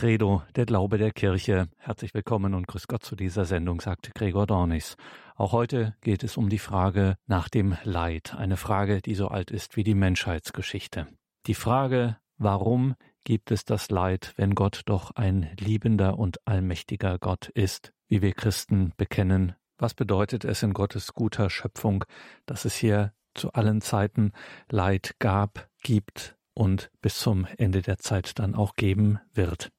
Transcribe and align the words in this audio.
Credo, 0.00 0.42
der 0.56 0.64
Glaube 0.64 0.96
der 0.96 1.10
Kirche. 1.10 1.68
Herzlich 1.76 2.14
willkommen 2.14 2.54
und 2.54 2.66
grüß 2.66 2.88
Gott 2.88 3.04
zu 3.04 3.16
dieser 3.16 3.44
Sendung, 3.44 3.82
sagt 3.82 4.14
Gregor 4.14 4.46
Dornis. 4.46 4.96
Auch 5.36 5.52
heute 5.52 5.94
geht 6.00 6.24
es 6.24 6.38
um 6.38 6.48
die 6.48 6.58
Frage 6.58 7.18
nach 7.26 7.50
dem 7.50 7.76
Leid, 7.84 8.34
eine 8.34 8.56
Frage, 8.56 9.02
die 9.02 9.14
so 9.14 9.28
alt 9.28 9.50
ist 9.50 9.76
wie 9.76 9.84
die 9.84 9.94
Menschheitsgeschichte. 9.94 11.06
Die 11.46 11.52
Frage, 11.52 12.16
warum 12.38 12.94
gibt 13.24 13.50
es 13.50 13.66
das 13.66 13.90
Leid, 13.90 14.32
wenn 14.36 14.54
Gott 14.54 14.80
doch 14.86 15.10
ein 15.10 15.50
liebender 15.60 16.18
und 16.18 16.38
allmächtiger 16.48 17.18
Gott 17.18 17.50
ist, 17.50 17.92
wie 18.08 18.22
wir 18.22 18.32
Christen 18.32 18.94
bekennen? 18.96 19.54
Was 19.76 19.92
bedeutet 19.92 20.46
es 20.46 20.62
in 20.62 20.72
Gottes 20.72 21.12
guter 21.12 21.50
Schöpfung, 21.50 22.06
dass 22.46 22.64
es 22.64 22.74
hier 22.74 23.12
zu 23.34 23.52
allen 23.52 23.82
Zeiten 23.82 24.32
Leid 24.70 25.16
gab, 25.18 25.68
gibt 25.82 26.38
und 26.54 26.90
bis 27.02 27.18
zum 27.18 27.46
Ende 27.58 27.82
der 27.82 27.98
Zeit 27.98 28.38
dann 28.38 28.54
auch 28.54 28.76
geben 28.76 29.18
wird. 29.34 29.70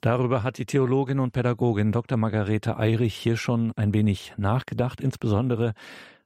Darüber 0.00 0.44
hat 0.44 0.58
die 0.58 0.66
Theologin 0.66 1.18
und 1.18 1.32
Pädagogin 1.32 1.90
Dr. 1.90 2.16
Margarete 2.16 2.78
Eirich 2.78 3.16
hier 3.16 3.36
schon 3.36 3.72
ein 3.76 3.92
wenig 3.92 4.32
nachgedacht. 4.36 5.00
Insbesondere 5.00 5.74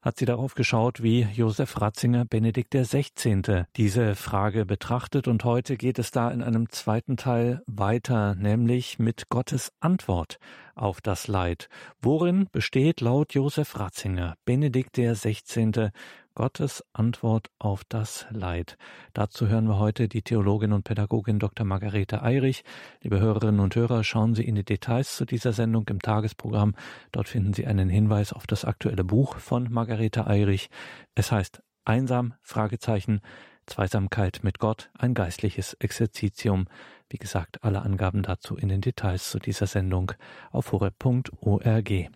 hat 0.03 0.19
sie 0.19 0.27
darauf 0.27 0.55
geschaut, 0.55 1.03
wie 1.03 1.23
Josef 1.33 1.81
Ratzinger 1.81 2.25
Benedikt 2.25 2.75
XVI. 2.75 3.65
diese 3.77 4.15
Frage 4.17 4.67
betrachtet. 4.67 5.29
Und 5.29 5.45
heute 5.45 5.77
geht 5.77 5.98
es 5.98 6.11
da 6.11 6.31
in 6.31 6.43
einem 6.43 6.69
zweiten 6.69 7.17
Teil 7.17 7.62
weiter, 7.67 8.35
nämlich 8.35 8.98
mit 8.98 9.29
Gottes 9.31 9.73
Antwort 9.81 10.39
auf 10.75 11.01
das 11.01 11.29
Leid. 11.29 11.69
Worin 12.03 12.48
besteht 12.53 13.01
laut 13.01 13.33
Josef 13.33 13.79
Ratzinger 13.79 14.34
Benedikt 14.45 14.97
XVI. 14.98 15.91
Gottes 16.35 16.85
Antwort 16.93 17.51
auf 17.59 17.85
das 17.85 18.27
Leid. 18.31 18.79
Dazu 19.13 19.49
hören 19.49 19.67
wir 19.67 19.79
heute 19.79 20.09
die 20.09 20.23
Theologin 20.23 20.73
und 20.73 20.85
Pädagogin 20.85 21.39
Dr. 21.39 21.67
Margarete 21.67 22.23
Eirich. 22.23 22.65
Liebe 23.03 23.21
Hörerinnen 23.21 23.61
und 23.61 23.77
Hörer, 23.77 24.05
schauen 24.05 24.35
Sie 24.35 24.45
in 24.45 24.55
die 24.55 24.65
Details 24.65 25.17
zu 25.17 25.25
dieser 25.25 25.53
Sendung 25.53 25.87
im 25.89 26.01
Tagesprogramm. 26.01 26.75
Dort 27.13 27.29
finden 27.29 27.53
Sie 27.53 27.67
einen 27.67 27.89
Hinweis 27.89 28.33
auf 28.33 28.47
das 28.47 28.65
aktuelle 28.65 29.05
Buch 29.05 29.37
von 29.37 29.71
Margarete 29.71 30.27
Eirich. 30.27 30.71
Es 31.15 31.33
heißt 31.33 31.62
Einsam? 31.84 32.34
Fragezeichen. 32.41 33.21
Zweisamkeit 33.67 34.41
mit 34.43 34.59
Gott, 34.59 34.91
ein 34.99 35.15
geistliches 35.15 35.75
Exerzitium. 35.75 36.67
Wie 37.09 37.19
gesagt, 37.19 37.62
alle 37.62 37.83
Angaben 37.83 38.23
dazu 38.23 38.56
in 38.56 38.69
den 38.69 38.81
Details 38.81 39.31
zu 39.31 39.39
dieser 39.39 39.67
Sendung 39.67 40.12
auf 40.51 40.73
horeb.org. 40.73 42.11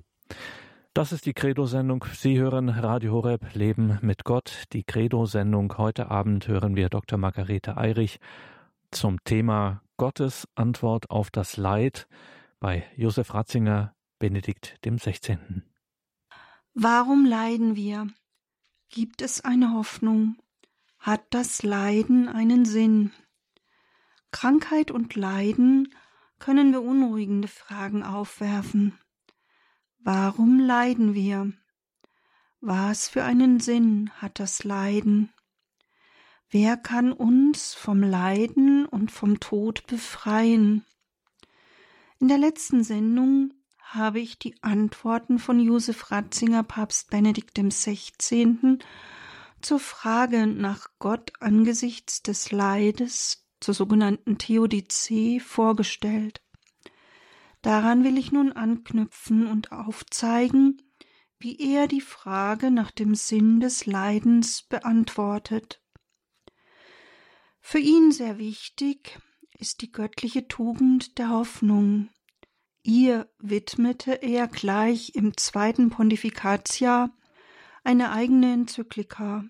Das 0.96 1.12
ist 1.12 1.26
die 1.26 1.34
Credo-Sendung. 1.34 2.06
Sie 2.14 2.38
hören 2.38 2.70
Radio 2.70 3.12
Horeb 3.12 3.54
Leben 3.54 3.98
mit 4.00 4.24
Gott. 4.24 4.64
Die 4.72 4.82
Credo-Sendung. 4.82 5.76
Heute 5.76 6.10
Abend 6.10 6.48
hören 6.48 6.74
wir 6.74 6.88
Dr. 6.88 7.18
Margarete 7.18 7.76
Eirich 7.76 8.18
zum 8.90 9.22
Thema 9.22 9.82
Gottes 9.98 10.48
Antwort 10.54 11.10
auf 11.10 11.30
das 11.30 11.58
Leid 11.58 12.08
bei 12.60 12.82
Josef 12.96 13.34
Ratzinger, 13.34 13.94
Benedikt 14.18 14.82
dem 14.86 14.96
16. 14.96 15.64
Warum 16.72 17.26
leiden 17.26 17.76
wir? 17.76 18.06
Gibt 18.88 19.20
es 19.20 19.44
eine 19.44 19.74
Hoffnung? 19.74 20.36
Hat 20.98 21.24
das 21.28 21.62
Leiden 21.62 22.26
einen 22.26 22.64
Sinn? 22.64 23.12
Krankheit 24.30 24.90
und 24.90 25.14
Leiden 25.14 25.94
können 26.38 26.72
beunruhigende 26.72 27.48
Fragen 27.48 28.02
aufwerfen. 28.02 28.98
Warum 30.08 30.60
leiden 30.60 31.14
wir? 31.14 31.52
Was 32.60 33.08
für 33.08 33.24
einen 33.24 33.58
Sinn 33.58 34.12
hat 34.18 34.38
das 34.38 34.62
Leiden? 34.62 35.32
Wer 36.48 36.76
kann 36.76 37.10
uns 37.10 37.74
vom 37.74 38.04
Leiden 38.04 38.86
und 38.86 39.10
vom 39.10 39.40
Tod 39.40 39.84
befreien? 39.88 40.84
In 42.20 42.28
der 42.28 42.38
letzten 42.38 42.84
Sendung 42.84 43.52
habe 43.80 44.20
ich 44.20 44.38
die 44.38 44.54
Antworten 44.62 45.40
von 45.40 45.58
Josef 45.58 46.12
Ratzinger, 46.12 46.62
Papst 46.62 47.10
Benedikt 47.10 47.58
XVI., 47.58 48.78
zur 49.60 49.80
Frage 49.80 50.46
nach 50.46 50.86
Gott 51.00 51.32
angesichts 51.40 52.22
des 52.22 52.52
Leides, 52.52 53.44
zur 53.58 53.74
sogenannten 53.74 54.38
Theodizee, 54.38 55.40
vorgestellt. 55.40 56.45
Daran 57.66 58.04
will 58.04 58.16
ich 58.16 58.30
nun 58.30 58.52
anknüpfen 58.52 59.48
und 59.48 59.72
aufzeigen, 59.72 60.80
wie 61.40 61.58
er 61.58 61.88
die 61.88 62.00
Frage 62.00 62.70
nach 62.70 62.92
dem 62.92 63.16
Sinn 63.16 63.58
des 63.58 63.86
Leidens 63.86 64.62
beantwortet. 64.62 65.82
Für 67.60 67.80
ihn 67.80 68.12
sehr 68.12 68.38
wichtig 68.38 69.18
ist 69.58 69.82
die 69.82 69.90
göttliche 69.90 70.46
Tugend 70.46 71.18
der 71.18 71.30
Hoffnung. 71.30 72.08
Ihr 72.84 73.28
widmete 73.40 74.12
er 74.12 74.46
gleich 74.46 75.16
im 75.16 75.36
zweiten 75.36 75.90
Pontifikatiahr 75.90 77.10
eine 77.82 78.12
eigene 78.12 78.52
Enzyklika. 78.52 79.42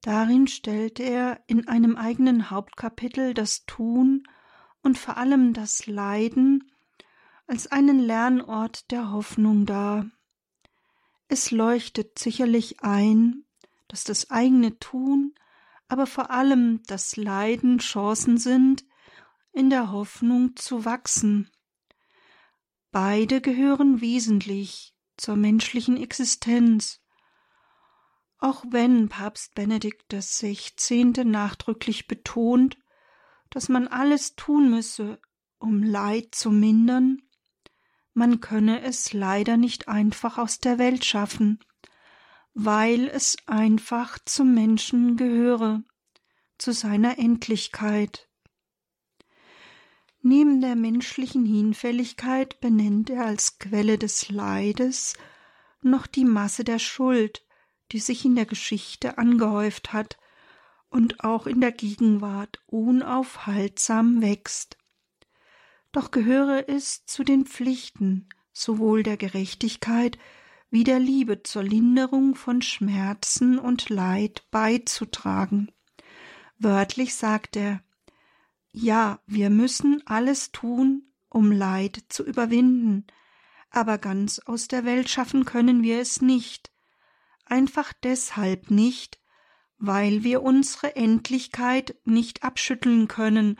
Darin 0.00 0.48
stellte 0.48 1.04
er 1.04 1.40
in 1.46 1.68
einem 1.68 1.94
eigenen 1.94 2.50
Hauptkapitel 2.50 3.32
das 3.32 3.64
Tun 3.64 4.24
und 4.82 4.98
vor 4.98 5.18
allem 5.18 5.52
das 5.52 5.86
Leiden 5.86 6.64
als 7.46 7.66
einen 7.66 7.98
Lernort 7.98 8.90
der 8.90 9.10
Hoffnung 9.10 9.66
dar. 9.66 10.06
Es 11.28 11.50
leuchtet 11.50 12.18
sicherlich 12.18 12.80
ein, 12.80 13.44
dass 13.88 14.04
das 14.04 14.30
eigene 14.30 14.78
Tun, 14.78 15.34
aber 15.88 16.06
vor 16.06 16.30
allem 16.30 16.82
das 16.86 17.16
Leiden 17.16 17.78
Chancen 17.78 18.38
sind, 18.38 18.84
in 19.52 19.70
der 19.70 19.92
Hoffnung 19.92 20.56
zu 20.56 20.84
wachsen. 20.84 21.50
Beide 22.90 23.40
gehören 23.40 24.00
wesentlich 24.00 24.94
zur 25.16 25.36
menschlichen 25.36 25.96
Existenz. 25.96 27.00
Auch 28.38 28.64
wenn 28.68 29.08
Papst 29.08 29.54
Benedikt 29.54 30.12
XVI. 30.12 31.24
nachdrücklich 31.24 32.06
betont, 32.06 32.78
dass 33.50 33.68
man 33.68 33.88
alles 33.88 34.34
tun 34.36 34.70
müsse, 34.70 35.20
um 35.58 35.82
Leid 35.82 36.34
zu 36.34 36.50
mindern, 36.50 37.22
man 38.14 38.40
könne 38.40 38.82
es 38.82 39.12
leider 39.12 39.56
nicht 39.56 39.88
einfach 39.88 40.38
aus 40.38 40.58
der 40.58 40.78
Welt 40.78 41.04
schaffen, 41.04 41.60
weil 42.54 43.08
es 43.08 43.36
einfach 43.46 44.18
zum 44.24 44.54
Menschen 44.54 45.16
gehöre, 45.16 45.82
zu 46.58 46.72
seiner 46.72 47.18
Endlichkeit. 47.18 48.28
Neben 50.20 50.60
der 50.60 50.76
menschlichen 50.76 51.44
Hinfälligkeit 51.44 52.60
benennt 52.60 53.10
er 53.10 53.26
als 53.26 53.58
Quelle 53.58 53.98
des 53.98 54.28
Leides 54.28 55.14
noch 55.80 56.06
die 56.06 56.24
Masse 56.24 56.62
der 56.62 56.78
Schuld, 56.78 57.44
die 57.90 57.98
sich 57.98 58.24
in 58.24 58.36
der 58.36 58.46
Geschichte 58.46 59.18
angehäuft 59.18 59.92
hat 59.92 60.18
und 60.90 61.24
auch 61.24 61.46
in 61.46 61.60
der 61.60 61.72
Gegenwart 61.72 62.62
unaufhaltsam 62.66 64.22
wächst 64.22 64.76
doch 65.92 66.10
gehöre 66.10 66.68
es 66.68 67.04
zu 67.06 67.22
den 67.22 67.46
Pflichten 67.46 68.28
sowohl 68.52 69.02
der 69.02 69.16
Gerechtigkeit 69.16 70.18
wie 70.70 70.84
der 70.84 70.98
Liebe 70.98 71.42
zur 71.42 71.62
Linderung 71.62 72.34
von 72.34 72.62
Schmerzen 72.62 73.58
und 73.58 73.90
Leid 73.90 74.44
beizutragen. 74.50 75.70
Wörtlich 76.58 77.14
sagt 77.14 77.56
er 77.56 77.82
Ja, 78.72 79.20
wir 79.26 79.50
müssen 79.50 80.02
alles 80.06 80.50
tun, 80.50 81.12
um 81.28 81.52
Leid 81.52 82.04
zu 82.08 82.24
überwinden, 82.24 83.06
aber 83.70 83.98
ganz 83.98 84.38
aus 84.38 84.68
der 84.68 84.84
Welt 84.84 85.08
schaffen 85.08 85.44
können 85.44 85.82
wir 85.82 86.00
es 86.00 86.22
nicht, 86.22 86.72
einfach 87.44 87.92
deshalb 88.02 88.70
nicht, 88.70 89.18
weil 89.78 90.24
wir 90.24 90.42
unsere 90.42 90.94
Endlichkeit 90.96 91.96
nicht 92.04 92.44
abschütteln 92.44 93.08
können 93.08 93.58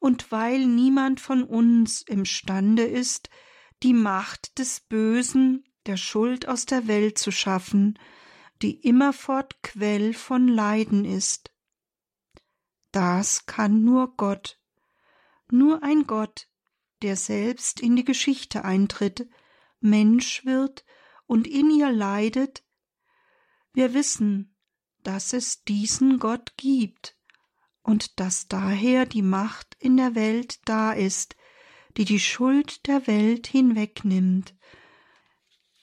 und 0.00 0.32
weil 0.32 0.66
niemand 0.66 1.20
von 1.20 1.44
uns 1.44 2.02
imstande 2.02 2.82
ist, 2.82 3.28
die 3.82 3.92
Macht 3.92 4.58
des 4.58 4.80
Bösen, 4.80 5.64
der 5.86 5.96
Schuld 5.96 6.48
aus 6.48 6.66
der 6.66 6.88
Welt 6.88 7.18
zu 7.18 7.30
schaffen, 7.30 7.98
die 8.62 8.80
immerfort 8.80 9.62
Quell 9.62 10.12
von 10.12 10.48
Leiden 10.48 11.04
ist. 11.04 11.52
Das 12.92 13.46
kann 13.46 13.84
nur 13.84 14.16
Gott, 14.16 14.58
nur 15.50 15.82
ein 15.82 16.06
Gott, 16.06 16.48
der 17.02 17.16
selbst 17.16 17.80
in 17.80 17.94
die 17.94 18.04
Geschichte 18.04 18.64
eintritt, 18.64 19.28
Mensch 19.80 20.44
wird 20.44 20.84
und 21.26 21.46
in 21.46 21.70
ihr 21.70 21.92
leidet. 21.92 22.64
Wir 23.72 23.94
wissen, 23.94 24.56
dass 25.02 25.32
es 25.32 25.64
diesen 25.64 26.18
Gott 26.18 26.56
gibt, 26.56 27.16
und 27.82 28.20
dass 28.20 28.48
daher 28.48 29.06
die 29.06 29.22
Macht 29.22 29.76
in 29.78 29.96
der 29.96 30.14
Welt 30.14 30.60
da 30.64 30.92
ist, 30.92 31.36
die 31.96 32.04
die 32.04 32.20
Schuld 32.20 32.86
der 32.86 33.06
Welt 33.06 33.46
hinwegnimmt. 33.46 34.54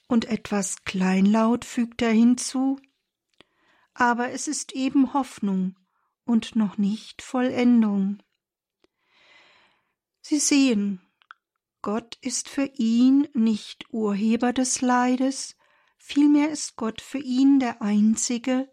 Und 0.07 0.25
etwas 0.25 0.83
kleinlaut 0.83 1.65
fügt 1.65 2.01
er 2.01 2.11
hinzu, 2.11 2.79
aber 3.93 4.31
es 4.31 4.47
ist 4.47 4.73
eben 4.73 5.13
Hoffnung 5.13 5.75
und 6.23 6.55
noch 6.55 6.77
nicht 6.77 7.21
Vollendung. 7.21 8.21
Sie 10.21 10.39
sehen, 10.39 11.01
Gott 11.81 12.17
ist 12.21 12.49
für 12.49 12.69
ihn 12.75 13.27
nicht 13.33 13.91
Urheber 13.93 14.53
des 14.53 14.81
Leides, 14.81 15.55
vielmehr 15.97 16.49
ist 16.49 16.75
Gott 16.75 17.01
für 17.01 17.19
ihn 17.19 17.59
der 17.59 17.81
Einzige, 17.81 18.69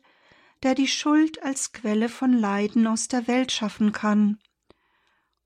der 0.65 0.75
die 0.75 0.89
Schuld 0.89 1.43
als 1.43 1.73
Quelle 1.73 2.09
von 2.09 2.33
Leiden 2.33 2.87
aus 2.87 3.07
der 3.07 3.29
Welt 3.29 3.53
schaffen 3.53 3.93
kann 3.93 4.39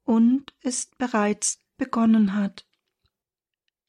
und 0.04 0.54
es 0.62 0.86
bereits 0.96 1.60
begonnen 1.76 2.34
hat. 2.34 2.66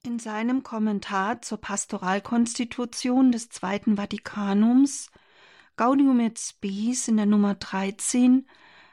In 0.04 0.18
seinem 0.18 0.64
Kommentar 0.64 1.44
zur 1.44 1.60
Pastoralkonstitution 1.60 3.32
des 3.32 3.50
Zweiten 3.50 3.96
Vatikanums 3.96 5.12
Gaudium 5.78 6.20
et 6.20 6.40
Spes 6.40 7.08
in 7.08 7.18
der 7.18 7.28
Nummer 7.28 7.54
13 7.54 8.48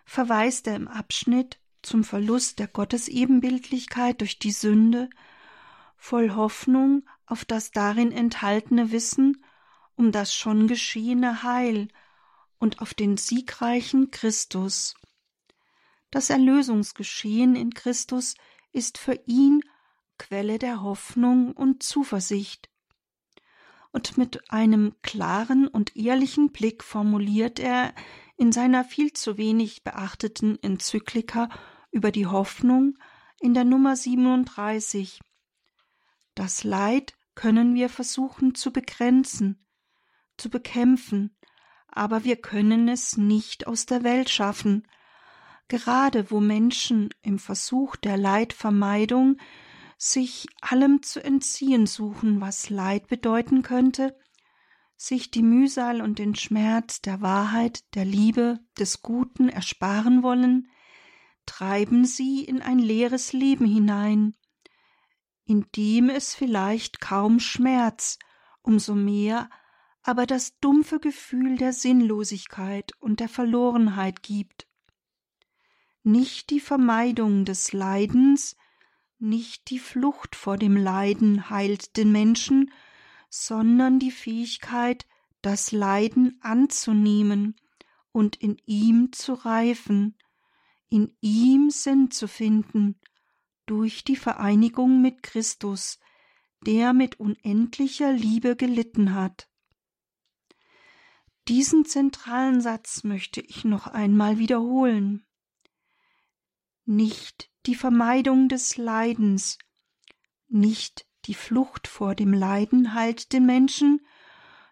verweist 0.04 0.66
er 0.66 0.76
im 0.76 0.88
Abschnitt 0.88 1.58
zum 1.80 2.04
Verlust 2.04 2.58
der 2.58 2.68
Gottesebenbildlichkeit 2.68 4.20
durch 4.20 4.38
die 4.38 4.52
Sünde 4.52 5.08
voll 5.96 6.34
Hoffnung 6.34 7.08
auf 7.24 7.46
das 7.46 7.70
darin 7.70 8.12
enthaltene 8.12 8.92
Wissen 8.92 9.42
um 9.94 10.12
das 10.12 10.34
schon 10.34 10.68
geschehene 10.68 11.42
Heil 11.42 11.88
und 12.58 12.80
auf 12.80 12.94
den 12.94 13.16
siegreichen 13.16 14.10
Christus. 14.10 14.94
Das 16.10 16.30
Erlösungsgeschehen 16.30 17.56
in 17.56 17.74
Christus 17.74 18.34
ist 18.72 18.98
für 18.98 19.18
ihn 19.26 19.62
Quelle 20.18 20.58
der 20.58 20.82
Hoffnung 20.82 21.52
und 21.52 21.82
Zuversicht. 21.82 22.70
Und 23.92 24.18
mit 24.18 24.50
einem 24.50 24.94
klaren 25.02 25.68
und 25.68 25.96
ehrlichen 25.96 26.52
Blick 26.52 26.82
formuliert 26.82 27.58
er 27.58 27.94
in 28.36 28.52
seiner 28.52 28.84
viel 28.84 29.12
zu 29.12 29.38
wenig 29.38 29.84
beachteten 29.84 30.62
Enzyklika 30.62 31.48
über 31.90 32.12
die 32.12 32.26
Hoffnung 32.26 32.98
in 33.40 33.54
der 33.54 33.64
Nummer 33.64 33.96
37. 33.96 35.20
Das 36.34 36.64
Leid 36.64 37.14
können 37.34 37.74
wir 37.74 37.88
versuchen 37.88 38.54
zu 38.54 38.72
begrenzen, 38.72 39.66
zu 40.36 40.50
bekämpfen, 40.50 41.35
aber 41.96 42.25
wir 42.25 42.37
können 42.37 42.88
es 42.88 43.16
nicht 43.16 43.66
aus 43.66 43.87
der 43.87 44.04
Welt 44.04 44.28
schaffen. 44.28 44.87
Gerade 45.69 46.31
wo 46.31 46.40
Menschen 46.40 47.10
im 47.22 47.38
Versuch 47.38 47.96
der 47.96 48.16
Leidvermeidung 48.16 49.38
sich 49.98 50.46
allem 50.60 51.02
zu 51.02 51.25
entziehen 51.25 51.87
suchen, 51.87 52.40
was 52.40 52.70
Leid 52.70 53.08
bedeuten 53.08 53.62
könnte, 53.62 54.16
sich 54.96 55.31
die 55.31 55.43
Mühsal 55.43 56.00
und 56.00 56.19
den 56.19 56.34
Schmerz 56.34 57.00
der 57.00 57.20
Wahrheit, 57.20 57.82
der 57.94 58.04
Liebe, 58.04 58.60
des 58.78 59.02
Guten 59.02 59.49
ersparen 59.49 60.22
wollen, 60.22 60.69
treiben 61.46 62.04
sie 62.04 62.44
in 62.44 62.60
ein 62.60 62.78
leeres 62.78 63.32
Leben 63.32 63.66
hinein, 63.66 64.34
in 65.44 65.66
dem 65.76 66.10
es 66.10 66.34
vielleicht 66.34 67.00
kaum 67.00 67.40
Schmerz, 67.40 68.19
umso 68.62 68.94
mehr 68.94 69.49
aber 70.06 70.24
das 70.26 70.58
dumpfe 70.60 71.00
Gefühl 71.00 71.56
der 71.56 71.72
Sinnlosigkeit 71.72 72.92
und 73.00 73.18
der 73.18 73.28
Verlorenheit 73.28 74.22
gibt. 74.22 74.68
Nicht 76.04 76.50
die 76.50 76.60
Vermeidung 76.60 77.44
des 77.44 77.72
Leidens, 77.72 78.56
nicht 79.18 79.68
die 79.70 79.80
Flucht 79.80 80.36
vor 80.36 80.58
dem 80.58 80.76
Leiden 80.76 81.50
heilt 81.50 81.96
den 81.96 82.12
Menschen, 82.12 82.70
sondern 83.30 83.98
die 83.98 84.12
Fähigkeit, 84.12 85.06
das 85.42 85.72
Leiden 85.72 86.38
anzunehmen 86.40 87.56
und 88.12 88.36
in 88.36 88.58
ihm 88.64 89.12
zu 89.12 89.34
reifen, 89.34 90.16
in 90.88 91.16
ihm 91.20 91.70
Sinn 91.70 92.12
zu 92.12 92.28
finden, 92.28 93.00
durch 93.66 94.04
die 94.04 94.16
Vereinigung 94.16 95.02
mit 95.02 95.24
Christus, 95.24 95.98
der 96.64 96.92
mit 96.92 97.18
unendlicher 97.18 98.12
Liebe 98.12 98.54
gelitten 98.54 99.12
hat. 99.12 99.48
Diesen 101.48 101.84
zentralen 101.84 102.60
Satz 102.60 103.04
möchte 103.04 103.40
ich 103.40 103.64
noch 103.64 103.87
einmal 103.87 104.38
wiederholen. 104.38 105.25
Nicht 106.84 107.50
die 107.66 107.76
Vermeidung 107.76 108.48
des 108.48 108.76
Leidens, 108.76 109.58
nicht 110.48 111.06
die 111.25 111.34
Flucht 111.34 111.88
vor 111.88 112.14
dem 112.14 112.32
Leiden 112.32 112.94
heilt 112.94 113.32
den 113.32 113.46
Menschen, 113.46 114.06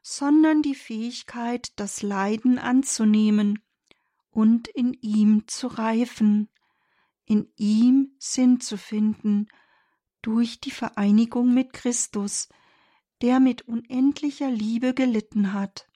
sondern 0.03 0.63
die 0.63 0.75
Fähigkeit, 0.75 1.73
das 1.77 2.03
Leiden 2.03 2.59
anzunehmen 2.59 3.61
und 4.31 4.69
in 4.69 4.93
ihm 4.95 5.47
zu 5.47 5.67
reifen, 5.67 6.49
in 7.25 7.51
ihm 7.57 8.15
Sinn 8.19 8.61
zu 8.61 8.77
finden, 8.77 9.47
durch 10.23 10.61
die 10.61 10.71
Vereinigung 10.71 11.55
mit 11.55 11.73
Christus, 11.73 12.49
der 13.23 13.41
mit 13.41 13.63
unendlicher 13.63 14.51
Liebe 14.51 14.93
gelitten 14.95 15.53
hat. 15.53 15.89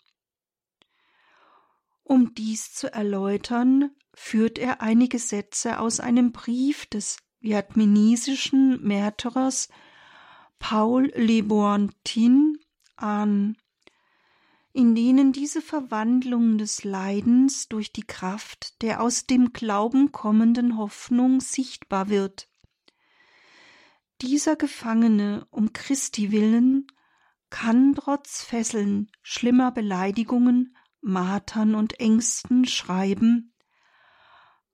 Um 2.09 2.33
dies 2.33 2.73
zu 2.73 2.91
erläutern, 2.91 3.91
führt 4.15 4.59
er 4.59 4.81
einige 4.81 5.19
Sätze 5.19 5.79
aus 5.79 6.01
einem 6.01 6.33
Brief 6.33 6.87
des 6.87 7.19
vietnamesischen 7.41 8.83
Märtyrers 8.83 9.69
Paul 10.59 11.13
Leboantin 11.15 12.57
an, 12.97 13.59
in 14.73 14.95
denen 14.95 15.33
diese 15.33 15.61
Verwandlung 15.61 16.57
des 16.57 16.83
Leidens 16.83 17.69
durch 17.69 17.93
die 17.93 18.07
Kraft 18.07 18.81
der 18.81 19.03
aus 19.03 19.27
dem 19.27 19.53
Glauben 19.53 20.11
kommenden 20.11 20.79
Hoffnung 20.79 21.43
sichtbar 21.43 22.09
wird. 22.09 22.49
Dieser 24.23 24.57
Gefangene 24.57 25.47
um 25.51 25.75
Christi 25.75 26.33
willen 26.33 26.87
kann 27.51 27.95
trotz 27.95 28.43
Fesseln, 28.43 29.11
schlimmer 29.21 29.73
Beleidigungen 29.73 30.75
Martern 31.01 31.75
und 31.75 32.01
Ängsten 32.01 32.65
schreiben 32.65 33.55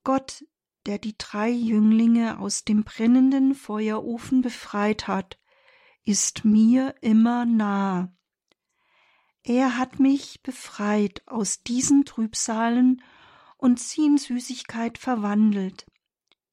Gott, 0.04 0.44
der 0.86 0.98
die 0.98 1.16
drei 1.16 1.50
Jünglinge 1.50 2.38
aus 2.38 2.64
dem 2.64 2.84
brennenden 2.84 3.54
Feuerofen 3.54 4.42
befreit 4.42 5.08
hat, 5.08 5.38
ist 6.04 6.44
mir 6.44 6.94
immer 7.00 7.46
nah. 7.46 8.14
Er 9.42 9.78
hat 9.78 9.98
mich 9.98 10.42
befreit 10.42 11.22
aus 11.26 11.62
diesen 11.62 12.04
Trübsalen 12.04 13.02
und 13.56 13.80
sie 13.80 14.04
in 14.04 14.18
Süßigkeit 14.18 14.98
verwandelt. 14.98 15.86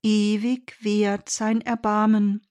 Ewig 0.01 0.77
währt 0.79 1.29
sein 1.29 1.62
Erbarmen. 1.62 2.47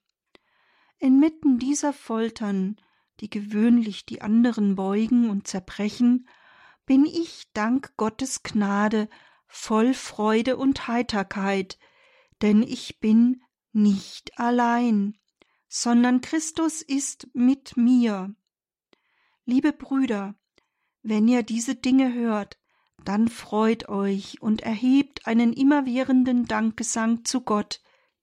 Inmitten 0.99 1.57
dieser 1.57 1.93
Foltern, 1.93 2.79
die 3.19 3.29
gewöhnlich 3.29 4.05
die 4.05 4.21
anderen 4.21 4.75
beugen 4.75 5.29
und 5.29 5.47
zerbrechen, 5.47 6.27
bin 6.91 7.05
ich 7.05 7.45
dank 7.53 7.95
Gottes 7.95 8.43
Gnade 8.43 9.07
voll 9.47 9.93
Freude 9.93 10.57
und 10.57 10.89
Heiterkeit, 10.89 11.79
denn 12.41 12.61
ich 12.61 12.99
bin 12.99 13.41
nicht 13.71 14.37
allein, 14.37 15.17
sondern 15.69 16.19
Christus 16.19 16.81
ist 16.81 17.29
mit 17.33 17.77
mir. 17.77 18.35
Liebe 19.45 19.71
Brüder, 19.71 20.35
wenn 21.01 21.29
ihr 21.29 21.43
diese 21.43 21.75
Dinge 21.75 22.13
hört, 22.13 22.59
dann 23.05 23.29
freut 23.29 23.87
euch 23.87 24.41
und 24.41 24.61
erhebt 24.61 25.27
einen 25.27 25.53
immerwährenden 25.53 26.43
Dankgesang 26.43 27.23
zu 27.23 27.39
Gott, 27.39 27.79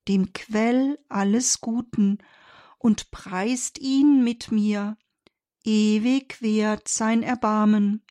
dem 0.08 0.34
Quell 0.34 0.98
alles 1.08 1.62
Guten, 1.62 2.18
und 2.76 3.10
preist 3.12 3.78
ihn 3.78 4.22
mit 4.22 4.52
mir. 4.52 4.98
Ewig 5.64 6.42
währt 6.42 6.86
sein 6.86 7.22
Erbarmen. 7.22 8.04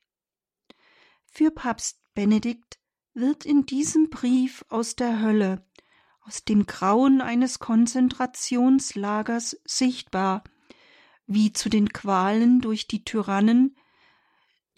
Für 1.38 1.51
Papst 1.51 2.01
Benedikt 2.15 2.79
wird 3.13 3.46
in 3.46 3.67
diesem 3.67 4.10
Brief 4.10 4.65
aus 4.70 4.96
der 4.96 5.22
Hölle, 5.22 5.63
aus 6.22 6.46
dem 6.46 6.65
Grauen 6.65 7.22
eines 7.22 7.60
Konzentrationslagers 7.60 9.62
sichtbar, 9.63 10.44
wie 11.27 11.53
zu 11.53 11.70
den 11.70 11.89
Qualen 11.89 12.60
durch 12.60 12.88
die 12.88 13.06
Tyrannen 13.06 13.77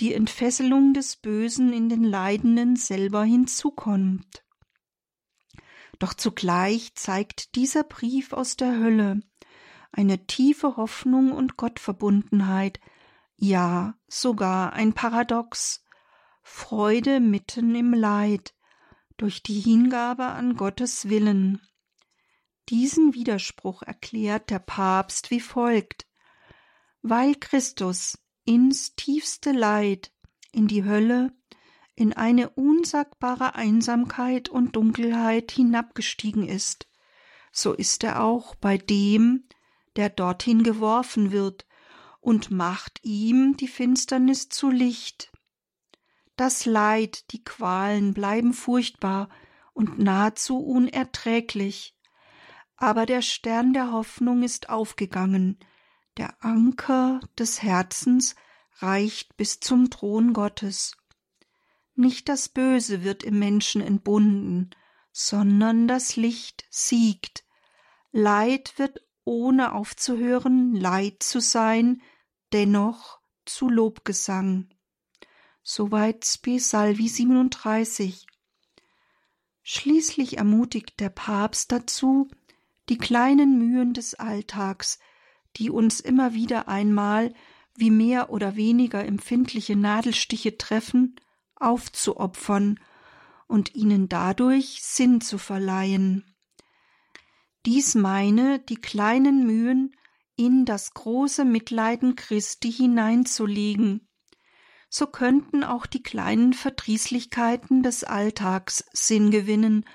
die 0.01 0.13
Entfesselung 0.13 0.93
des 0.93 1.15
Bösen 1.15 1.71
in 1.71 1.87
den 1.87 2.03
Leidenden 2.03 2.75
selber 2.75 3.23
hinzukommt. 3.23 4.43
Doch 5.97 6.13
zugleich 6.13 6.93
zeigt 6.93 7.55
dieser 7.55 7.85
Brief 7.85 8.33
aus 8.33 8.57
der 8.57 8.77
Hölle 8.77 9.21
eine 9.93 10.27
tiefe 10.27 10.75
Hoffnung 10.75 11.31
und 11.31 11.55
Gottverbundenheit, 11.55 12.81
ja 13.37 13.97
sogar 14.09 14.73
ein 14.73 14.91
Paradox, 14.91 15.85
Freude 16.51 17.19
mitten 17.19 17.75
im 17.75 17.93
Leid 17.93 18.53
durch 19.17 19.43
die 19.43 19.59
Hingabe 19.59 20.25
an 20.25 20.55
Gottes 20.55 21.07
Willen. 21.07 21.61
Diesen 22.69 23.13
Widerspruch 23.13 23.83
erklärt 23.83 24.49
der 24.49 24.59
Papst 24.59 25.31
wie 25.31 25.39
folgt 25.39 26.07
Weil 27.01 27.35
Christus 27.35 28.17
ins 28.45 28.95
tiefste 28.95 29.51
Leid, 29.51 30.11
in 30.51 30.67
die 30.67 30.83
Hölle, 30.83 31.31
in 31.95 32.13
eine 32.13 32.49
unsagbare 32.49 33.55
Einsamkeit 33.55 34.49
und 34.49 34.75
Dunkelheit 34.75 35.51
hinabgestiegen 35.51 36.47
ist, 36.47 36.87
so 37.51 37.73
ist 37.73 38.03
er 38.03 38.23
auch 38.23 38.55
bei 38.55 38.77
dem, 38.77 39.47
der 39.95 40.09
dorthin 40.09 40.63
geworfen 40.63 41.31
wird, 41.31 41.67
und 42.21 42.51
macht 42.51 42.99
ihm 43.03 43.55
die 43.55 43.67
Finsternis 43.67 44.49
zu 44.49 44.69
Licht. 44.69 45.31
Das 46.39 46.65
Leid, 46.65 47.33
die 47.33 47.43
Qualen 47.43 48.13
bleiben 48.13 48.53
furchtbar 48.53 49.27
und 49.73 49.99
nahezu 49.99 50.57
unerträglich, 50.57 51.97
aber 52.77 53.05
der 53.05 53.21
Stern 53.21 53.73
der 53.73 53.91
Hoffnung 53.91 54.41
ist 54.43 54.69
aufgegangen, 54.69 55.59
der 56.15 56.41
Anker 56.41 57.19
des 57.37 57.61
Herzens 57.61 58.37
reicht 58.77 59.35
bis 59.35 59.59
zum 59.59 59.89
Thron 59.89 60.31
Gottes. 60.31 60.95
Nicht 61.95 62.29
das 62.29 62.47
Böse 62.47 63.03
wird 63.03 63.23
im 63.23 63.37
Menschen 63.37 63.81
entbunden, 63.81 64.69
sondern 65.11 65.89
das 65.89 66.15
Licht 66.15 66.63
siegt. 66.69 67.43
Leid 68.13 68.75
wird 68.77 69.05
ohne 69.25 69.73
aufzuhören 69.73 70.73
Leid 70.73 71.21
zu 71.21 71.41
sein, 71.41 72.01
dennoch 72.53 73.19
zu 73.43 73.67
Lobgesang. 73.67 74.69
Soweit 75.63 76.25
Spe 76.25 76.59
Salvi 76.59 77.07
37. 77.07 78.25
Schließlich 79.61 80.37
ermutigt 80.37 80.99
der 80.99 81.09
Papst 81.09 81.71
dazu, 81.71 82.27
die 82.89 82.97
kleinen 82.97 83.59
Mühen 83.59 83.93
des 83.93 84.15
Alltags, 84.15 84.99
die 85.57 85.69
uns 85.69 85.99
immer 85.99 86.33
wieder 86.33 86.67
einmal 86.67 87.33
wie 87.75 87.91
mehr 87.91 88.29
oder 88.31 88.55
weniger 88.55 89.05
empfindliche 89.05 89.75
Nadelstiche 89.75 90.57
treffen, 90.57 91.15
aufzuopfern 91.55 92.79
und 93.47 93.75
ihnen 93.75 94.09
dadurch 94.09 94.81
Sinn 94.81 95.21
zu 95.21 95.37
verleihen. 95.37 96.35
Dies 97.65 97.95
meine, 97.95 98.59
die 98.59 98.75
kleinen 98.75 99.45
Mühen 99.45 99.95
in 100.35 100.65
das 100.65 100.93
große 100.93 101.45
Mitleiden 101.45 102.15
Christi 102.15 102.71
hineinzulegen. 102.71 104.08
So 104.89 105.05
könnten 105.05 105.63
auch 105.63 105.85
die 105.85 106.01
kleinen 106.01 106.53
Verdrießlichkeiten 106.53 107.83
des 107.83 108.03
Alltags 108.03 108.83
Sinn 108.91 109.29
gewinnen 109.29 109.85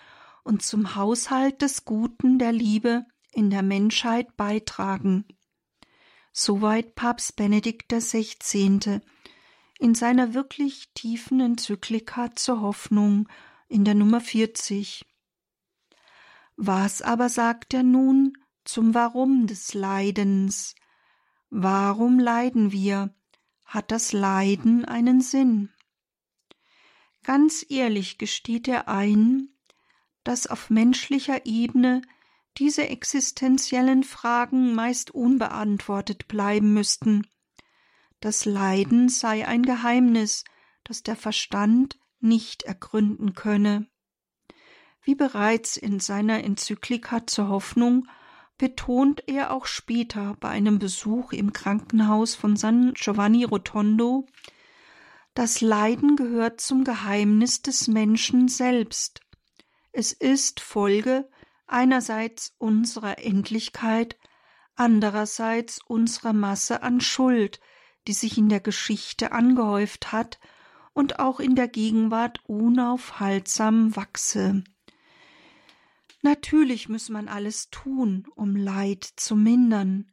und 0.44 0.62
zum 0.62 0.94
Haushalt 0.94 1.62
des 1.62 1.84
Guten 1.84 2.38
der 2.38 2.52
Liebe 2.52 3.04
in 3.32 3.50
der 3.50 3.62
Menschheit 3.62 4.36
beitragen. 4.36 5.24
Soweit 6.32 6.94
Papst 6.94 7.36
Benedikt 7.36 7.92
XVI. 7.92 9.00
in 9.78 9.94
seiner 9.94 10.32
wirklich 10.32 10.92
tiefen 10.94 11.40
Enzyklika 11.40 12.34
zur 12.34 12.60
Hoffnung 12.60 13.28
in 13.68 13.84
der 13.84 13.94
Nummer 13.94 14.20
40. 14.20 15.04
Was 16.56 17.02
aber 17.02 17.28
sagt 17.28 17.74
er 17.74 17.82
nun 17.82 18.34
zum 18.64 18.94
Warum 18.94 19.48
des 19.48 19.74
Leidens? 19.74 20.76
Warum 21.50 22.20
leiden 22.20 22.70
wir? 22.70 23.14
Hat 23.74 23.90
das 23.90 24.12
Leiden 24.12 24.84
einen 24.84 25.20
Sinn? 25.20 25.70
Ganz 27.24 27.66
ehrlich 27.68 28.18
gesteht 28.18 28.68
er 28.68 28.86
ein, 28.86 29.48
dass 30.22 30.46
auf 30.46 30.70
menschlicher 30.70 31.44
Ebene 31.44 32.00
diese 32.56 32.88
existenziellen 32.88 34.04
Fragen 34.04 34.76
meist 34.76 35.10
unbeantwortet 35.10 36.28
bleiben 36.28 36.72
müssten. 36.72 37.26
Das 38.20 38.44
Leiden 38.44 39.08
sei 39.08 39.44
ein 39.44 39.64
Geheimnis, 39.64 40.44
das 40.84 41.02
der 41.02 41.16
Verstand 41.16 41.98
nicht 42.20 42.62
ergründen 42.62 43.34
könne. 43.34 43.88
Wie 45.02 45.16
bereits 45.16 45.76
in 45.76 45.98
seiner 45.98 46.44
Enzyklika 46.44 47.26
zur 47.26 47.48
Hoffnung 47.48 48.06
betont 48.64 49.24
er 49.26 49.52
auch 49.52 49.66
später 49.66 50.38
bei 50.40 50.48
einem 50.48 50.78
Besuch 50.78 51.34
im 51.34 51.52
Krankenhaus 51.52 52.34
von 52.34 52.56
San 52.56 52.94
Giovanni 52.94 53.44
Rotondo, 53.44 54.24
das 55.34 55.60
Leiden 55.60 56.16
gehört 56.16 56.62
zum 56.62 56.82
Geheimnis 56.82 57.60
des 57.60 57.88
Menschen 57.88 58.48
selbst. 58.48 59.20
Es 59.92 60.12
ist 60.12 60.60
Folge 60.60 61.28
einerseits 61.66 62.54
unserer 62.56 63.18
Endlichkeit, 63.18 64.16
andererseits 64.76 65.80
unserer 65.86 66.32
Masse 66.32 66.82
an 66.82 67.02
Schuld, 67.02 67.60
die 68.06 68.14
sich 68.14 68.38
in 68.38 68.48
der 68.48 68.60
Geschichte 68.60 69.32
angehäuft 69.32 70.10
hat 70.10 70.40
und 70.94 71.18
auch 71.18 71.38
in 71.38 71.54
der 71.54 71.68
Gegenwart 71.68 72.40
unaufhaltsam 72.46 73.94
wachse. 73.94 74.64
Natürlich 76.24 76.88
muss 76.88 77.10
man 77.10 77.28
alles 77.28 77.68
tun, 77.68 78.26
um 78.34 78.56
Leid 78.56 79.04
zu 79.04 79.36
mindern, 79.36 80.10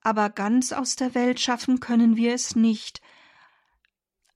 aber 0.00 0.28
ganz 0.28 0.72
aus 0.72 0.96
der 0.96 1.14
Welt 1.14 1.38
schaffen 1.38 1.78
können 1.78 2.16
wir 2.16 2.34
es 2.34 2.56
nicht, 2.56 3.00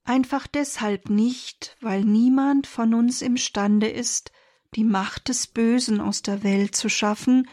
einfach 0.05 0.47
deshalb 0.47 1.09
nicht, 1.09 1.75
weil 1.81 2.05
niemand 2.05 2.65
von 2.65 2.93
uns 2.93 3.21
imstande 3.21 3.89
ist, 3.89 4.31
die 4.73 4.85
Macht 4.85 5.27
des 5.27 5.47
Bösen 5.47 5.99
aus 5.99 6.21
der 6.21 6.43
Welt 6.43 6.77
zu 6.77 6.87
schaffen, 6.87 7.49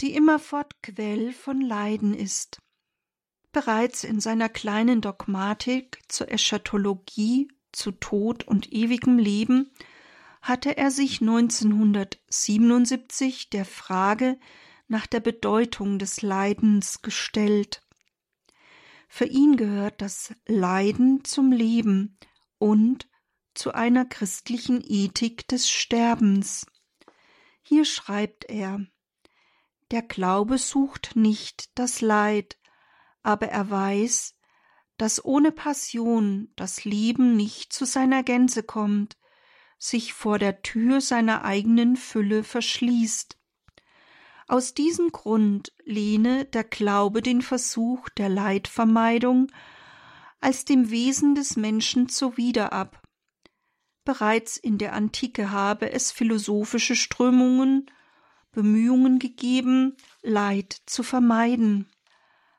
die 0.00 0.14
immerfort 0.14 0.80
Quell 0.84 1.32
von 1.32 1.60
Leiden 1.60 2.14
ist. 2.14 2.62
Bereits 3.50 4.04
in 4.04 4.20
seiner 4.20 4.48
kleinen 4.48 5.00
Dogmatik 5.00 5.98
zur 6.06 6.30
Eschatologie, 6.30 7.48
zu 7.72 7.90
Tod 7.90 8.46
und 8.46 8.72
ewigem 8.72 9.18
Leben 9.18 9.72
hatte 10.42 10.76
er 10.76 10.90
sich 10.90 11.22
1977 11.22 13.48
der 13.48 13.64
Frage 13.64 14.38
nach 14.88 15.06
der 15.06 15.20
Bedeutung 15.20 16.00
des 16.00 16.20
Leidens 16.20 17.00
gestellt. 17.00 17.80
Für 19.08 19.26
ihn 19.26 19.56
gehört 19.56 20.02
das 20.02 20.34
Leiden 20.46 21.24
zum 21.24 21.52
Leben 21.52 22.18
und 22.58 23.08
zu 23.54 23.72
einer 23.72 24.04
christlichen 24.04 24.82
Ethik 24.84 25.46
des 25.46 25.70
Sterbens. 25.70 26.66
Hier 27.62 27.84
schreibt 27.84 28.46
er 28.46 28.84
Der 29.92 30.02
Glaube 30.02 30.58
sucht 30.58 31.14
nicht 31.14 31.78
das 31.78 32.00
Leid, 32.00 32.58
aber 33.22 33.48
er 33.48 33.70
weiß, 33.70 34.34
dass 34.96 35.24
ohne 35.24 35.52
Passion 35.52 36.52
das 36.56 36.84
Leben 36.84 37.36
nicht 37.36 37.72
zu 37.72 37.84
seiner 37.84 38.22
Gänze 38.22 38.62
kommt, 38.62 39.16
sich 39.82 40.12
vor 40.12 40.38
der 40.38 40.62
Tür 40.62 41.00
seiner 41.00 41.44
eigenen 41.44 41.96
Fülle 41.96 42.44
verschließt. 42.44 43.38
Aus 44.48 44.74
diesem 44.74 45.10
Grund 45.12 45.72
lehne 45.84 46.44
der 46.44 46.64
Glaube 46.64 47.22
den 47.22 47.42
Versuch 47.42 48.08
der 48.10 48.28
Leidvermeidung 48.28 49.48
als 50.40 50.64
dem 50.64 50.90
Wesen 50.90 51.34
des 51.34 51.56
Menschen 51.56 52.08
zuwider 52.08 52.72
ab 52.72 53.02
Bereits 54.04 54.56
in 54.56 54.78
der 54.78 54.94
Antike 54.94 55.52
habe 55.52 55.92
es 55.92 56.10
philosophische 56.10 56.96
Strömungen, 56.96 57.86
Bemühungen 58.50 59.18
gegeben, 59.18 59.96
Leid 60.22 60.76
zu 60.86 61.02
vermeiden. 61.02 61.88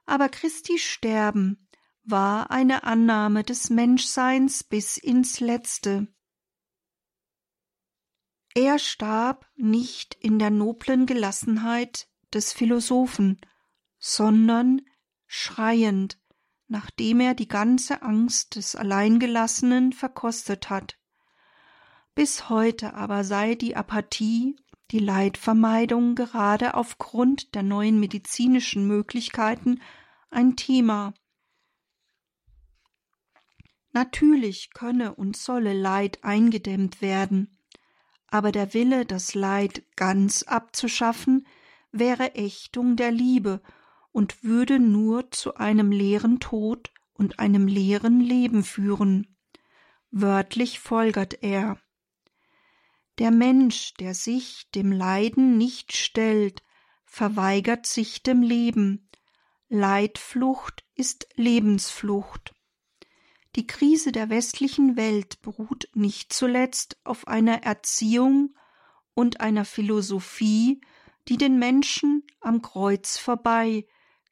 Aber 0.05 0.29
Christi 0.29 0.79
Sterben 0.79 1.67
war 2.03 2.49
eine 2.49 2.83
Annahme 2.83 3.43
des 3.43 3.69
Menschseins 3.69 4.63
bis 4.63 4.97
ins 4.97 5.39
Letzte. 5.39 6.07
Er 8.55 8.77
starb 8.77 9.47
nicht 9.55 10.15
in 10.19 10.37
der 10.37 10.51
noblen 10.51 11.05
Gelassenheit 11.05 12.07
des 12.33 12.53
Philosophen, 12.53 13.41
sondern 13.97 14.81
schreiend, 15.25 16.19
nachdem 16.67 17.19
er 17.19 17.33
die 17.33 17.47
ganze 17.47 18.03
Angst 18.03 18.55
des 18.55 18.75
Alleingelassenen 18.75 19.91
verkostet 19.91 20.69
hat. 20.69 20.99
Bis 22.13 22.49
heute 22.49 22.93
aber 22.93 23.23
sei 23.23 23.55
die 23.55 23.75
Apathie, 23.75 24.55
die 24.91 24.99
Leidvermeidung 24.99 26.13
gerade 26.13 26.75
aufgrund 26.75 27.55
der 27.55 27.63
neuen 27.63 27.99
medizinischen 27.99 28.85
Möglichkeiten 28.87 29.81
ein 30.29 30.55
Thema. 30.55 31.15
Natürlich 33.91 34.71
könne 34.73 35.15
und 35.15 35.37
solle 35.37 35.73
Leid 35.73 36.23
eingedämmt 36.23 37.01
werden, 37.01 37.52
aber 38.33 38.51
der 38.51 38.73
Wille, 38.73 39.05
das 39.05 39.35
Leid 39.35 39.83
ganz 39.95 40.41
abzuschaffen, 40.41 41.45
wäre 41.91 42.33
Ächtung 42.33 42.95
der 42.95 43.11
Liebe 43.11 43.61
und 44.11 44.43
würde 44.43 44.79
nur 44.79 45.29
zu 45.29 45.53
einem 45.57 45.91
leeren 45.91 46.39
Tod 46.39 46.91
und 47.13 47.37
einem 47.37 47.67
leeren 47.67 48.19
Leben 48.19 48.63
führen. 48.63 49.37
Wörtlich 50.09 50.79
folgert 50.79 51.43
er. 51.43 51.79
Der 53.19 53.29
Mensch, 53.29 53.93
der 53.99 54.15
sich 54.15 54.67
dem 54.73 54.91
Leiden 54.91 55.59
nicht 55.59 55.95
stellt, 55.95 56.63
verweigert 57.05 57.85
sich 57.85 58.23
dem 58.23 58.41
Leben. 58.41 59.11
Leidflucht 59.69 60.83
ist 60.95 61.27
Lebensflucht. 61.35 62.52
Die 63.55 63.67
Krise 63.67 64.11
der 64.11 64.29
westlichen 64.29 64.95
Welt 64.95 65.41
beruht 65.41 65.87
nicht 65.93 66.33
zuletzt 66.33 66.97
auf 67.03 67.27
einer 67.27 67.63
Erziehung 67.63 68.55
und 69.13 69.41
einer 69.41 69.63
Philosophie, 69.63 70.81
die 71.27 71.37
den 71.37 71.59
Menschen 71.59 72.23
am 72.41 72.61
Kreuz 72.61 73.17
vorbei, 73.17 73.85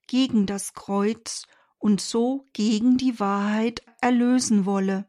gegen 0.07 0.45
das 0.45 0.73
Kreuz 0.73 1.45
und 1.77 2.01
so 2.01 2.45
gegen 2.53 2.97
die 2.97 3.19
Wahrheit 3.19 3.83
erlösen 4.01 4.65
wolle. 4.65 5.07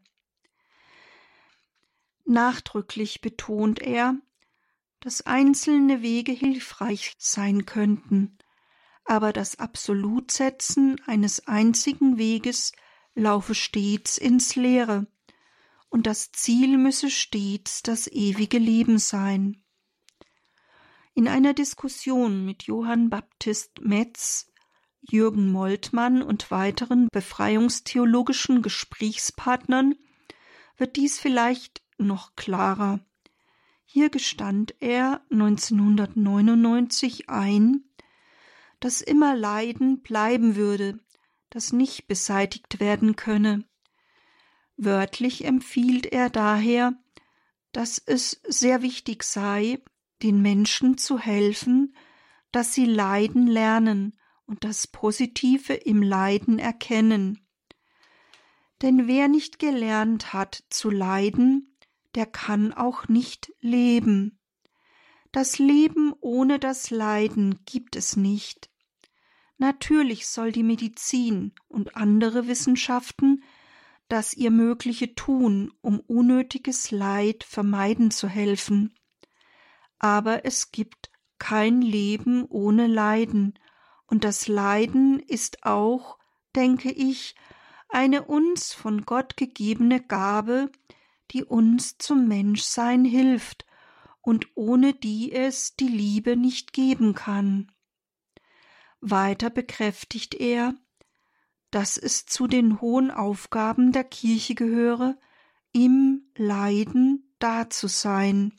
Nachdrücklich 2.25 3.21
betont 3.21 3.81
er, 3.81 4.15
dass 5.01 5.27
einzelne 5.27 6.03
Wege 6.03 6.33
hilfreich 6.33 7.15
sein 7.19 7.67
könnten, 7.67 8.39
aber 9.05 9.33
das 9.33 9.59
Absolutsetzen 9.59 11.01
eines 11.07 11.49
einzigen 11.49 12.17
Weges 12.19 12.73
laufe 13.15 13.55
stets 13.55 14.19
ins 14.19 14.57
Leere, 14.57 15.07
und 15.89 16.07
das 16.07 16.33
Ziel 16.33 16.79
müsse 16.79 17.11
stets 17.11 17.83
das 17.83 18.07
ewige 18.11 18.59
Leben 18.59 18.99
sein. 18.99 19.63
In 21.15 21.29
einer 21.29 21.53
Diskussion 21.53 22.47
mit 22.47 22.63
Johann 22.63 23.11
Baptist 23.11 23.81
Metz, 23.83 24.51
Jürgen 25.03 25.53
Moltmann 25.53 26.23
und 26.23 26.51
weiteren 26.51 27.09
befreiungstheologischen 27.13 28.63
Gesprächspartnern 28.63 29.97
wird 30.79 30.97
dies 30.97 31.19
vielleicht 31.19 31.83
noch 31.99 32.35
klarer. 32.37 33.01
Hier 33.85 34.09
gestand 34.09 34.75
er 34.81 35.21
1999 35.31 37.29
ein, 37.29 37.85
dass 38.81 39.03
immer 39.03 39.37
Leiden 39.37 40.01
bleiben 40.01 40.57
würde, 40.57 40.99
das 41.53 41.73
nicht 41.73 42.07
beseitigt 42.07 42.81
werden 42.81 43.15
könne. 43.15 43.65
Wörtlich 44.79 45.45
empfiehlt 45.45 46.07
er 46.07 46.31
daher, 46.31 46.95
dass 47.73 47.99
es 47.99 48.41
sehr 48.49 48.81
wichtig 48.81 49.23
sei, 49.23 49.83
den 50.23 50.41
Menschen 50.41 50.97
zu 50.97 51.19
helfen, 51.19 51.95
dass 52.53 52.73
sie 52.73 52.87
leiden 52.87 53.47
lernen 53.47 54.19
und 54.47 54.65
das 54.65 54.87
Positive 54.87 55.75
im 55.75 56.03
Leiden 56.03 56.59
erkennen. 56.59 57.47
Denn 58.81 59.07
wer 59.07 59.29
nicht 59.29 59.59
gelernt 59.59 60.33
hat 60.33 60.65
zu 60.71 60.89
leiden, 60.89 61.77
der 62.15 62.25
kann 62.27 62.73
auch 62.73 63.09
nicht 63.09 63.53
leben. 63.61 64.39
Das 65.33 65.59
Leben 65.59 66.15
ohne 66.21 66.59
das 66.59 66.91
Leiden 66.91 67.61
gibt 67.67 67.95
es 67.95 68.17
nicht. 68.17 68.72
Natürlich 69.63 70.27
soll 70.27 70.51
die 70.51 70.65
Medizin 70.65 71.53
und 71.69 71.95
andere 71.95 72.49
Wissenschaften 72.49 73.45
das 74.09 74.35
ihr 74.35 74.51
Mögliche 74.51 75.15
tun, 75.15 75.73
um 75.83 76.01
unnötiges 76.01 76.91
Leid 76.91 77.45
vermeiden 77.45 78.11
zu 78.11 78.27
helfen. 78.27 78.93
Aber 80.01 80.45
es 80.45 80.73
gibt 80.73 81.13
kein 81.39 81.81
Leben 81.81 82.45
ohne 82.49 82.89
Leiden, 82.89 83.57
und 84.07 84.25
das 84.25 84.49
Leiden 84.49 85.21
ist 85.21 85.65
auch, 85.65 86.19
denke 86.57 86.91
ich, 86.91 87.37
eine 87.89 88.25
uns 88.25 88.73
von 88.73 89.03
Gott 89.07 89.37
gegebene 89.37 90.03
Gabe, 90.03 90.73
die 91.31 91.45
uns 91.45 91.99
zum 91.99 92.27
Menschsein 92.27 93.05
hilft 93.05 93.65
und 94.23 94.49
ohne 94.57 94.93
die 94.93 95.31
es 95.31 95.77
die 95.77 95.87
Liebe 95.87 96.37
nicht 96.37 96.73
geben 96.73 97.15
kann. 97.15 97.71
Weiter 99.03 99.51
bekräftigt 99.51 100.35
er, 100.35 100.75
dass 101.73 101.99
es 101.99 102.25
zu 102.25 102.47
den 102.47 102.81
hohen 102.81 103.11
Aufgaben 103.11 103.93
der 103.93 104.05
Kirche 104.05 104.55
gehöre, 104.55 105.19
im 105.73 106.31
Leiden 106.37 107.35
da 107.39 107.69
zu 107.69 107.89
sein 107.89 108.55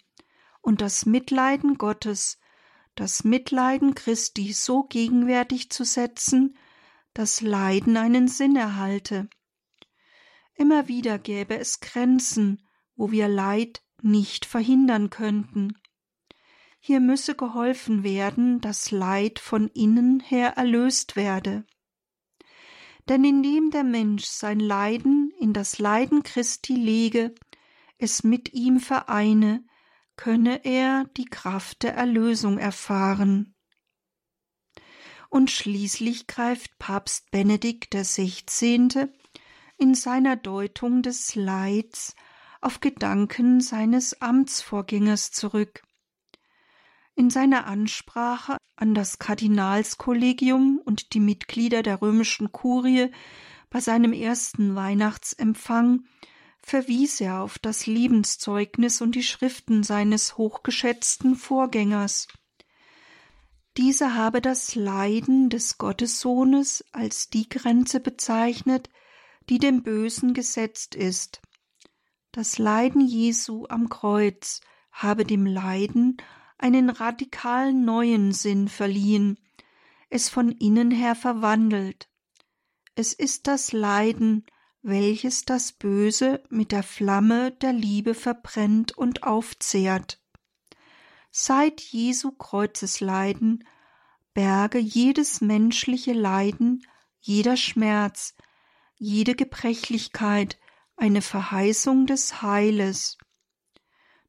und 0.61 0.81
das 0.81 1.05
Mitleiden 1.05 1.77
Gottes, 1.77 2.39
das 2.95 3.23
Mitleiden 3.23 3.95
Christi 3.95 4.51
so 4.51 4.83
gegenwärtig 4.83 5.69
zu 5.69 5.85
setzen, 5.85 6.57
dass 7.13 7.41
Leiden 7.41 7.95
einen 7.95 8.27
Sinn 8.27 8.55
erhalte. 8.55 9.29
Immer 10.55 10.87
wieder 10.87 11.19
gäbe 11.19 11.57
es 11.57 11.79
Grenzen, 11.79 12.67
wo 12.95 13.11
wir 13.11 13.27
Leid 13.27 13.81
nicht 14.01 14.45
verhindern 14.45 15.09
könnten. 15.09 15.77
Hier 16.85 16.99
müsse 16.99 17.33
geholfen 17.33 18.03
werden, 18.03 18.59
dass 18.59 18.91
Leid 18.91 19.39
von 19.39 19.69
innen 19.69 20.19
her 20.19 20.57
erlöst 20.57 21.15
werde. 21.15 21.63
Denn 23.07 23.23
indem 23.23 23.71
der 23.71 23.85
Mensch 23.85 24.25
sein 24.25 24.59
Leiden 24.59 25.31
in 25.39 25.53
das 25.53 25.79
Leiden 25.79 26.23
Christi 26.23 26.75
lege, 26.75 27.33
es 27.99 28.25
mit 28.25 28.51
ihm 28.51 28.81
vereine, 28.81 29.63
könne 30.17 30.65
er 30.65 31.05
die 31.15 31.23
Kraft 31.23 31.83
der 31.83 31.93
Erlösung 31.93 32.57
erfahren. 32.57 33.55
Und 35.29 35.51
schließlich 35.51 36.27
greift 36.27 36.77
Papst 36.79 37.31
Benedikt 37.31 37.95
XVI. 37.95 39.07
in 39.77 39.95
seiner 39.95 40.35
Deutung 40.35 41.01
des 41.01 41.35
Leids 41.35 42.13
auf 42.59 42.81
Gedanken 42.81 43.61
seines 43.61 44.21
Amtsvorgängers 44.21 45.31
zurück. 45.31 45.81
In 47.15 47.29
seiner 47.29 47.67
Ansprache 47.67 48.57
an 48.75 48.95
das 48.95 49.19
Kardinalskollegium 49.19 50.81
und 50.83 51.13
die 51.13 51.19
Mitglieder 51.19 51.83
der 51.83 52.01
römischen 52.01 52.51
Kurie 52.51 53.11
bei 53.69 53.79
seinem 53.79 54.13
ersten 54.13 54.75
Weihnachtsempfang 54.75 56.05
verwies 56.61 57.19
er 57.21 57.41
auf 57.41 57.59
das 57.59 57.85
Lebenszeugnis 57.85 59.01
und 59.01 59.15
die 59.15 59.23
Schriften 59.23 59.83
seines 59.83 60.37
hochgeschätzten 60.37 61.35
Vorgängers. 61.35 62.27
Dieser 63.77 64.15
habe 64.15 64.41
das 64.41 64.75
Leiden 64.75 65.49
des 65.49 65.77
Gottessohnes 65.77 66.85
als 66.91 67.29
die 67.29 67.49
Grenze 67.49 67.99
bezeichnet, 67.99 68.89
die 69.49 69.57
dem 69.57 69.83
Bösen 69.83 70.33
gesetzt 70.33 70.95
ist. 70.95 71.41
Das 72.31 72.57
Leiden 72.57 73.01
Jesu 73.01 73.65
am 73.69 73.89
Kreuz 73.89 74.61
habe 74.91 75.25
dem 75.25 75.45
Leiden 75.45 76.17
einen 76.63 76.89
radikal 76.89 77.73
neuen 77.73 78.31
Sinn 78.31 78.69
verliehen, 78.69 79.37
es 80.09 80.29
von 80.29 80.49
innen 80.49 80.91
her 80.91 81.13
verwandelt. 81.13 82.07
Es 82.95 83.11
ist 83.11 83.47
das 83.47 83.73
Leiden, 83.73 84.45
welches 84.81 85.43
das 85.43 85.73
Böse 85.73 86.41
mit 86.49 86.71
der 86.71 86.83
Flamme 86.83 87.51
der 87.51 87.73
Liebe 87.73 88.13
verbrennt 88.13 88.97
und 88.97 89.23
aufzehrt. 89.23 90.21
Seit 91.31 91.81
Jesu 91.81 92.31
Kreuzesleiden 92.31 93.67
berge 94.33 94.79
jedes 94.79 95.41
menschliche 95.41 96.13
Leiden, 96.13 96.87
jeder 97.19 97.57
Schmerz, 97.57 98.35
jede 98.95 99.35
Gebrechlichkeit, 99.35 100.57
eine 100.95 101.21
Verheißung 101.21 102.05
des 102.05 102.41
Heiles. 102.41 103.17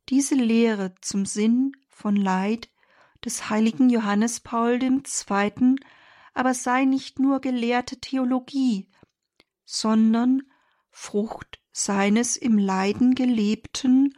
Diese 0.09 0.35
Lehre 0.35 0.97
zum 1.01 1.27
Sinn 1.27 1.77
von 1.95 2.17
Leid 2.17 2.69
des 3.25 3.49
heiligen 3.49 3.89
Johannes 3.89 4.41
Paul 4.41 4.83
II. 4.83 5.77
aber 6.35 6.55
sei 6.55 6.85
nicht 6.85 7.19
nur 7.19 7.41
gelehrte 7.41 7.99
Theologie, 7.99 8.91
sondern 9.65 10.43
Frucht 10.91 11.61
seines 11.73 12.37
im 12.37 12.59
Leiden 12.59 13.15
gelebten 13.15 14.15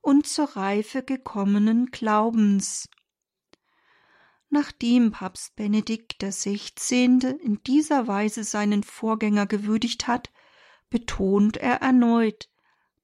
und 0.00 0.26
zur 0.26 0.56
Reife 0.56 1.02
gekommenen 1.02 1.86
Glaubens. 1.86 2.88
Nachdem 4.48 5.12
Papst 5.12 5.54
Benedikt 5.56 6.22
XVI. 6.22 7.38
in 7.40 7.60
dieser 7.66 8.08
Weise 8.08 8.44
seinen 8.44 8.82
Vorgänger 8.82 9.46
gewürdigt 9.46 10.06
hat, 10.06 10.30
betont 10.88 11.56
er 11.56 11.82
erneut, 11.82 12.48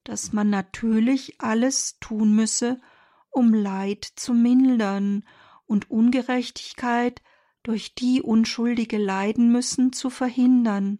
dass 0.03 0.33
man 0.33 0.49
natürlich 0.49 1.39
alles 1.39 1.99
tun 1.99 2.35
müsse, 2.35 2.81
um 3.29 3.53
Leid 3.53 4.05
zu 4.15 4.33
mildern 4.33 5.23
und 5.65 5.89
Ungerechtigkeit, 5.89 7.21
durch 7.63 7.95
die 7.95 8.21
Unschuldige 8.21 8.97
leiden 8.97 9.51
müssen, 9.51 9.91
zu 9.91 10.09
verhindern. 10.09 10.99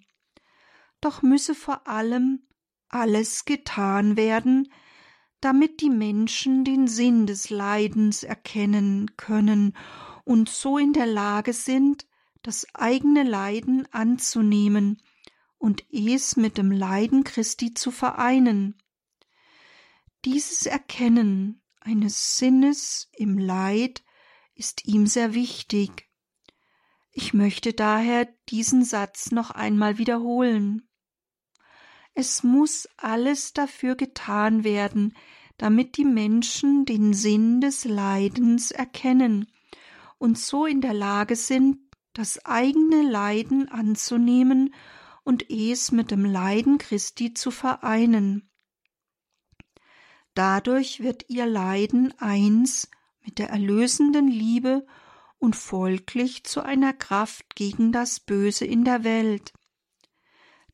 Doch 0.99 1.21
müsse 1.21 1.55
vor 1.55 1.87
allem 1.87 2.47
alles 2.89 3.45
getan 3.45 4.17
werden, 4.17 4.71
damit 5.39 5.81
die 5.81 5.89
Menschen 5.89 6.65
den 6.65 6.87
Sinn 6.87 7.27
des 7.27 7.49
Leidens 7.49 8.23
erkennen 8.23 9.15
können 9.17 9.77
und 10.25 10.49
so 10.49 10.77
in 10.77 10.93
der 10.93 11.05
Lage 11.05 11.53
sind, 11.53 12.05
das 12.41 12.67
eigene 12.73 13.23
Leiden 13.23 13.87
anzunehmen 13.93 15.01
und 15.57 15.85
es 15.91 16.35
mit 16.37 16.57
dem 16.57 16.71
Leiden 16.71 17.23
Christi 17.23 17.73
zu 17.73 17.91
vereinen. 17.91 18.75
Dieses 20.25 20.65
Erkennen 20.65 21.61
eines 21.87 22.37
Sinnes 22.37 23.07
im 23.13 23.37
Leid 23.37 24.03
ist 24.55 24.85
ihm 24.85 25.07
sehr 25.07 25.33
wichtig. 25.33 26.09
Ich 27.11 27.33
möchte 27.33 27.71
daher 27.71 28.27
diesen 28.49 28.83
Satz 28.83 29.31
noch 29.31 29.51
einmal 29.51 29.97
wiederholen. 29.97 30.89
Es 32.13 32.43
muss 32.43 32.89
alles 32.97 33.53
dafür 33.53 33.95
getan 33.95 34.65
werden, 34.65 35.15
damit 35.57 35.95
die 35.95 36.03
Menschen 36.03 36.83
den 36.83 37.13
Sinn 37.13 37.61
des 37.61 37.85
Leidens 37.85 38.71
erkennen 38.71 39.49
und 40.17 40.37
so 40.37 40.65
in 40.65 40.81
der 40.81 40.93
Lage 40.93 41.37
sind, 41.37 41.77
das 42.11 42.43
eigene 42.45 43.01
Leiden 43.01 43.69
anzunehmen 43.69 44.73
und 45.23 45.49
es 45.49 45.93
mit 45.93 46.11
dem 46.11 46.25
Leiden 46.25 46.79
Christi 46.79 47.33
zu 47.33 47.49
vereinen. 47.49 48.49
Dadurch 50.37 50.99
wird 50.99 51.25
ihr 51.29 51.47
Leiden 51.47 52.13
eins 52.19 52.91
mit 53.25 53.39
der 53.39 53.49
erlösenden 53.49 54.27
Liebe 54.27 54.85
und 55.39 55.55
folglich 55.55 56.43
zu 56.43 56.61
einer 56.61 56.93
Kraft 56.93 57.55
gegen 57.55 57.91
das 57.91 58.19
Böse 58.19 58.63
in 58.63 58.85
der 58.85 59.03
Welt. 59.03 59.51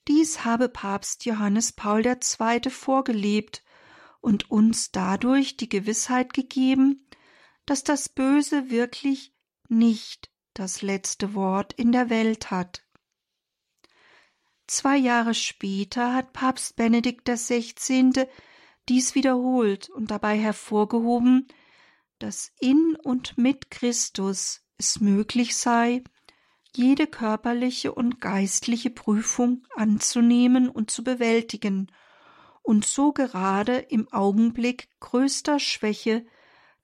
Dies 0.09 0.43
habe 0.43 0.67
Papst 0.67 1.23
Johannes 1.23 1.71
Paul 1.71 2.05
II. 2.05 2.69
vorgelebt 2.69 3.63
und 4.19 4.51
uns 4.51 4.91
dadurch 4.91 5.55
die 5.55 5.69
Gewissheit 5.69 6.33
gegeben, 6.33 7.07
dass 7.65 7.85
das 7.85 8.09
Böse 8.09 8.69
wirklich 8.69 9.33
nicht 9.69 10.29
das 10.53 10.81
letzte 10.81 11.35
Wort 11.35 11.71
in 11.71 11.93
der 11.93 12.09
Welt 12.09 12.51
hat. 12.51 12.83
Zwei 14.67 14.97
Jahre 14.97 15.33
später 15.33 16.13
hat 16.13 16.33
Papst 16.33 16.75
Benedikt 16.75 17.29
XVI. 17.29 18.27
Dies 18.89 19.15
wiederholt 19.15 19.89
und 19.89 20.11
dabei 20.11 20.37
hervorgehoben, 20.37 21.47
dass 22.19 22.51
in 22.59 22.95
und 23.03 23.37
mit 23.37 23.71
Christus 23.71 24.61
es 24.77 24.99
möglich 24.99 25.55
sei, 25.55 26.03
jede 26.75 27.07
körperliche 27.07 27.93
und 27.93 28.19
geistliche 28.19 28.89
Prüfung 28.89 29.65
anzunehmen 29.75 30.69
und 30.69 30.89
zu 30.89 31.03
bewältigen 31.03 31.91
und 32.63 32.85
so 32.85 33.11
gerade 33.11 33.77
im 33.77 34.11
Augenblick 34.11 34.89
größter 34.99 35.59
Schwäche 35.59 36.25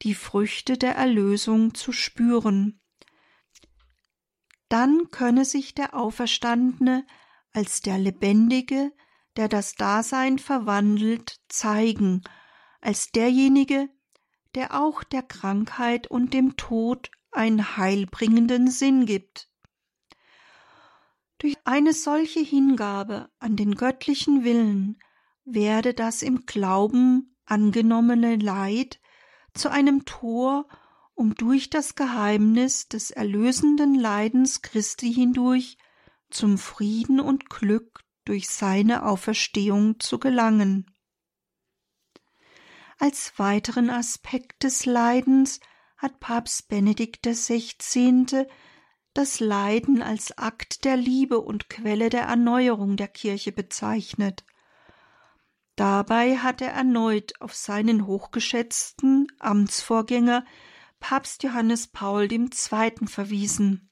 die 0.02 0.14
Früchte 0.14 0.78
der 0.78 0.96
Erlösung 0.96 1.74
zu 1.74 1.92
spüren. 1.92 2.80
Dann 4.68 5.10
könne 5.10 5.46
sich 5.46 5.74
der 5.74 5.96
Auferstandene 5.96 7.06
als 7.54 7.82
der 7.82 7.98
Lebendige, 7.98 8.92
der 9.40 9.48
das 9.48 9.76
Dasein 9.76 10.38
verwandelt, 10.38 11.40
zeigen, 11.48 12.24
als 12.82 13.12
derjenige, 13.12 13.88
der 14.54 14.78
auch 14.78 15.02
der 15.02 15.24
Krankheit 15.24 16.08
und 16.08 16.34
dem 16.34 16.58
Tod 16.58 17.10
einen 17.32 17.78
heilbringenden 17.78 18.70
Sinn 18.70 19.06
gibt. 19.06 19.50
Durch 21.38 21.56
eine 21.64 21.94
solche 21.94 22.42
Hingabe 22.42 23.30
an 23.40 23.56
den 23.56 23.76
göttlichen 23.76 24.44
Willen 24.44 25.00
werde 25.46 25.94
das 25.94 26.22
im 26.22 26.46
Glauben 26.46 27.38
angenommene 27.46 28.36
Leid 28.36 29.00
zu 29.54 29.72
einem 29.72 30.04
Tor, 30.04 30.68
um 31.14 31.34
durch 31.36 31.70
das 31.70 31.96
Geheimnis 31.96 32.90
des 32.90 33.10
erlösenden 33.10 33.96
Leidens 33.96 34.62
Christi 34.62 35.14
hindurch 35.14 35.78
zum 36.30 36.58
Frieden 36.58 37.22
und 37.22 37.50
Glück 37.50 38.04
durch 38.30 38.48
seine 38.48 39.08
Auferstehung 39.08 40.00
zu 40.00 40.20
gelangen. 40.20 40.86
Als 43.00 43.34
weiteren 43.38 43.90
Aspekt 43.90 44.62
des 44.62 44.86
Leidens 44.86 45.60
hat 45.98 46.20
Papst 46.20 46.68
Benedikt 46.68 47.26
XVI. 47.26 48.46
das 49.16 49.40
Leiden 49.40 50.04
als 50.04 50.38
Akt 50.38 50.86
der 50.86 50.96
Liebe 50.96 51.40
und 51.40 51.72
Quelle 51.72 52.10
der 52.12 52.22
Erneuerung 52.22 52.98
der 52.98 53.08
Kirche 53.08 53.52
bezeichnet. 53.52 54.46
Dabei 55.76 56.38
hat 56.38 56.62
er 56.62 56.72
erneut 56.72 57.34
auf 57.42 57.56
seinen 57.56 58.06
hochgeschätzten 58.06 59.26
Amtsvorgänger 59.40 60.46
Papst 61.00 61.42
Johannes 61.42 61.88
Paul 61.88 62.32
II. 62.32 62.50
verwiesen. 63.08 63.90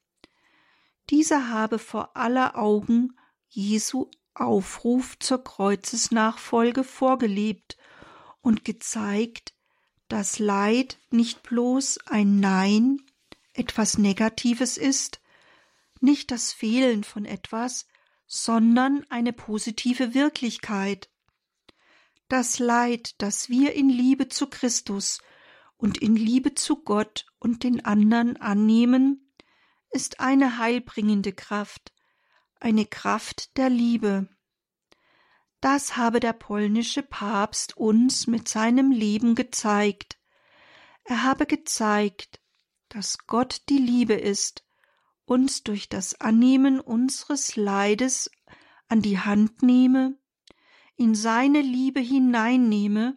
Dieser 1.10 1.48
habe 1.50 1.80
vor 1.80 2.16
aller 2.16 2.56
Augen 2.56 3.16
Jesu 3.48 4.10
Aufruf 4.40 5.18
zur 5.18 5.42
Kreuzesnachfolge 5.42 6.84
vorgelebt 6.84 7.76
und 8.40 8.64
gezeigt, 8.64 9.54
dass 10.08 10.38
Leid 10.38 10.98
nicht 11.10 11.42
bloß 11.42 11.98
ein 12.06 12.40
Nein, 12.40 13.02
etwas 13.52 13.98
Negatives 13.98 14.76
ist, 14.76 15.20
nicht 16.00 16.30
das 16.30 16.52
Fehlen 16.52 17.04
von 17.04 17.24
etwas, 17.24 17.86
sondern 18.26 19.04
eine 19.10 19.32
positive 19.32 20.14
Wirklichkeit. 20.14 21.10
Das 22.28 22.58
Leid, 22.58 23.14
das 23.18 23.48
wir 23.48 23.72
in 23.72 23.88
Liebe 23.88 24.28
zu 24.28 24.48
Christus 24.48 25.20
und 25.76 25.98
in 25.98 26.14
Liebe 26.14 26.54
zu 26.54 26.82
Gott 26.82 27.26
und 27.38 27.64
den 27.64 27.84
anderen 27.84 28.36
annehmen, 28.36 29.32
ist 29.90 30.20
eine 30.20 30.58
heilbringende 30.58 31.32
Kraft, 31.32 31.92
eine 32.60 32.86
Kraft 32.86 33.56
der 33.56 33.70
Liebe. 33.70 34.28
Das 35.60 35.96
habe 35.96 36.20
der 36.20 36.32
polnische 36.32 37.02
Papst 37.02 37.76
uns 37.76 38.26
mit 38.26 38.48
seinem 38.48 38.92
Leben 38.92 39.34
gezeigt. 39.34 40.18
Er 41.04 41.22
habe 41.24 41.46
gezeigt, 41.46 42.40
dass 42.88 43.18
Gott 43.26 43.62
die 43.68 43.78
Liebe 43.78 44.14
ist, 44.14 44.64
uns 45.24 45.62
durch 45.62 45.88
das 45.88 46.20
Annehmen 46.20 46.80
unseres 46.80 47.56
Leides 47.56 48.30
an 48.88 49.02
die 49.02 49.18
Hand 49.18 49.62
nehme 49.62 50.18
in 50.98 51.14
seine 51.14 51.60
Liebe 51.60 52.00
hineinnehme 52.00 53.16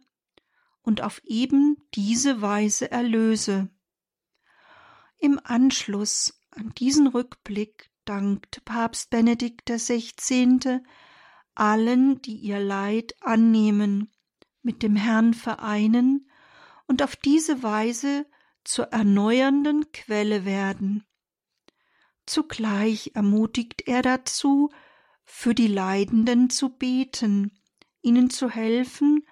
und 0.83 1.01
auf 1.01 1.21
eben 1.25 1.77
diese 1.95 2.41
Weise 2.41 2.91
erlöse. 2.91 3.69
Im 5.17 5.39
Anschluss 5.43 6.39
an 6.51 6.73
diesen 6.75 7.07
Rückblick 7.07 7.90
dankte 8.05 8.61
Papst 8.61 9.09
Benedikt 9.09 9.69
XVI. 9.69 10.79
allen, 11.55 12.21
die 12.21 12.35
ihr 12.35 12.59
Leid 12.59 13.15
annehmen, 13.21 14.11
mit 14.61 14.83
dem 14.83 14.95
Herrn 14.95 15.33
vereinen 15.33 16.29
und 16.87 17.03
auf 17.03 17.15
diese 17.15 17.63
Weise 17.63 18.25
zur 18.63 18.85
erneuernden 18.85 19.91
Quelle 19.91 20.45
werden. 20.45 21.05
Zugleich 22.25 23.11
ermutigt 23.15 23.87
er 23.87 24.01
dazu, 24.01 24.69
für 25.23 25.55
die 25.55 25.67
Leidenden 25.67 26.49
zu 26.49 26.69
beten, 26.69 27.59
ihnen 28.01 28.29
zu 28.29 28.49
helfen, 28.49 29.25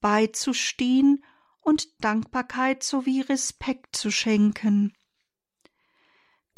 beizustehen 0.00 1.24
und 1.60 1.88
Dankbarkeit 2.04 2.82
sowie 2.82 3.20
Respekt 3.22 3.96
zu 3.96 4.10
schenken. 4.10 4.94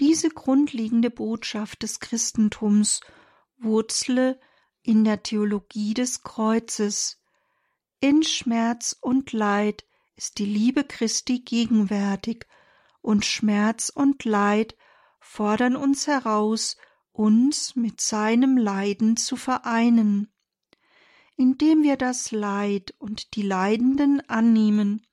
Diese 0.02 0.28
grundlegende 0.28 1.08
Botschaft 1.08 1.82
des 1.82 1.98
Christentums 2.00 3.00
wurzle 3.56 4.38
in 4.82 5.04
der 5.04 5.22
Theologie 5.22 5.94
des 5.94 6.22
Kreuzes. 6.22 7.22
In 8.00 8.22
Schmerz 8.22 8.94
und 9.00 9.32
Leid 9.32 9.86
ist 10.14 10.38
die 10.38 10.44
Liebe 10.44 10.84
Christi 10.84 11.38
gegenwärtig, 11.38 12.46
und 13.00 13.24
Schmerz 13.24 13.88
und 13.88 14.26
Leid 14.26 14.76
fordern 15.18 15.76
uns 15.76 16.06
heraus, 16.06 16.76
uns 17.12 17.74
mit 17.74 18.00
seinem 18.00 18.58
Leiden 18.58 19.16
zu 19.16 19.36
vereinen 19.36 20.28
indem 21.36 21.82
wir 21.82 21.96
das 21.96 22.30
Leid 22.30 22.94
und 22.98 23.34
die 23.34 23.42
Leidenden 23.42 24.20
annehmen, 24.28 25.04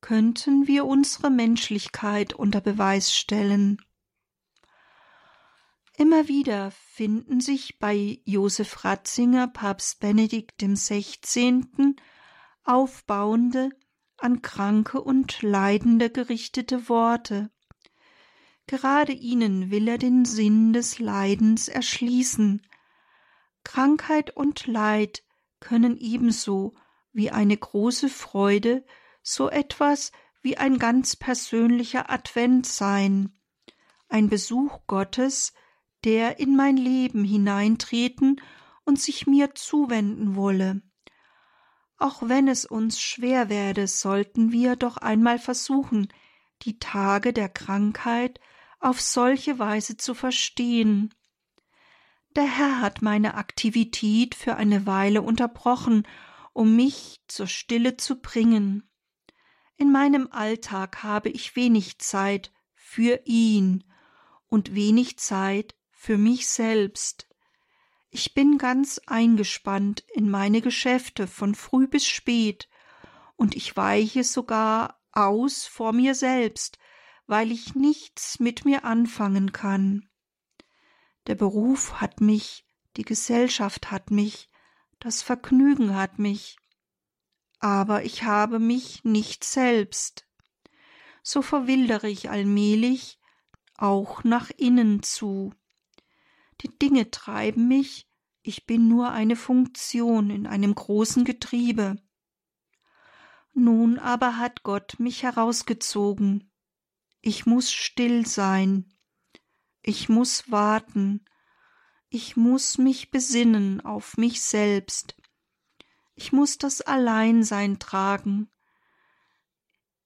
könnten 0.00 0.66
wir 0.66 0.86
unsere 0.86 1.30
Menschlichkeit 1.30 2.32
unter 2.32 2.60
Beweis 2.60 3.14
stellen. 3.14 3.80
Immer 6.00 6.28
wieder 6.28 6.70
finden 6.70 7.42
sich 7.42 7.78
bei 7.78 8.22
Josef 8.24 8.86
Ratzinger, 8.86 9.48
Papst 9.48 10.00
Benedikt 10.00 10.62
XVI., 10.62 11.66
aufbauende, 12.64 13.68
an 14.16 14.40
Kranke 14.40 15.02
und 15.02 15.42
Leidende 15.42 16.08
gerichtete 16.08 16.88
Worte. 16.88 17.50
Gerade 18.66 19.12
ihnen 19.12 19.70
will 19.70 19.88
er 19.88 19.98
den 19.98 20.24
Sinn 20.24 20.72
des 20.72 21.00
Leidens 21.00 21.68
erschließen. 21.68 22.66
Krankheit 23.62 24.34
und 24.34 24.66
Leid 24.66 25.22
können 25.60 25.98
ebenso 25.98 26.72
wie 27.12 27.30
eine 27.30 27.58
große 27.58 28.08
Freude 28.08 28.86
so 29.22 29.50
etwas 29.50 30.12
wie 30.40 30.56
ein 30.56 30.78
ganz 30.78 31.14
persönlicher 31.16 32.08
Advent 32.08 32.64
sein, 32.64 33.38
ein 34.08 34.30
Besuch 34.30 34.78
Gottes, 34.86 35.52
der 36.04 36.38
in 36.38 36.56
mein 36.56 36.76
Leben 36.76 37.24
hineintreten 37.24 38.40
und 38.84 39.00
sich 39.00 39.26
mir 39.26 39.54
zuwenden 39.54 40.34
wolle. 40.36 40.82
Auch 41.96 42.22
wenn 42.22 42.48
es 42.48 42.64
uns 42.64 43.00
schwer 43.00 43.48
werde, 43.48 43.86
sollten 43.86 44.52
wir 44.52 44.76
doch 44.76 44.96
einmal 44.96 45.38
versuchen, 45.38 46.08
die 46.62 46.78
Tage 46.78 47.32
der 47.32 47.48
Krankheit 47.48 48.40
auf 48.78 49.00
solche 49.00 49.58
Weise 49.58 49.96
zu 49.96 50.14
verstehen, 50.14 51.12
der 52.36 52.44
Herr 52.44 52.80
hat 52.80 53.02
meine 53.02 53.34
Aktivität 53.34 54.36
für 54.36 54.54
eine 54.54 54.86
Weile 54.86 55.20
unterbrochen, 55.20 56.06
um 56.52 56.76
mich 56.76 57.20
zur 57.26 57.48
Stille 57.48 57.96
zu 57.96 58.20
bringen. 58.20 58.88
In 59.76 59.90
meinem 59.90 60.28
Alltag 60.30 61.02
habe 61.02 61.28
ich 61.28 61.56
wenig 61.56 61.98
Zeit 61.98 62.52
für 62.74 63.20
ihn 63.24 63.82
und 64.46 64.74
wenig 64.76 65.18
Zeit 65.18 65.74
für 66.00 66.16
mich 66.16 66.48
selbst. 66.48 67.28
Ich 68.08 68.32
bin 68.32 68.56
ganz 68.56 69.02
eingespannt 69.06 70.02
in 70.14 70.30
meine 70.30 70.62
Geschäfte 70.62 71.26
von 71.26 71.54
früh 71.54 71.86
bis 71.86 72.06
spät, 72.06 72.70
und 73.36 73.54
ich 73.54 73.76
weiche 73.76 74.24
sogar 74.24 74.98
aus 75.12 75.66
vor 75.66 75.92
mir 75.92 76.14
selbst, 76.14 76.78
weil 77.26 77.52
ich 77.52 77.74
nichts 77.74 78.40
mit 78.40 78.64
mir 78.64 78.84
anfangen 78.84 79.52
kann. 79.52 80.08
Der 81.26 81.34
Beruf 81.34 82.00
hat 82.00 82.22
mich, 82.22 82.64
die 82.96 83.04
Gesellschaft 83.04 83.90
hat 83.90 84.10
mich, 84.10 84.48
das 85.00 85.20
Vergnügen 85.20 85.94
hat 85.94 86.18
mich, 86.18 86.56
aber 87.58 88.04
ich 88.04 88.22
habe 88.22 88.58
mich 88.58 89.04
nicht 89.04 89.44
selbst. 89.44 90.26
So 91.22 91.42
verwildere 91.42 92.08
ich 92.08 92.30
allmählich 92.30 93.20
auch 93.76 94.24
nach 94.24 94.50
innen 94.56 95.02
zu. 95.02 95.52
Die 96.60 96.78
Dinge 96.78 97.10
treiben 97.10 97.68
mich, 97.68 98.06
ich 98.42 98.66
bin 98.66 98.88
nur 98.88 99.10
eine 99.10 99.36
Funktion 99.36 100.30
in 100.30 100.46
einem 100.46 100.74
großen 100.74 101.24
Getriebe. 101.24 101.96
Nun 103.52 103.98
aber 103.98 104.38
hat 104.38 104.62
Gott 104.62 104.98
mich 104.98 105.22
herausgezogen. 105.22 106.50
Ich 107.20 107.44
muss 107.44 107.70
still 107.70 108.26
sein. 108.26 108.94
Ich 109.82 110.08
muss 110.08 110.50
warten. 110.50 111.24
Ich 112.08 112.36
muss 112.36 112.78
mich 112.78 113.10
besinnen 113.10 113.80
auf 113.82 114.16
mich 114.16 114.42
selbst. 114.42 115.16
Ich 116.14 116.32
muss 116.32 116.58
das 116.58 116.80
Alleinsein 116.80 117.78
tragen. 117.78 118.50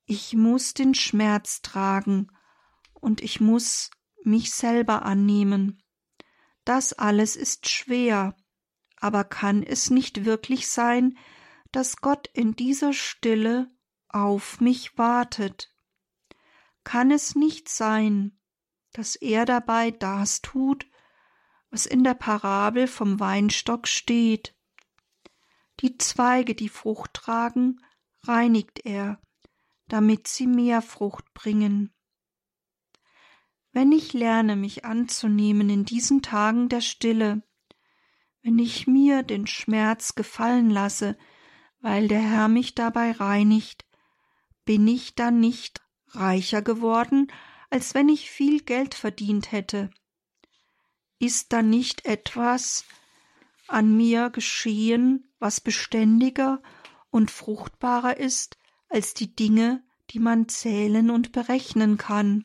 Ich 0.07 0.35
muss 0.35 0.75
den 0.75 0.95
Schmerz 0.95 1.63
tragen 1.63 2.29
und 2.95 3.21
ich 3.21 3.41
muss 3.41 3.91
mich 4.23 4.53
selber 4.53 5.03
annehmen. 5.05 5.84
Das 6.65 6.93
alles 6.93 7.37
ist 7.37 7.69
schwer, 7.69 8.35
aber 8.97 9.25
kann 9.25 9.63
es 9.63 9.91
nicht 9.91 10.25
wirklich 10.25 10.69
sein, 10.69 11.19
dass 11.73 11.99
Gott 11.99 12.29
in 12.33 12.57
dieser 12.57 12.93
Stille 12.93 13.69
auf 14.09 14.61
mich 14.61 14.97
wartet? 14.97 15.75
Kann 16.85 17.11
es 17.11 17.35
nicht 17.35 17.69
sein, 17.69 18.39
dass 18.93 19.17
er 19.17 19.45
dabei 19.45 19.91
das 19.91 20.41
tut, 20.41 20.87
was 21.71 21.87
in 21.87 22.05
der 22.05 22.15
Parabel 22.15 22.87
vom 22.87 23.19
Weinstock 23.21 23.89
steht? 23.89 24.55
Die 25.81 25.99
Zweige, 25.99 26.55
die 26.55 26.69
Frucht 26.69 27.15
tragen, 27.15 27.81
reinigt 28.23 28.85
er, 28.85 29.21
damit 29.89 30.29
sie 30.29 30.47
mehr 30.47 30.83
Frucht 30.83 31.35
bringen. 31.35 31.94
Wenn 33.75 33.91
ich 33.91 34.13
lerne, 34.13 34.55
mich 34.55 34.85
anzunehmen 34.85 35.69
in 35.69 35.85
diesen 35.85 36.23
Tagen 36.23 36.69
der 36.69 36.81
Stille, 36.81 37.43
wenn 38.41 38.57
ich 38.61 38.87
mir 38.87 39.25
den 39.25 39.49
Schmerz 39.49 40.15
gefallen 40.15 40.71
lasse, 40.71 41.19
weil 41.81 42.07
der 42.07 42.21
Herr 42.21 42.47
mich 42.47 42.77
dabei 42.77 43.11
reinigt, 43.11 43.85
bin 44.65 44.87
ich 44.87 45.17
dann 45.17 45.41
nicht 45.41 45.83
reicher 46.11 46.63
geworden, 46.63 47.33
als 47.69 47.95
wenn 47.95 48.09
ich 48.09 48.31
viel 48.31 48.61
Geld 48.61 48.95
verdient 48.95 49.51
hätte. 49.51 49.91
Ist 51.19 51.53
da 51.53 51.61
nicht 51.61 52.05
etwas 52.05 52.85
an 53.67 53.97
mir 53.97 54.31
geschehen, 54.31 55.35
was 55.41 55.61
beständiger 55.61 56.63
und 57.11 57.29
fruchtbarer 57.29 58.19
ist 58.19 58.57
als 58.89 59.15
die 59.15 59.35
Dinge, 59.35 59.83
die 60.11 60.21
man 60.21 60.49
zählen 60.49 61.11
und 61.11 61.33
berechnen 61.33 61.99
kann? 61.99 62.45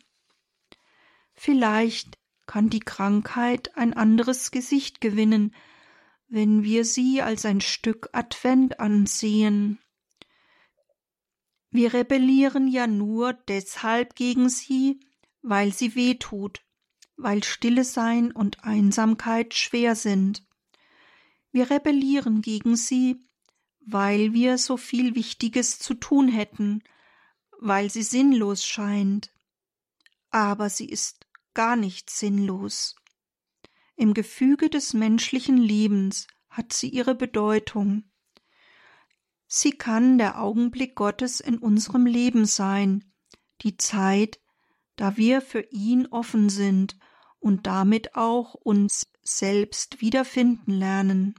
Vielleicht 1.42 2.20
kann 2.48 2.70
die 2.70 2.82
Krankheit 2.82 3.78
ein 3.78 3.94
anderes 3.94 4.52
Gesicht 4.52 5.00
gewinnen, 5.00 5.56
wenn 6.28 6.64
wir 6.64 6.84
sie 6.84 7.22
als 7.22 7.46
ein 7.46 7.62
Stück 7.62 8.10
Advent 8.12 8.82
ansehen. 8.82 9.80
Wir 11.72 11.94
rebellieren 11.94 12.68
ja 12.68 12.88
nur 12.88 13.32
deshalb 13.32 14.16
gegen 14.16 14.50
sie, 14.50 15.00
weil 15.42 15.72
sie 15.72 15.96
weh 15.96 16.16
tut, 16.16 16.62
weil 17.16 17.42
Stille 17.42 17.86
sein 17.86 18.34
und 18.34 18.66
Einsamkeit 18.66 19.54
schwer 19.54 19.96
sind. 19.96 20.46
Wir 21.54 21.70
rebellieren 21.70 22.42
gegen 22.42 22.76
sie, 22.76 23.18
weil 23.80 24.34
wir 24.34 24.58
so 24.58 24.76
viel 24.76 25.16
Wichtiges 25.16 25.80
zu 25.80 25.94
tun 25.94 26.28
hätten, 26.28 26.84
weil 27.62 27.90
sie 27.90 28.04
sinnlos 28.04 28.66
scheint. 28.66 29.32
Aber 30.32 30.70
sie 30.70 30.90
ist 30.90 31.19
gar 31.54 31.76
nicht 31.76 32.10
sinnlos. 32.10 32.96
Im 33.96 34.14
Gefüge 34.14 34.70
des 34.70 34.94
menschlichen 34.94 35.58
Lebens 35.58 36.28
hat 36.50 36.74
sie 36.74 36.90
ihre 36.90 37.16
Bedeutung. 37.16 38.10
Sie 39.46 39.72
kann 39.72 40.18
der 40.18 40.42
Augenblick 40.42 40.96
Gottes 40.96 41.40
in 41.40 41.58
unserem 41.58 42.06
Leben 42.06 42.46
sein, 42.46 43.12
die 43.62 43.78
Zeit, 43.78 44.40
da 44.96 45.18
wir 45.18 45.42
für 45.42 45.62
ihn 45.72 46.08
offen 46.08 46.50
sind 46.50 46.98
und 47.40 47.68
damit 47.68 48.16
auch 48.16 48.54
uns 48.54 49.12
selbst 49.22 50.02
wiederfinden 50.02 50.72
lernen. 50.72 51.36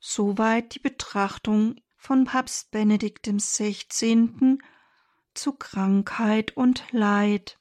Soweit 0.00 0.74
die 0.74 0.80
Betrachtung 0.80 1.76
von 1.96 2.24
Papst 2.24 2.70
Benedikt 2.70 3.26
XVI. 3.26 4.58
zu 5.34 5.52
Krankheit 5.52 6.56
und 6.56 6.84
Leid. 6.90 7.60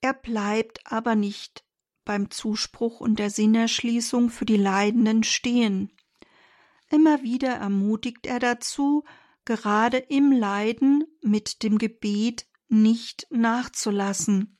Er 0.00 0.14
bleibt 0.14 0.80
aber 0.84 1.14
nicht 1.14 1.64
beim 2.04 2.30
Zuspruch 2.30 3.00
und 3.00 3.18
der 3.18 3.30
Sinnerschließung 3.30 4.30
für 4.30 4.46
die 4.46 4.56
Leidenden 4.56 5.24
stehen. 5.24 5.92
Immer 6.90 7.22
wieder 7.22 7.50
ermutigt 7.50 8.26
er 8.26 8.38
dazu, 8.38 9.04
gerade 9.44 9.98
im 9.98 10.32
Leiden 10.32 11.04
mit 11.22 11.62
dem 11.62 11.78
Gebet 11.78 12.46
nicht 12.68 13.26
nachzulassen. 13.30 14.58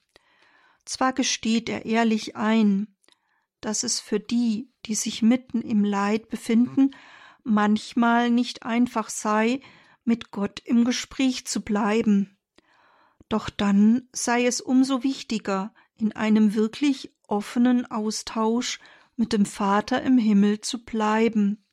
Zwar 0.84 1.12
gesteht 1.12 1.68
er 1.68 1.84
ehrlich 1.84 2.36
ein, 2.36 2.96
dass 3.60 3.82
es 3.82 4.00
für 4.00 4.20
die, 4.20 4.72
die 4.86 4.94
sich 4.94 5.22
mitten 5.22 5.62
im 5.62 5.84
Leid 5.84 6.28
befinden, 6.28 6.90
manchmal 7.44 8.30
nicht 8.30 8.62
einfach 8.62 9.10
sei, 9.10 9.60
mit 10.04 10.30
Gott 10.30 10.60
im 10.64 10.84
Gespräch 10.84 11.46
zu 11.46 11.62
bleiben. 11.62 12.37
Doch 13.28 13.50
dann 13.50 14.08
sei 14.12 14.46
es 14.46 14.60
umso 14.60 15.02
wichtiger, 15.02 15.74
in 15.96 16.12
einem 16.12 16.54
wirklich 16.54 17.14
offenen 17.26 17.84
Austausch 17.90 18.78
mit 19.16 19.32
dem 19.32 19.44
Vater 19.44 20.02
im 20.02 20.16
Himmel 20.16 20.60
zu 20.60 20.84
bleiben. 20.84 21.64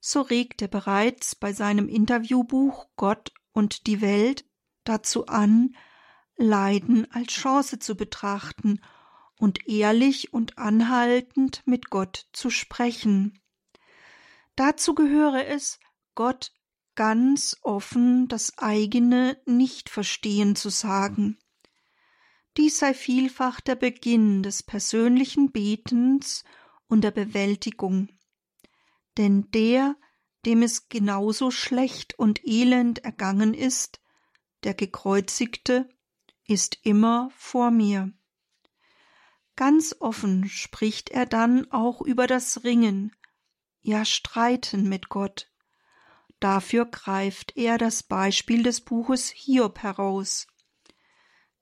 So 0.00 0.20
regt 0.20 0.60
er 0.62 0.68
bereits 0.68 1.34
bei 1.34 1.52
seinem 1.52 1.88
Interviewbuch 1.88 2.88
Gott 2.96 3.32
und 3.52 3.86
die 3.86 4.00
Welt 4.00 4.44
dazu 4.84 5.26
an, 5.26 5.74
Leiden 6.36 7.10
als 7.10 7.32
Chance 7.32 7.78
zu 7.78 7.96
betrachten 7.96 8.80
und 9.38 9.68
ehrlich 9.68 10.32
und 10.32 10.58
anhaltend 10.58 11.62
mit 11.64 11.90
Gott 11.90 12.26
zu 12.32 12.50
sprechen. 12.50 13.40
Dazu 14.56 14.94
gehöre 14.94 15.46
es, 15.46 15.78
Gott 16.14 16.52
ganz 16.98 17.56
offen 17.62 18.26
das 18.26 18.58
eigene 18.58 19.40
Nichtverstehen 19.46 20.56
zu 20.56 20.68
sagen. 20.68 21.38
Dies 22.56 22.80
sei 22.80 22.92
vielfach 22.92 23.60
der 23.60 23.76
Beginn 23.76 24.42
des 24.42 24.64
persönlichen 24.64 25.52
Betens 25.52 26.42
und 26.88 27.02
der 27.02 27.12
Bewältigung. 27.12 28.08
Denn 29.16 29.48
der, 29.52 29.94
dem 30.44 30.62
es 30.62 30.88
genauso 30.88 31.52
schlecht 31.52 32.18
und 32.18 32.44
elend 32.44 33.04
ergangen 33.04 33.54
ist, 33.54 34.00
der 34.64 34.74
Gekreuzigte, 34.74 35.88
ist 36.48 36.80
immer 36.82 37.30
vor 37.36 37.70
mir. 37.70 38.12
Ganz 39.54 39.94
offen 40.00 40.48
spricht 40.48 41.10
er 41.10 41.26
dann 41.26 41.70
auch 41.70 42.00
über 42.02 42.26
das 42.26 42.64
Ringen, 42.64 43.14
ja 43.82 44.04
Streiten 44.04 44.88
mit 44.88 45.08
Gott. 45.08 45.48
Dafür 46.40 46.86
greift 46.86 47.56
er 47.56 47.78
das 47.78 48.02
Beispiel 48.02 48.62
des 48.62 48.80
Buches 48.80 49.30
Hiob 49.30 49.80
heraus. 49.80 50.46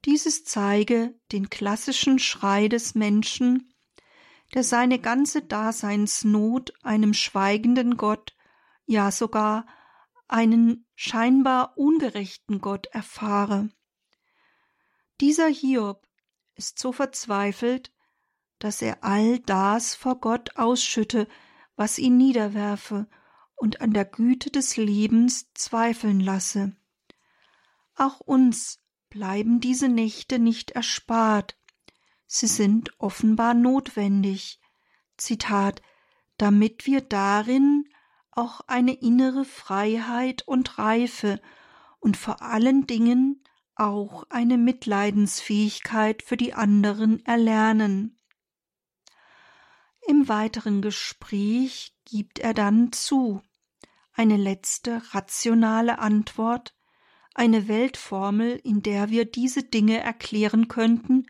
Dieses 0.05 0.45
zeige 0.45 1.19
den 1.33 1.49
klassischen 1.49 2.19
Schrei 2.19 2.69
des 2.69 2.95
Menschen, 2.95 3.73
der 4.55 4.62
seine 4.62 4.99
ganze 4.99 5.43
Daseinsnot 5.43 6.73
einem 6.85 7.15
schweigenden 7.15 7.97
Gott, 7.97 8.37
ja 8.85 9.11
sogar 9.11 9.67
einen 10.29 10.87
scheinbar 10.95 11.77
ungerechten 11.79 12.61
Gott 12.61 12.87
erfahre. 12.87 13.71
Dieser 15.21 15.49
Hiob 15.49 16.07
ist 16.55 16.79
so 16.79 16.93
verzweifelt, 16.93 17.93
dass 18.59 18.83
er 18.83 19.03
all 19.03 19.39
das 19.41 19.95
vor 19.95 20.21
Gott 20.21 20.57
ausschütte, 20.57 21.27
was 21.77 21.99
ihn 21.99 22.17
niederwerfe 22.17 23.09
und 23.57 23.81
an 23.81 23.92
der 23.92 24.05
Güte 24.05 24.51
des 24.51 24.77
Lebens 24.77 25.53
zweifeln 25.55 26.21
lasse. 26.21 26.77
Auch 27.97 28.21
uns 28.21 28.81
bleiben 29.09 29.61
diese 29.61 29.88
Nächte 29.88 30.38
nicht 30.38 30.73
erspart. 30.73 31.59
Sie 32.27 32.47
sind 32.47 32.90
offenbar 33.01 33.55
notwendig. 33.55 34.61
Zitat, 35.16 35.81
damit 36.37 36.87
wir 36.87 37.01
darin 37.01 37.88
auch 38.31 38.61
eine 38.66 38.92
innere 38.92 39.45
Freiheit 39.47 40.42
und 40.47 40.79
Reife 40.79 41.40
und 41.99 42.16
vor 42.16 42.42
allen 42.42 42.87
Dingen 42.87 43.42
auch 43.75 44.25
eine 44.29 44.59
Mitleidensfähigkeit 44.59 46.23
für 46.23 46.37
die 46.37 46.53
anderen 46.55 47.25
erlernen. 47.25 48.19
Im 50.07 50.29
weiteren 50.29 50.83
Gespräch 50.83 51.97
gibt 52.05 52.38
er 52.38 52.55
dann 52.55 52.92
zu, 52.92 53.42
eine 54.16 54.37
letzte 54.38 55.02
rationale 55.12 55.98
Antwort, 55.98 56.74
eine 57.35 57.68
Weltformel, 57.68 58.59
in 58.64 58.83
der 58.83 59.11
wir 59.11 59.26
diese 59.26 59.62
Dinge 59.62 60.00
erklären 60.00 60.68
könnten, 60.68 61.26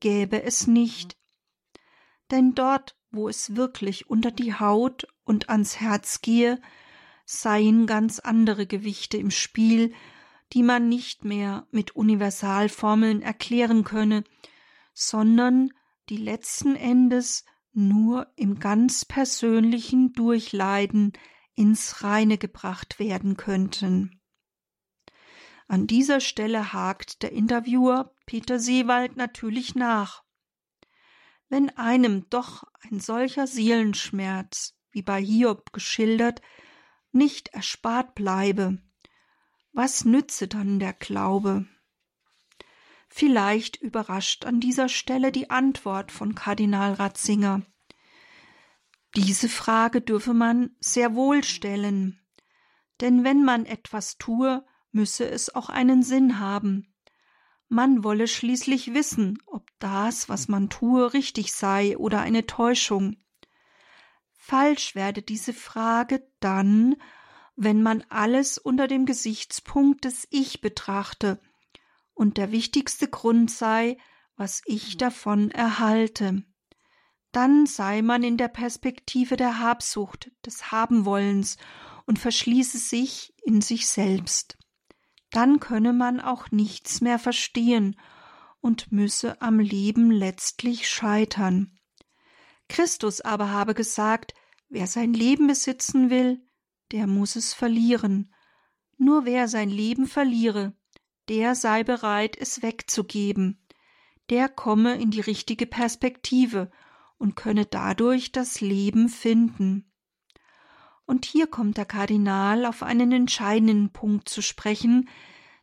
gäbe 0.00 0.42
es 0.42 0.66
nicht. 0.66 1.16
Denn 2.32 2.54
dort, 2.54 2.96
wo 3.12 3.28
es 3.28 3.54
wirklich 3.54 4.10
unter 4.10 4.32
die 4.32 4.54
Haut 4.54 5.06
und 5.24 5.48
ans 5.48 5.80
Herz 5.80 6.22
gehe, 6.22 6.60
seien 7.24 7.86
ganz 7.86 8.18
andere 8.18 8.66
Gewichte 8.66 9.16
im 9.16 9.30
Spiel, 9.30 9.94
die 10.52 10.64
man 10.64 10.88
nicht 10.88 11.24
mehr 11.24 11.66
mit 11.70 11.94
Universalformeln 11.94 13.22
erklären 13.22 13.84
könne, 13.84 14.24
sondern 14.92 15.70
die 16.08 16.16
letzten 16.16 16.74
Endes 16.74 17.44
nur 17.72 18.26
im 18.36 18.58
ganz 18.58 19.04
persönlichen 19.04 20.12
Durchleiden 20.12 21.12
ins 21.54 22.02
Reine 22.02 22.38
gebracht 22.38 22.98
werden 22.98 23.36
könnten. 23.36 24.20
An 25.66 25.86
dieser 25.86 26.20
Stelle 26.20 26.72
hakt 26.72 27.22
der 27.22 27.32
Interviewer 27.32 28.14
Peter 28.26 28.58
Seewald 28.58 29.16
natürlich 29.16 29.74
nach. 29.74 30.22
Wenn 31.48 31.70
einem 31.70 32.28
doch 32.30 32.64
ein 32.82 33.00
solcher 33.00 33.46
Seelenschmerz, 33.46 34.74
wie 34.90 35.02
bei 35.02 35.22
Hiob 35.22 35.72
geschildert, 35.72 36.42
nicht 37.12 37.48
erspart 37.48 38.14
bleibe, 38.14 38.78
was 39.72 40.04
nütze 40.04 40.48
dann 40.48 40.78
der 40.78 40.92
Glaube? 40.92 41.66
Vielleicht 43.08 43.76
überrascht 43.80 44.44
an 44.44 44.60
dieser 44.60 44.88
Stelle 44.88 45.32
die 45.32 45.50
Antwort 45.50 46.10
von 46.10 46.34
Kardinal 46.34 46.94
Ratzinger. 46.94 47.62
Diese 49.16 49.48
Frage 49.48 50.00
dürfe 50.00 50.34
man 50.34 50.74
sehr 50.80 51.14
wohl 51.14 51.44
stellen, 51.44 52.20
denn 53.00 53.22
wenn 53.22 53.44
man 53.44 53.64
etwas 53.64 54.18
tue, 54.18 54.64
müsse 54.90 55.28
es 55.28 55.54
auch 55.54 55.68
einen 55.68 56.02
Sinn 56.02 56.40
haben. 56.40 56.94
Man 57.68 58.04
wolle 58.04 58.26
schließlich 58.26 58.92
wissen, 58.92 59.38
ob 59.46 59.68
das, 59.78 60.28
was 60.28 60.48
man 60.48 60.68
tue, 60.68 61.12
richtig 61.12 61.52
sei 61.52 61.96
oder 61.96 62.20
eine 62.20 62.46
Täuschung. 62.46 63.16
Falsch 64.32 64.94
werde 64.94 65.22
diese 65.22 65.52
Frage 65.54 66.26
dann, 66.40 66.96
wenn 67.56 67.82
man 67.82 68.04
alles 68.08 68.58
unter 68.58 68.88
dem 68.88 69.06
Gesichtspunkt 69.06 70.04
des 70.04 70.26
Ich 70.30 70.60
betrachte 70.60 71.40
und 72.14 72.36
der 72.36 72.52
wichtigste 72.52 73.08
Grund 73.08 73.50
sei, 73.50 73.96
was 74.36 74.62
ich 74.66 74.96
davon 74.96 75.50
erhalte. 75.50 76.44
Dann 77.34 77.66
sei 77.66 78.00
man 78.00 78.22
in 78.22 78.36
der 78.36 78.46
Perspektive 78.46 79.36
der 79.36 79.58
Habsucht, 79.58 80.30
des 80.46 80.70
Habenwollens 80.70 81.56
und 82.06 82.20
verschließe 82.20 82.78
sich 82.78 83.34
in 83.42 83.60
sich 83.60 83.88
selbst. 83.88 84.56
Dann 85.32 85.58
könne 85.58 85.92
man 85.92 86.20
auch 86.20 86.52
nichts 86.52 87.00
mehr 87.00 87.18
verstehen 87.18 87.98
und 88.60 88.92
müsse 88.92 89.42
am 89.42 89.58
Leben 89.58 90.12
letztlich 90.12 90.88
scheitern. 90.88 91.76
Christus 92.68 93.20
aber 93.20 93.50
habe 93.50 93.74
gesagt, 93.74 94.32
wer 94.68 94.86
sein 94.86 95.12
Leben 95.12 95.48
besitzen 95.48 96.10
will, 96.10 96.40
der 96.92 97.08
muss 97.08 97.34
es 97.34 97.52
verlieren. 97.52 98.32
Nur 98.96 99.24
wer 99.24 99.48
sein 99.48 99.70
Leben 99.70 100.06
verliere, 100.06 100.72
der 101.28 101.56
sei 101.56 101.82
bereit, 101.82 102.36
es 102.38 102.62
wegzugeben. 102.62 103.66
Der 104.30 104.48
komme 104.48 104.94
in 105.00 105.10
die 105.10 105.20
richtige 105.20 105.66
Perspektive 105.66 106.70
und 107.18 107.36
könne 107.36 107.66
dadurch 107.66 108.32
das 108.32 108.60
Leben 108.60 109.08
finden. 109.08 109.90
Und 111.06 111.26
hier 111.26 111.46
kommt 111.46 111.76
der 111.76 111.84
Kardinal 111.84 112.64
auf 112.66 112.82
einen 112.82 113.12
entscheidenden 113.12 113.92
Punkt 113.92 114.28
zu 114.28 114.42
sprechen, 114.42 115.08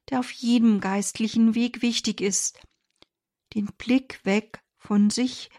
der 0.10 0.20
auf 0.20 0.32
jedem 0.32 0.80
geistlichen 0.80 1.56
Weg 1.56 1.82
wichtig 1.82 2.22
ist, 2.22 2.60
den 3.56 3.68
Blick 3.78 4.24
weg 4.24 4.64
von 4.78 5.10
sich 5.10 5.50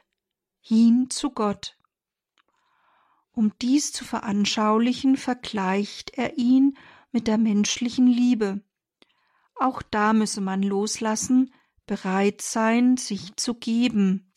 hin 0.60 1.08
zu 1.10 1.30
Gott. 1.30 1.76
Um 3.32 3.52
dies 3.60 3.92
zu 3.92 4.04
veranschaulichen, 4.04 5.16
vergleicht 5.16 6.10
er 6.18 6.36
ihn 6.38 6.76
mit 7.12 7.26
der 7.26 7.38
menschlichen 7.38 8.06
Liebe. 8.06 8.62
Auch 9.54 9.82
da 9.82 10.12
müsse 10.12 10.40
man 10.40 10.62
loslassen, 10.62 11.52
bereit 11.86 12.42
sein, 12.42 12.96
sich 12.96 13.36
zu 13.36 13.54
geben. 13.54 14.31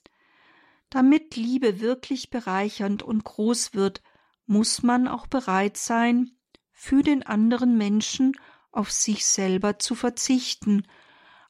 Damit 0.90 1.36
Liebe 1.36 1.80
wirklich 1.80 2.30
bereichernd 2.30 3.04
und 3.04 3.24
groß 3.24 3.74
wird, 3.74 4.02
muss 4.46 4.84
man 4.84 5.08
auch 5.08 5.28
bereit 5.28 5.78
sein, 5.78 6.38
für 6.72 7.04
den 7.04 7.24
anderen 7.24 7.78
Menschen 7.78 8.34
auf 8.72 8.92
sich 8.92 9.26
selber 9.26 9.80
zu 9.80 9.96
verzichten, 9.96 10.88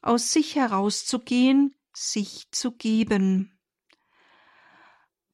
aus 0.02 0.32
sich 0.32 0.56
herauszugehen, 0.56 1.76
sich 1.93 2.48
zu 2.52 2.71
geben. 2.71 3.58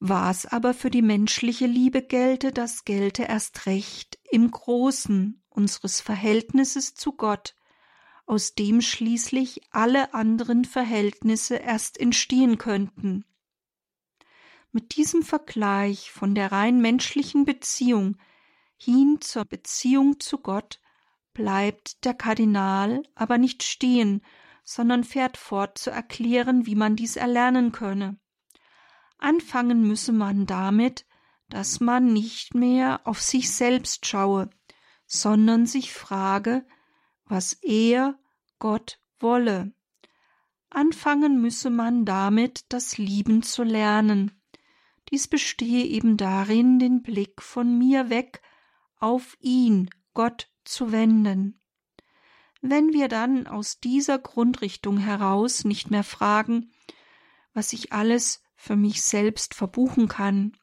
Was 0.00 0.46
aber 0.46 0.74
für 0.74 0.90
die 0.90 1.02
menschliche 1.02 1.66
Liebe 1.66 2.02
gelte, 2.02 2.50
das 2.50 2.84
gelte 2.84 3.24
erst 3.24 3.66
recht 3.66 4.18
im 4.30 4.50
Großen 4.50 5.42
unseres 5.48 6.00
Verhältnisses 6.00 6.94
zu 6.94 7.12
Gott, 7.12 7.54
aus 8.26 8.54
dem 8.54 8.80
schließlich 8.80 9.60
alle 9.70 10.14
anderen 10.14 10.64
Verhältnisse 10.64 11.56
erst 11.56 12.00
entstehen 12.00 12.58
könnten. 12.58 13.24
Mit 14.72 14.96
diesem 14.96 15.22
Vergleich 15.22 16.10
von 16.10 16.34
der 16.34 16.50
rein 16.50 16.80
menschlichen 16.80 17.44
Beziehung 17.44 18.16
hin 18.78 19.18
zur 19.20 19.44
Beziehung 19.44 20.18
zu 20.18 20.38
Gott 20.38 20.80
bleibt 21.34 22.04
der 22.04 22.14
Kardinal 22.14 23.02
aber 23.14 23.38
nicht 23.38 23.62
stehen, 23.62 24.22
sondern 24.64 25.04
fährt 25.04 25.36
fort 25.36 25.78
zu 25.78 25.90
erklären, 25.90 26.66
wie 26.66 26.74
man 26.74 26.96
dies 26.96 27.16
erlernen 27.16 27.72
könne. 27.72 28.18
Anfangen 29.18 29.86
müsse 29.86 30.12
man 30.12 30.46
damit, 30.46 31.06
dass 31.48 31.80
man 31.80 32.12
nicht 32.12 32.54
mehr 32.54 33.02
auf 33.04 33.20
sich 33.20 33.52
selbst 33.52 34.06
schaue, 34.06 34.50
sondern 35.06 35.66
sich 35.66 35.92
frage, 35.92 36.66
was 37.26 37.52
er, 37.52 38.18
Gott, 38.58 38.98
wolle. 39.20 39.72
Anfangen 40.70 41.40
müsse 41.40 41.70
man 41.70 42.04
damit, 42.04 42.64
das 42.70 42.96
Lieben 42.96 43.42
zu 43.42 43.62
lernen. 43.62 44.41
Dies 45.12 45.28
bestehe 45.28 45.84
eben 45.84 46.16
darin, 46.16 46.78
den 46.78 47.02
Blick 47.02 47.42
von 47.42 47.76
mir 47.76 48.08
weg 48.08 48.40
auf 48.98 49.36
ihn, 49.40 49.90
Gott, 50.14 50.48
zu 50.64 50.90
wenden. 50.90 51.60
Wenn 52.62 52.94
wir 52.94 53.08
dann 53.08 53.46
aus 53.46 53.78
dieser 53.78 54.18
Grundrichtung 54.18 54.96
heraus 54.96 55.64
nicht 55.66 55.90
mehr 55.90 56.02
fragen, 56.02 56.72
was 57.52 57.74
ich 57.74 57.92
alles 57.92 58.42
für 58.56 58.74
mich 58.74 59.02
selbst 59.02 59.54
verbuchen 59.54 60.08
kann, 60.08 60.56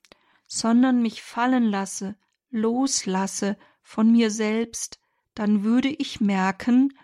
sondern 0.48 1.04
mich 1.04 1.22
fallen 1.22 1.66
lasse, 1.66 2.18
loslasse 2.50 3.56
von 3.84 4.12
mir 4.12 4.32
selbst, 4.32 5.00
dann 5.36 5.64
würde 5.64 5.90
ich 5.90 6.22
merken, 6.22 6.98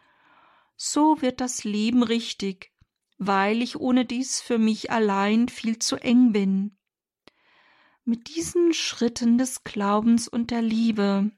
so 0.76 1.22
wird 1.22 1.42
das 1.42 1.64
Leben 1.64 2.02
richtig, 2.02 2.72
weil 3.20 3.62
ich 3.62 3.80
ohne 3.80 4.04
dies 4.04 4.42
für 4.42 4.58
mich 4.58 4.90
allein 4.90 5.48
viel 5.48 5.78
zu 5.78 5.98
eng 5.98 6.32
bin. 6.32 6.76
Mit 8.08 8.36
diesen 8.36 8.72
Schritten 8.72 9.40
des 9.40 9.64
Glaubens 9.64 10.28
und 10.28 10.52
der 10.52 10.62
Liebe, 10.62 11.32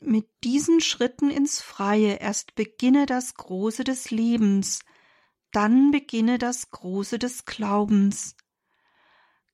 mit 0.00 0.28
diesen 0.44 0.80
Schritten 0.80 1.30
ins 1.30 1.60
Freie 1.60 2.20
erst 2.20 2.54
beginne 2.54 3.06
das 3.06 3.34
Große 3.34 3.82
des 3.82 4.12
Lebens, 4.12 4.84
dann 5.50 5.90
beginne 5.90 6.38
das 6.38 6.70
Große 6.70 7.18
des 7.18 7.44
Glaubens. 7.44 8.36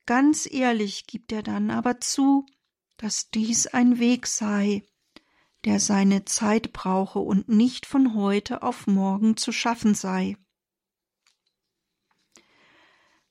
Ganz 0.05 0.47
ehrlich 0.51 1.07
gibt 1.07 1.33
er 1.33 1.43
dann 1.43 1.71
aber 1.71 2.01
zu, 2.01 2.45
dass 2.99 3.31
dies 3.31 3.67
ein 3.67 3.99
Weg 3.99 4.27
sei, 4.27 4.83
der 5.65 5.81
seine 5.81 6.27
Zeit 6.27 6.75
brauche 6.75 7.19
und 7.19 7.49
nicht 7.49 7.87
von 7.87 8.15
heute 8.15 8.63
auf 8.63 8.87
morgen 8.87 9.39
zu 9.39 9.53
schaffen 9.53 9.95
sei. 9.95 10.37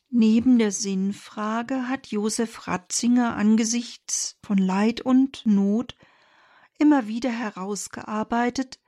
Neben 0.09 0.57
der 0.57 0.71
Sinnfrage 0.71 1.89
hat 1.89 2.07
Josef 2.07 2.67
Ratzinger 2.67 3.35
angesichts 3.35 4.37
von 4.41 4.57
Leid 4.57 5.01
und 5.01 5.45
Not 5.45 5.95
immer 6.77 7.07
wieder 7.07 7.29
herausgearbeitet, 7.29 8.79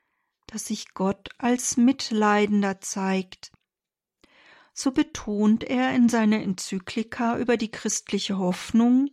dass 0.48 0.66
sich 0.66 0.94
Gott 0.94 1.30
als 1.38 1.76
Mitleidender 1.76 2.80
zeigt. 2.80 3.52
So 4.74 4.92
betont 4.92 5.66
er 5.66 5.94
in 5.94 6.08
seiner 6.08 6.42
Enzyklika 6.42 7.38
über 7.38 7.58
die 7.58 7.70
christliche 7.70 8.38
Hoffnung, 8.38 9.10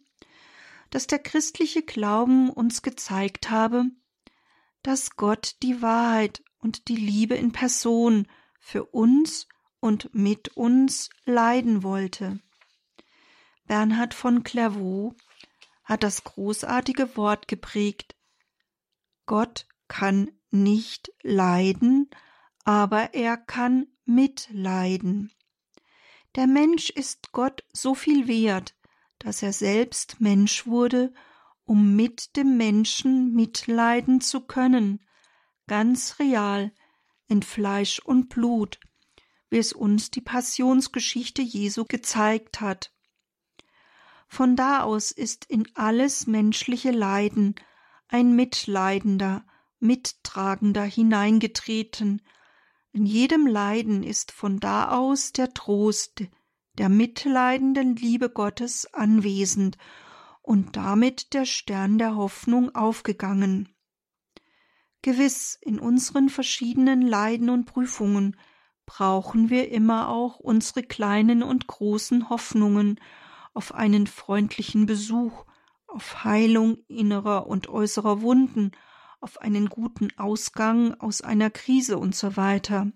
dass 0.90 1.08
der 1.08 1.18
christliche 1.18 1.82
Glauben 1.82 2.50
uns 2.50 2.82
gezeigt 2.82 3.50
habe, 3.50 3.86
dass 4.82 5.16
Gott 5.16 5.56
die 5.62 5.82
Wahrheit 5.82 6.44
und 6.58 6.86
die 6.86 6.96
Liebe 6.96 7.34
in 7.34 7.50
Person 7.50 8.28
für 8.60 8.84
uns 8.84 9.48
und 9.86 10.12
mit 10.12 10.48
uns 10.56 11.10
leiden 11.26 11.84
wollte. 11.84 12.40
Bernhard 13.68 14.14
von 14.14 14.42
Clairvaux 14.42 15.14
hat 15.84 16.02
das 16.02 16.24
großartige 16.24 17.16
Wort 17.16 17.46
geprägt. 17.46 18.16
Gott 19.26 19.68
kann 19.86 20.32
nicht 20.50 21.12
leiden, 21.22 22.10
aber 22.64 23.14
er 23.14 23.36
kann 23.36 23.86
mitleiden. 24.04 25.30
Der 26.34 26.48
Mensch 26.48 26.90
ist 26.90 27.30
Gott 27.30 27.62
so 27.72 27.94
viel 27.94 28.26
wert, 28.26 28.74
dass 29.20 29.40
er 29.40 29.52
selbst 29.52 30.20
Mensch 30.20 30.66
wurde, 30.66 31.14
um 31.64 31.94
mit 31.94 32.36
dem 32.36 32.56
Menschen 32.56 33.32
mitleiden 33.34 34.20
zu 34.20 34.40
können, 34.40 35.06
ganz 35.68 36.18
real, 36.18 36.72
in 37.28 37.42
Fleisch 37.42 38.00
und 38.00 38.28
Blut, 38.28 38.80
wie 39.56 39.60
es 39.60 39.72
uns 39.72 40.10
die 40.10 40.20
Passionsgeschichte 40.20 41.40
Jesu 41.40 41.86
gezeigt 41.86 42.60
hat. 42.60 42.92
Von 44.28 44.54
da 44.54 44.82
aus 44.82 45.10
ist 45.10 45.46
in 45.46 45.66
alles 45.74 46.26
menschliche 46.26 46.90
Leiden 46.90 47.54
ein 48.06 48.36
Mitleidender, 48.36 49.46
Mittragender 49.78 50.82
hineingetreten. 50.82 52.20
In 52.92 53.06
jedem 53.06 53.46
Leiden 53.46 54.02
ist 54.02 54.30
von 54.30 54.60
da 54.60 54.90
aus 54.90 55.32
der 55.32 55.54
Trost, 55.54 56.24
der 56.76 56.90
mitleidenden 56.90 57.96
Liebe 57.96 58.28
Gottes 58.28 58.92
anwesend 58.92 59.78
und 60.42 60.76
damit 60.76 61.32
der 61.32 61.46
Stern 61.46 61.96
der 61.96 62.14
Hoffnung 62.14 62.74
aufgegangen. 62.74 63.74
Gewiss, 65.00 65.58
in 65.62 65.80
unseren 65.80 66.28
verschiedenen 66.28 67.00
Leiden 67.00 67.48
und 67.48 67.64
Prüfungen 67.64 68.36
brauchen 68.86 69.50
wir 69.50 69.70
immer 69.70 70.08
auch 70.08 70.38
unsere 70.38 70.82
kleinen 70.82 71.42
und 71.42 71.66
großen 71.66 72.30
Hoffnungen 72.30 73.00
auf 73.52 73.74
einen 73.74 74.06
freundlichen 74.06 74.86
Besuch, 74.86 75.44
auf 75.86 76.24
Heilung 76.24 76.78
innerer 76.88 77.46
und 77.46 77.68
äußerer 77.68 78.22
Wunden, 78.22 78.72
auf 79.20 79.40
einen 79.40 79.68
guten 79.68 80.08
Ausgang 80.18 80.94
aus 80.94 81.20
einer 81.20 81.50
Krise 81.50 81.98
und 81.98 82.14
so 82.14 82.36
weiter. 82.36 82.92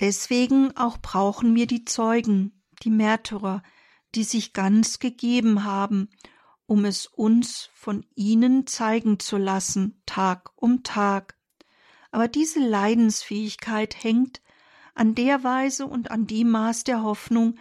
Deswegen 0.00 0.76
auch 0.76 0.98
brauchen 0.98 1.54
wir 1.54 1.66
die 1.66 1.84
Zeugen, 1.84 2.62
die 2.82 2.90
Märtyrer, 2.90 3.62
die 4.14 4.24
sich 4.24 4.52
ganz 4.52 4.98
gegeben 4.98 5.64
haben, 5.64 6.10
um 6.66 6.84
es 6.84 7.06
uns 7.06 7.70
von 7.74 8.04
ihnen 8.14 8.66
zeigen 8.66 9.18
zu 9.18 9.36
lassen, 9.36 10.02
Tag 10.06 10.50
um 10.56 10.82
Tag. 10.82 11.38
Aber 12.10 12.28
diese 12.28 12.60
Leidensfähigkeit 12.60 14.02
hängt 14.02 14.41
an 14.94 15.14
der 15.14 15.44
Weise 15.44 15.86
und 15.86 16.10
an 16.10 16.26
dem 16.26 16.50
Maß 16.50 16.84
der 16.84 17.02
Hoffnung, 17.02 17.56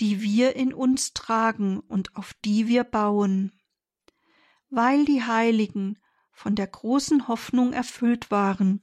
die 0.00 0.22
wir 0.22 0.56
in 0.56 0.72
uns 0.72 1.12
tragen 1.12 1.80
und 1.80 2.14
auf 2.16 2.34
die 2.44 2.68
wir 2.68 2.84
bauen. 2.84 3.52
Weil 4.70 5.04
die 5.04 5.22
Heiligen 5.24 5.98
von 6.30 6.54
der 6.54 6.68
großen 6.68 7.26
Hoffnung 7.26 7.72
erfüllt 7.72 8.30
waren, 8.30 8.82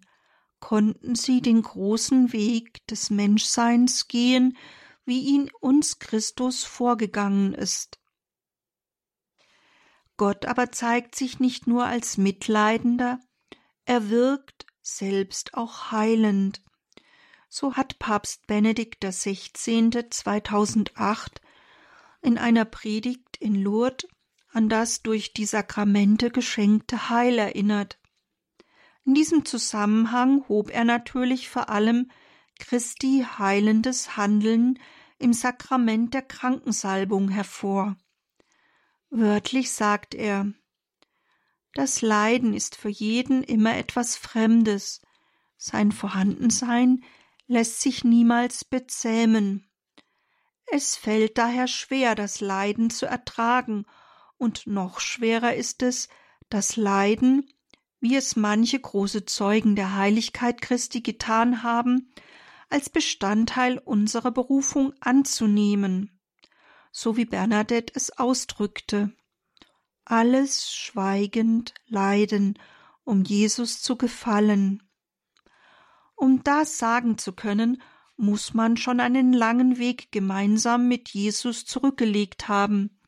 konnten 0.59 1.15
sie 1.15 1.41
den 1.41 1.61
großen 1.61 2.33
Weg 2.33 2.85
des 2.87 3.09
Menschseins 3.09 4.07
gehen, 4.07 4.57
wie 5.05 5.21
ihn 5.21 5.51
uns 5.61 5.99
Christus 5.99 6.63
vorgegangen 6.63 7.53
ist. 7.53 7.99
Gott 10.17 10.45
aber 10.45 10.71
zeigt 10.71 11.15
sich 11.15 11.39
nicht 11.39 11.67
nur 11.67 11.85
als 11.85 12.17
Mitleidender, 12.17 13.19
er 13.85 14.09
wirkt 14.09 14.65
selbst 14.81 15.53
auch 15.53 15.91
heilend. 15.91 16.64
So 17.57 17.75
hat 17.75 17.99
Papst 17.99 18.47
Benedikt 18.47 19.01
XVI. 19.01 20.09
2008 20.09 21.39
in 22.21 22.37
einer 22.37 22.65
Predigt 22.65 23.37
in 23.37 23.55
Lourdes 23.55 24.09
an 24.51 24.67
das 24.67 25.03
durch 25.03 25.31
die 25.31 25.45
Sakramente 25.45 26.31
geschenkte 26.31 27.09
Heil 27.09 27.39
erinnert. 27.39 27.97
In 29.05 29.13
diesem 29.13 29.45
Zusammenhang 29.45 30.43
hob 30.49 30.69
er 30.69 30.83
natürlich 30.83 31.47
vor 31.47 31.69
allem 31.69 32.11
Christi 32.59 33.25
heilendes 33.37 34.17
Handeln 34.17 34.77
im 35.17 35.31
Sakrament 35.31 36.13
der 36.13 36.23
Krankensalbung 36.23 37.29
hervor. 37.29 37.95
Wörtlich 39.09 39.71
sagt 39.71 40.13
er 40.13 40.51
Das 41.73 42.01
Leiden 42.01 42.53
ist 42.53 42.75
für 42.75 42.89
jeden 42.89 43.43
immer 43.45 43.77
etwas 43.77 44.17
Fremdes, 44.17 45.01
sein 45.55 45.93
Vorhandensein 45.93 47.01
lässt 47.47 47.81
sich 47.81 48.03
niemals 48.03 48.65
bezähmen. 48.65 49.69
Es 50.67 50.95
fällt 50.95 51.37
daher 51.37 51.67
schwer, 51.67 52.15
das 52.15 52.41
Leiden 52.41 52.89
zu 52.89 53.05
ertragen, 53.05 53.85
und 54.37 54.67
noch 54.67 54.99
schwerer 54.99 55.55
ist 55.55 55.81
es, 55.83 56.09
das 56.49 56.75
Leiden, 56.75 57.49
wie 57.99 58.15
es 58.15 58.35
manche 58.35 58.79
große 58.79 59.25
Zeugen 59.25 59.75
der 59.75 59.95
Heiligkeit 59.95 60.61
Christi 60.61 61.01
getan 61.01 61.63
haben, 61.63 62.11
als 62.69 62.89
Bestandteil 62.89 63.77
unserer 63.77 64.31
Berufung 64.31 64.93
anzunehmen, 64.99 66.19
so 66.91 67.17
wie 67.17 67.25
Bernadette 67.25 67.93
es 67.95 68.17
ausdrückte. 68.17 69.11
Alles 70.03 70.71
schweigend 70.73 71.73
leiden, 71.87 72.59
um 73.03 73.23
Jesus 73.23 73.81
zu 73.81 73.95
gefallen. 73.95 74.84
Um 76.15 76.43
das 76.43 76.77
sagen 76.77 77.17
zu 77.17 77.33
können, 77.33 77.81
muss 78.17 78.53
man 78.53 78.77
schon 78.77 78.99
einen 78.99 79.33
langen 79.33 79.77
Weg 79.77 80.11
gemeinsam 80.11 80.87
mit 80.87 81.09
Jesus 81.09 81.65
zurückgelegt 81.65 82.47
haben. 82.47 83.01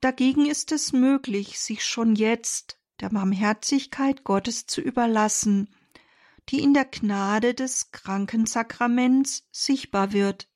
Dagegen 0.00 0.46
ist 0.46 0.72
es 0.72 0.92
möglich, 0.92 1.58
sich 1.58 1.84
schon 1.84 2.14
jetzt 2.14 2.78
der 3.00 3.10
Barmherzigkeit 3.10 4.24
Gottes 4.24 4.66
zu 4.66 4.80
überlassen, 4.80 5.74
die 6.48 6.60
in 6.60 6.74
der 6.74 6.84
Gnade 6.84 7.54
des 7.54 7.90
Krankensakraments 7.90 9.46
sichtbar 9.50 10.12
wird. 10.12 10.48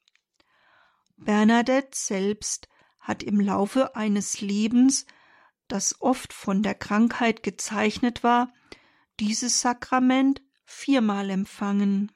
Bernadette 1.16 1.96
selbst 1.96 2.68
hat 3.00 3.22
im 3.22 3.40
Laufe 3.40 3.96
eines 3.96 4.40
Lebens, 4.40 5.06
das 5.68 6.00
oft 6.00 6.32
von 6.32 6.62
der 6.62 6.74
Krankheit 6.74 7.42
gezeichnet 7.42 8.22
war, 8.22 8.52
dieses 9.18 9.60
Sakrament 9.60 10.42
viermal 10.66 11.30
empfangen. 11.30 12.12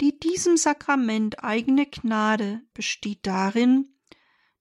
Die 0.00 0.18
diesem 0.18 0.56
Sakrament 0.56 1.42
eigene 1.42 1.86
Gnade 1.86 2.60
besteht 2.74 3.26
darin, 3.26 3.88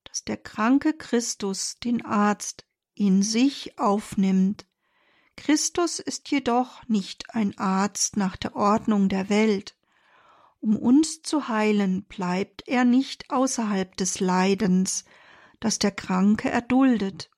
dass 0.05 0.23
der 0.23 0.37
kranke 0.37 0.93
Christus 0.93 1.75
den 1.83 2.05
Arzt 2.05 2.65
in 2.95 3.21
sich 3.21 3.77
aufnimmt. 3.77 4.65
Christus 5.35 5.99
ist 5.99 6.31
jedoch 6.31 6.87
nicht 6.87 7.35
ein 7.35 7.57
Arzt 7.57 8.17
nach 8.17 8.35
der 8.35 8.55
Ordnung 8.55 9.09
der 9.09 9.29
Welt. 9.29 9.77
Um 10.59 10.75
uns 10.75 11.21
zu 11.21 11.47
heilen, 11.47 12.05
bleibt 12.05 12.67
er 12.67 12.83
nicht 12.83 13.29
außerhalb 13.29 13.95
des 13.97 14.19
Leidens, 14.19 15.05
das 15.59 15.77
der 15.77 15.91
Kranke 15.91 16.49
erduldet. 16.49 17.29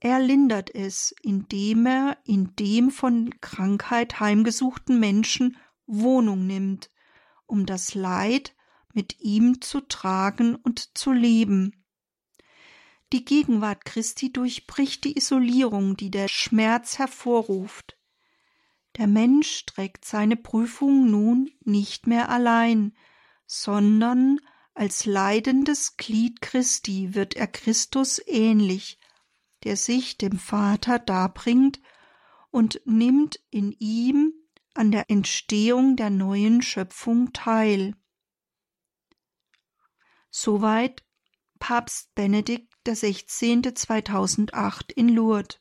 Er 0.00 0.18
lindert 0.18 0.74
es, 0.74 1.14
indem 1.22 1.84
er 1.84 2.16
in 2.24 2.56
dem 2.56 2.90
von 2.90 3.38
Krankheit 3.42 4.18
heimgesuchten 4.18 4.98
Menschen 4.98 5.58
Wohnung 5.86 6.46
nimmt, 6.46 6.88
um 7.46 7.66
das 7.66 7.94
Leid 7.94 8.54
mit 8.94 9.20
ihm 9.20 9.60
zu 9.60 9.82
tragen 9.82 10.56
und 10.56 10.96
zu 10.96 11.12
leben. 11.12 11.84
Die 13.12 13.24
Gegenwart 13.24 13.84
Christi 13.84 14.32
durchbricht 14.32 15.04
die 15.04 15.18
Isolierung, 15.18 15.96
die 15.96 16.10
der 16.10 16.28
Schmerz 16.28 16.98
hervorruft. 16.98 17.98
Der 18.96 19.06
Mensch 19.06 19.66
trägt 19.66 20.04
seine 20.04 20.36
Prüfung 20.36 21.10
nun 21.10 21.50
nicht 21.60 22.06
mehr 22.06 22.28
allein, 22.30 22.94
sondern 23.46 24.38
als 24.74 25.06
leidendes 25.06 25.96
Glied 25.96 26.40
Christi 26.40 27.14
wird 27.14 27.34
er 27.34 27.48
Christus 27.48 28.20
ähnlich, 28.26 28.99
der 29.64 29.76
sich 29.76 30.18
dem 30.18 30.38
Vater 30.38 30.98
darbringt 30.98 31.80
und 32.50 32.80
nimmt 32.84 33.40
in 33.50 33.72
ihm 33.78 34.32
an 34.74 34.90
der 34.90 35.10
Entstehung 35.10 35.96
der 35.96 36.10
neuen 36.10 36.62
Schöpfung 36.62 37.32
teil. 37.32 37.94
Soweit 40.30 41.04
Papst 41.58 42.14
Benedikt 42.14 42.72
XVI. 42.88 43.74
2008 43.74 44.92
in 44.92 45.08
Lourdes. 45.08 45.60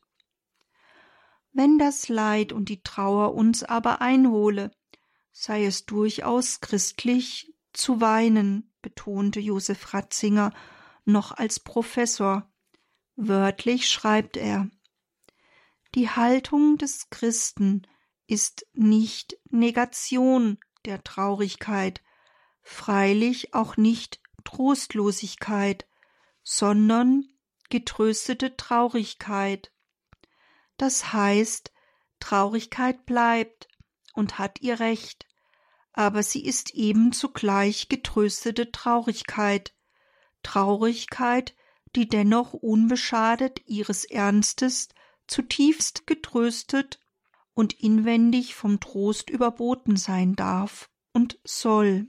Wenn 1.51 1.77
das 1.77 2.07
Leid 2.07 2.53
und 2.53 2.69
die 2.69 2.81
Trauer 2.83 3.33
uns 3.33 3.63
aber 3.63 4.01
einhole, 4.01 4.71
sei 5.31 5.65
es 5.65 5.85
durchaus 5.85 6.61
christlich 6.61 7.53
zu 7.73 8.01
weinen, 8.01 8.73
betonte 8.81 9.39
Josef 9.39 9.93
Ratzinger 9.93 10.53
noch 11.05 11.31
als 11.31 11.59
Professor. 11.59 12.49
Wörtlich 13.21 13.89
schreibt 13.89 14.37
er 14.37 14.69
Die 15.93 16.09
Haltung 16.09 16.77
des 16.77 17.09
Christen 17.09 17.85
ist 18.27 18.65
nicht 18.71 19.37
Negation 19.49 20.57
der 20.85 21.03
Traurigkeit, 21.03 22.01
freilich 22.61 23.53
auch 23.53 23.75
nicht 23.75 24.21
Trostlosigkeit, 24.45 25.85
sondern 26.43 27.25
getröstete 27.69 28.55
Traurigkeit. 28.55 29.73
Das 30.77 31.11
heißt, 31.11 31.73
Traurigkeit 32.21 33.05
bleibt 33.05 33.67
und 34.13 34.39
hat 34.39 34.61
ihr 34.61 34.79
Recht, 34.79 35.27
aber 35.91 36.23
sie 36.23 36.45
ist 36.45 36.73
eben 36.73 37.11
zugleich 37.11 37.89
getröstete 37.89 38.71
Traurigkeit, 38.71 39.75
Traurigkeit, 40.41 41.53
die 41.95 42.07
dennoch 42.07 42.53
unbeschadet 42.53 43.61
ihres 43.65 44.05
Ernstes 44.05 44.89
zutiefst 45.27 46.07
getröstet 46.07 46.99
und 47.53 47.73
inwendig 47.73 48.55
vom 48.55 48.79
Trost 48.79 49.29
überboten 49.29 49.97
sein 49.97 50.35
darf 50.35 50.89
und 51.13 51.39
soll. 51.43 52.07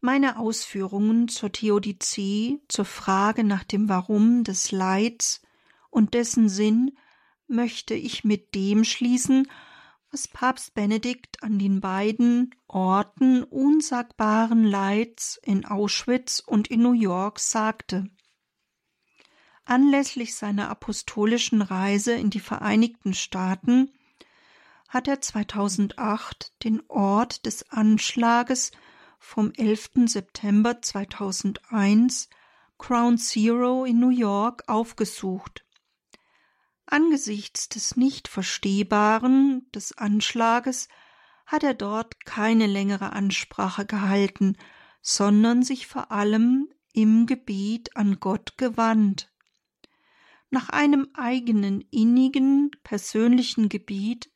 Meine 0.00 0.38
Ausführungen 0.38 1.28
zur 1.28 1.52
Theodizee, 1.52 2.60
zur 2.68 2.84
Frage 2.84 3.44
nach 3.44 3.64
dem 3.64 3.88
Warum 3.88 4.44
des 4.44 4.70
Leids 4.70 5.42
und 5.90 6.14
dessen 6.14 6.48
Sinn 6.48 6.96
möchte 7.48 7.94
ich 7.94 8.24
mit 8.24 8.54
dem 8.54 8.84
schließen, 8.84 9.48
was 10.10 10.28
Papst 10.28 10.74
Benedikt 10.74 11.42
an 11.42 11.58
den 11.58 11.80
beiden 11.80 12.54
Orten 12.66 13.42
unsagbaren 13.44 14.64
Leids 14.64 15.38
in 15.42 15.64
Auschwitz 15.64 16.42
und 16.44 16.68
in 16.68 16.82
New 16.82 16.92
York 16.92 17.38
sagte. 17.40 18.08
Anlässlich 19.64 20.34
seiner 20.34 20.70
apostolischen 20.70 21.60
Reise 21.60 22.12
in 22.12 22.30
die 22.30 22.40
Vereinigten 22.40 23.12
Staaten 23.12 23.92
hat 24.88 25.08
er 25.08 25.20
2008 25.20 26.64
den 26.64 26.82
Ort 26.88 27.44
des 27.44 27.70
Anschlages 27.70 28.72
vom 29.18 29.52
11. 29.52 29.90
September 30.06 30.80
2001 30.80 32.30
Crown 32.78 33.18
Zero 33.18 33.84
in 33.84 34.00
New 34.00 34.08
York 34.08 34.62
aufgesucht. 34.68 35.66
Angesichts 36.90 37.68
des 37.68 37.96
nicht 37.96 38.28
verstehbaren 38.28 39.66
des 39.74 39.96
Anschlages 39.98 40.88
hat 41.44 41.62
er 41.62 41.74
dort 41.74 42.24
keine 42.24 42.66
längere 42.66 43.12
Ansprache 43.12 43.84
gehalten, 43.84 44.56
sondern 45.02 45.62
sich 45.62 45.86
vor 45.86 46.10
allem 46.10 46.68
im 46.94 47.26
Gebet 47.26 47.94
an 47.94 48.20
Gott 48.20 48.56
gewandt. 48.56 49.30
Nach 50.48 50.70
einem 50.70 51.08
eigenen 51.12 51.82
innigen 51.90 52.70
persönlichen 52.84 53.68
Gebet 53.68 54.30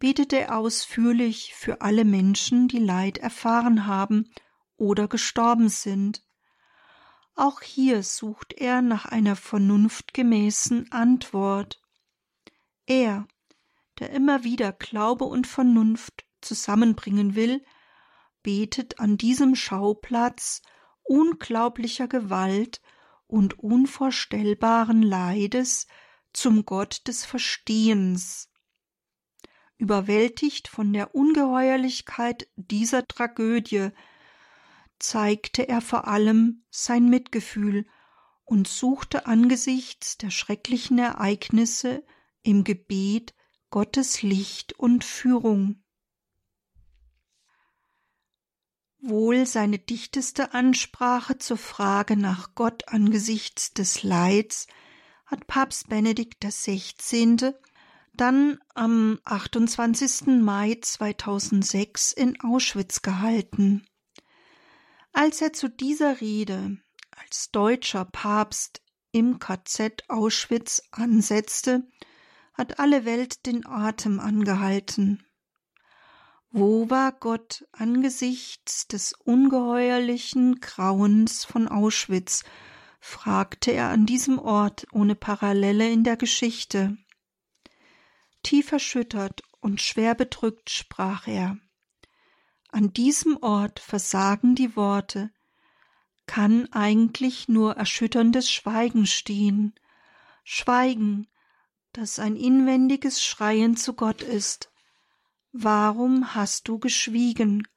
betete 0.00 0.40
er 0.40 0.58
ausführlich 0.58 1.54
für 1.54 1.80
alle 1.80 2.04
Menschen, 2.04 2.66
die 2.66 2.80
Leid 2.80 3.18
erfahren 3.18 3.86
haben 3.86 4.30
oder 4.76 5.06
gestorben 5.06 5.68
sind. 5.68 6.24
Auch 7.36 7.62
hier 7.62 8.02
sucht 8.02 8.52
er 8.52 8.82
nach 8.82 9.06
einer 9.06 9.36
vernunftgemäßen 9.36 10.90
Antwort. 10.90 11.83
Er, 12.86 13.26
der 13.98 14.10
immer 14.10 14.44
wieder 14.44 14.72
Glaube 14.72 15.24
und 15.24 15.46
Vernunft 15.46 16.24
zusammenbringen 16.40 17.34
will, 17.34 17.64
betet 18.42 19.00
an 19.00 19.16
diesem 19.16 19.54
Schauplatz 19.56 20.62
unglaublicher 21.02 22.08
Gewalt 22.08 22.80
und 23.26 23.58
unvorstellbaren 23.58 25.02
Leides 25.02 25.86
zum 26.32 26.64
Gott 26.64 27.06
des 27.06 27.24
Verstehens. 27.24 28.50
Überwältigt 29.76 30.68
von 30.68 30.92
der 30.92 31.14
Ungeheuerlichkeit 31.14 32.48
dieser 32.56 33.06
Tragödie, 33.06 33.90
zeigte 34.98 35.68
er 35.68 35.80
vor 35.80 36.06
allem 36.06 36.64
sein 36.70 37.08
Mitgefühl 37.08 37.86
und 38.44 38.68
suchte 38.68 39.26
angesichts 39.26 40.16
der 40.16 40.30
schrecklichen 40.30 40.98
Ereignisse 40.98 42.04
im 42.44 42.62
Gebet 42.62 43.34
Gottes 43.70 44.22
Licht 44.22 44.78
und 44.78 45.02
Führung. 45.02 45.84
wohl 49.04 49.46
seine 49.46 49.78
dichteste 49.78 50.54
Ansprache 50.54 51.38
zur 51.38 51.58
Frage 51.58 52.16
nach 52.16 52.54
Gott 52.54 52.88
angesichts 52.88 53.72
des 53.74 54.02
Leids 54.02 54.66
hat 55.26 55.46
Papst 55.46 55.88
Benedikt 55.88 56.42
XVI. 56.44 57.52
dann 58.14 58.58
am 58.74 59.18
28. 59.24 60.40
Mai 60.40 60.78
2006 60.80 62.12
in 62.12 62.40
Auschwitz 62.40 63.02
gehalten. 63.02 63.86
Als 65.12 65.40
er 65.42 65.52
zu 65.52 65.68
dieser 65.68 66.20
Rede 66.20 66.78
als 67.10 67.50
deutscher 67.50 68.04
Papst 68.06 68.82
im 69.12 69.38
KZ 69.38 70.04
Auschwitz 70.08 70.82
ansetzte, 70.90 71.86
hat 72.54 72.78
alle 72.78 73.04
Welt 73.04 73.46
den 73.46 73.66
Atem 73.66 74.20
angehalten. 74.20 75.26
Wo 76.50 76.88
war 76.88 77.12
Gott 77.12 77.66
angesichts 77.72 78.86
des 78.86 79.12
ungeheuerlichen 79.12 80.60
Grauens 80.60 81.44
von 81.44 81.68
Auschwitz? 81.68 82.44
fragte 83.00 83.72
er 83.72 83.90
an 83.90 84.06
diesem 84.06 84.38
Ort 84.38 84.86
ohne 84.92 85.14
Parallele 85.14 85.90
in 85.90 86.04
der 86.04 86.16
Geschichte. 86.16 86.96
Tief 88.42 88.72
erschüttert 88.72 89.42
und 89.60 89.80
schwer 89.80 90.14
bedrückt 90.14 90.70
sprach 90.70 91.26
er. 91.26 91.58
An 92.70 92.92
diesem 92.92 93.36
Ort 93.42 93.80
versagen 93.80 94.54
die 94.54 94.74
Worte, 94.76 95.30
kann 96.26 96.72
eigentlich 96.72 97.48
nur 97.48 97.76
erschütterndes 97.76 98.50
Schweigen 98.50 99.06
stehen, 99.06 99.74
Schweigen, 100.42 101.26
das 101.94 102.18
ein 102.18 102.36
inwendiges 102.36 103.22
Schreien 103.22 103.76
zu 103.76 103.94
Gott 103.94 104.22
ist, 104.22 104.70
Warum 105.56 106.34
hast 106.34 106.66
du 106.66 106.80
geschwiegen? 106.80 107.68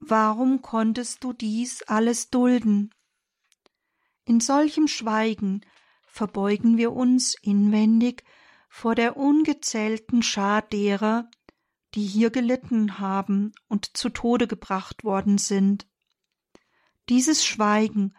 Warum 0.00 0.60
konntest 0.60 1.22
du 1.22 1.32
dies 1.32 1.82
alles 1.82 2.30
dulden? 2.30 2.92
In 4.24 4.40
solchem 4.40 4.88
Schweigen 4.88 5.64
verbeugen 6.08 6.78
wir 6.78 6.92
uns 6.92 7.36
inwendig 7.40 8.24
vor 8.68 8.96
der 8.96 9.16
ungezählten 9.16 10.24
Schar 10.24 10.62
derer, 10.62 11.30
die 11.94 12.04
hier 12.04 12.30
gelitten 12.30 12.98
haben 12.98 13.52
und 13.68 13.96
zu 13.96 14.08
Tode 14.08 14.48
gebracht 14.48 15.04
worden 15.04 15.38
sind. 15.38 15.86
Dieses 17.08 17.46
Schweigen 17.46 18.16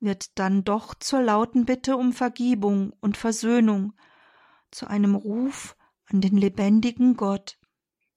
wird 0.00 0.38
dann 0.38 0.64
doch 0.64 0.94
zur 0.94 1.20
lauten 1.20 1.66
Bitte 1.66 1.98
um 1.98 2.14
Vergebung 2.14 2.94
und 3.00 3.18
Versöhnung, 3.18 3.92
zu 4.72 4.88
einem 4.88 5.14
Ruf 5.14 5.76
an 6.06 6.20
den 6.20 6.36
lebendigen 6.36 7.16
Gott, 7.16 7.58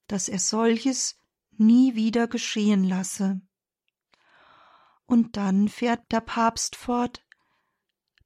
dass 0.07 0.27
er 0.29 0.39
solches 0.39 1.17
nie 1.51 1.95
wieder 1.95 2.27
geschehen 2.27 2.83
lasse. 2.83 3.41
Und 5.05 5.37
dann 5.37 5.69
fährt 5.69 6.11
der 6.11 6.21
Papst 6.21 6.75
fort 6.75 7.21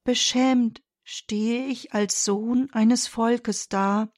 Beschämt 0.04 0.82
stehe 1.04 1.68
ich 1.68 1.94
als 1.94 2.24
Sohn 2.24 2.70
eines 2.72 3.08
Volkes 3.08 3.68
da, 3.68 4.12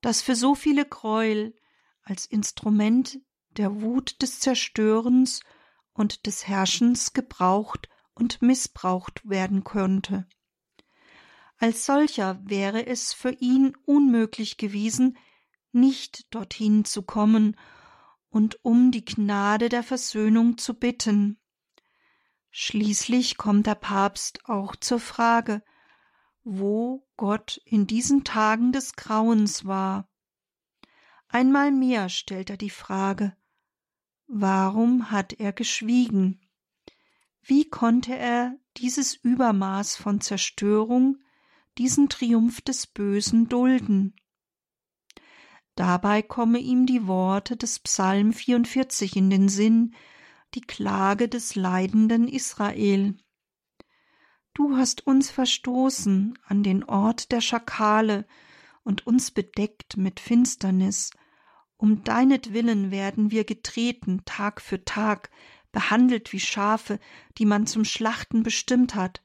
das 0.00 0.22
für 0.22 0.36
so 0.36 0.54
viele 0.54 0.84
Gräuel 0.84 1.54
als 2.02 2.26
Instrument 2.26 3.18
der 3.50 3.80
Wut 3.80 4.20
des 4.22 4.40
Zerstörens 4.40 5.40
und 5.92 6.26
des 6.26 6.46
Herrschens 6.46 7.12
gebraucht 7.12 7.88
und 8.14 8.42
missbraucht 8.42 9.28
werden 9.28 9.64
könnte. 9.64 10.28
Als 11.62 11.84
solcher 11.84 12.40
wäre 12.42 12.86
es 12.86 13.12
für 13.12 13.32
ihn 13.32 13.76
unmöglich 13.84 14.56
gewesen, 14.56 15.18
nicht 15.72 16.34
dorthin 16.34 16.86
zu 16.86 17.02
kommen 17.02 17.54
und 18.30 18.64
um 18.64 18.90
die 18.90 19.04
Gnade 19.04 19.68
der 19.68 19.82
Versöhnung 19.82 20.56
zu 20.56 20.72
bitten. 20.72 21.38
Schließlich 22.48 23.36
kommt 23.36 23.66
der 23.66 23.74
Papst 23.74 24.48
auch 24.48 24.74
zur 24.74 25.00
Frage, 25.00 25.62
wo 26.44 27.06
Gott 27.18 27.60
in 27.66 27.86
diesen 27.86 28.24
Tagen 28.24 28.72
des 28.72 28.96
Grauens 28.96 29.66
war. 29.66 30.08
Einmal 31.28 31.72
mehr 31.72 32.08
stellt 32.08 32.48
er 32.48 32.56
die 32.56 32.70
Frage, 32.70 33.36
warum 34.26 35.10
hat 35.10 35.34
er 35.34 35.52
geschwiegen? 35.52 36.40
Wie 37.42 37.68
konnte 37.68 38.16
er 38.16 38.56
dieses 38.78 39.14
Übermaß 39.14 39.96
von 39.96 40.22
Zerstörung, 40.22 41.18
diesen 41.80 42.10
Triumph 42.10 42.60
des 42.60 42.86
Bösen 42.86 43.48
dulden? 43.48 44.14
Dabei 45.76 46.20
komme 46.20 46.58
ihm 46.58 46.84
die 46.84 47.06
Worte 47.06 47.56
des 47.56 47.78
Psalm 47.78 48.34
44 48.34 49.16
in 49.16 49.30
den 49.30 49.48
Sinn, 49.48 49.94
die 50.52 50.60
Klage 50.60 51.26
des 51.26 51.54
leidenden 51.54 52.28
Israel. 52.28 53.16
Du 54.52 54.76
hast 54.76 55.06
uns 55.06 55.30
verstoßen 55.30 56.38
an 56.44 56.62
den 56.62 56.84
Ort 56.84 57.32
der 57.32 57.40
Schakale 57.40 58.26
und 58.82 59.06
uns 59.06 59.30
bedeckt 59.30 59.96
mit 59.96 60.20
Finsternis. 60.20 61.12
Um 61.78 62.04
deinetwillen 62.04 62.90
werden 62.90 63.30
wir 63.30 63.44
getreten 63.44 64.20
Tag 64.26 64.60
für 64.60 64.84
Tag, 64.84 65.30
behandelt 65.72 66.34
wie 66.34 66.40
Schafe, 66.40 67.00
die 67.38 67.46
man 67.46 67.66
zum 67.66 67.86
Schlachten 67.86 68.42
bestimmt 68.42 68.94
hat. 68.94 69.22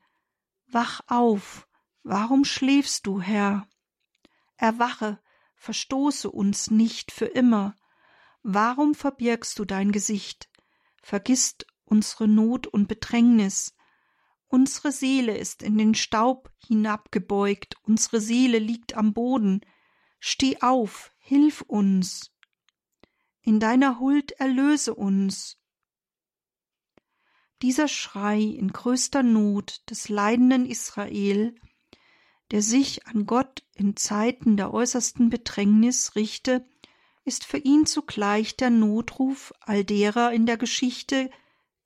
Wach 0.68 1.02
auf, 1.08 1.65
warum 2.06 2.46
schläfst 2.46 3.08
du, 3.08 3.20
Herr? 3.20 3.68
Erwache, 4.56 5.20
verstoße 5.56 6.32
uns 6.32 6.72
nicht 6.72 7.12
für 7.12 7.26
immer. 7.26 7.76
Warum 8.44 8.94
verbirgst 8.94 9.58
du 9.60 9.66
dein 9.66 9.92
Gesicht? 9.92 10.50
Vergisst 11.02 11.66
unsere 11.84 12.28
Not 12.28 12.68
und 12.68 12.88
Bedrängnis. 12.88 13.76
Unsere 14.48 14.92
Seele 14.92 15.36
ist 15.36 15.64
in 15.64 15.78
den 15.78 15.96
Staub 15.96 16.52
hinabgebeugt, 16.60 17.76
unsere 17.82 18.22
Seele 18.22 18.60
liegt 18.60 18.96
am 18.96 19.14
Boden. 19.14 19.62
Steh 20.20 20.62
auf, 20.62 21.12
hilf 21.18 21.62
uns. 21.62 22.32
In 23.42 23.60
deiner 23.60 24.00
Huld 24.00 24.32
erlöse 24.34 24.94
uns. 24.94 25.58
Dieser 27.64 27.88
Schrei 27.88 28.40
in 28.42 28.72
größter 28.72 29.24
Not 29.24 29.82
des 29.90 30.08
leidenden 30.08 30.68
Israel 30.68 31.56
der 32.52 32.62
sich 32.62 33.08
an 33.08 33.26
Gott 33.26 33.64
in 33.74 33.96
Zeiten 33.96 34.58
der 34.58 34.74
äußersten 34.74 35.30
Bedrängnis 35.30 36.16
richte, 36.16 36.68
ist 37.24 37.44
für 37.44 37.58
ihn 37.58 37.86
zugleich 37.86 38.56
der 38.56 38.70
Notruf 38.70 39.54
all 39.62 39.84
derer 39.84 40.32
in 40.32 40.46
der 40.46 40.58
Geschichte 40.58 41.32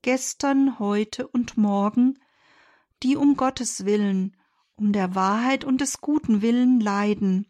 gestern, 0.01 0.79
heute 0.79 1.27
und 1.27 1.57
morgen, 1.57 2.19
die 3.03 3.15
um 3.15 3.35
Gottes 3.37 3.85
willen, 3.85 4.35
um 4.75 4.91
der 4.91 5.15
Wahrheit 5.15 5.63
und 5.63 5.81
des 5.81 6.01
guten 6.01 6.41
Willen 6.41 6.79
leiden, 6.79 7.47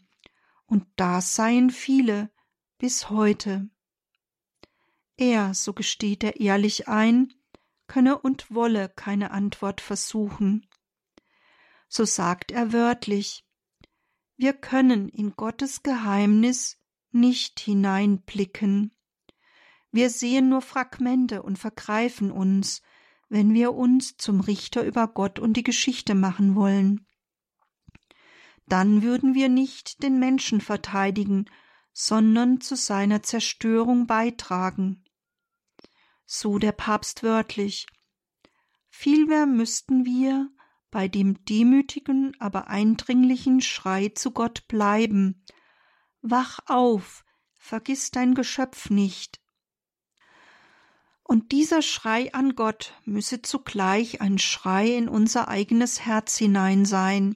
und 0.66 0.86
das 0.97 1.36
seien 1.36 1.72
viele 1.72 2.30
bis 2.78 3.10
heute. 3.10 3.70
Er, 5.18 5.55
so 5.55 5.74
gesteht 5.74 6.24
er 6.24 6.39
ehrlich 6.39 6.88
ein, 6.88 7.34
könne 7.88 8.20
und 8.20 8.53
wolle 8.53 8.88
keine 8.89 9.32
Antwort 9.32 9.82
versuchen 9.82 10.68
so 11.90 12.06
sagt 12.06 12.52
er 12.52 12.72
wörtlich 12.72 13.44
Wir 14.38 14.54
können 14.54 15.10
in 15.10 15.36
Gottes 15.36 15.84
Geheimnis 15.84 16.78
nicht 17.12 17.60
hineinblicken. 17.60 18.96
Wir 19.92 20.12
sehen 20.12 20.50
nur 20.50 20.62
Fragmente 20.62 21.42
und 21.42 21.58
vergreifen 21.58 22.32
uns, 22.32 22.84
wenn 23.28 23.54
wir 23.54 23.74
uns 23.74 24.18
zum 24.18 24.40
Richter 24.40 24.86
über 24.86 25.08
Gott 25.08 25.40
und 25.40 25.54
die 25.54 25.64
Geschichte 25.64 26.14
machen 26.14 26.56
wollen. 26.56 27.08
Dann 28.68 29.02
würden 29.02 29.34
wir 29.34 29.50
nicht 29.50 30.04
den 30.04 30.20
Menschen 30.20 30.62
verteidigen, 30.62 31.46
sondern 31.92 32.62
zu 32.62 32.76
seiner 32.76 33.24
Zerstörung 33.24 34.06
beitragen. 34.06 35.04
So 36.26 36.60
der 36.60 36.72
Papst 36.72 37.24
wörtlich. 37.24 37.88
Vielmehr 38.90 39.48
müssten 39.48 40.06
wir 40.06 40.52
bei 40.92 41.08
dem 41.08 41.44
demütigen, 41.46 42.36
aber 42.40 42.68
eindringlichen 42.68 43.62
Schrei 43.62 44.10
zu 44.10 44.32
Gott 44.32 44.68
bleiben. 44.68 45.44
Wach 46.22 46.60
auf, 46.66 47.24
vergiss 47.54 48.12
dein 48.12 48.34
Geschöpf 48.34 48.90
nicht. 48.90 49.40
Und 51.24 51.52
dieser 51.52 51.84
Schrei 51.84 52.34
an 52.34 52.56
Gott 52.56 52.94
müsse 53.06 53.44
zugleich 53.44 54.20
ein 54.20 54.40
Schrei 54.40 54.96
in 54.96 55.08
unser 55.08 55.48
eigenes 55.48 56.02
Herz 56.02 56.38
hinein 56.38 56.86
sein, 56.86 57.36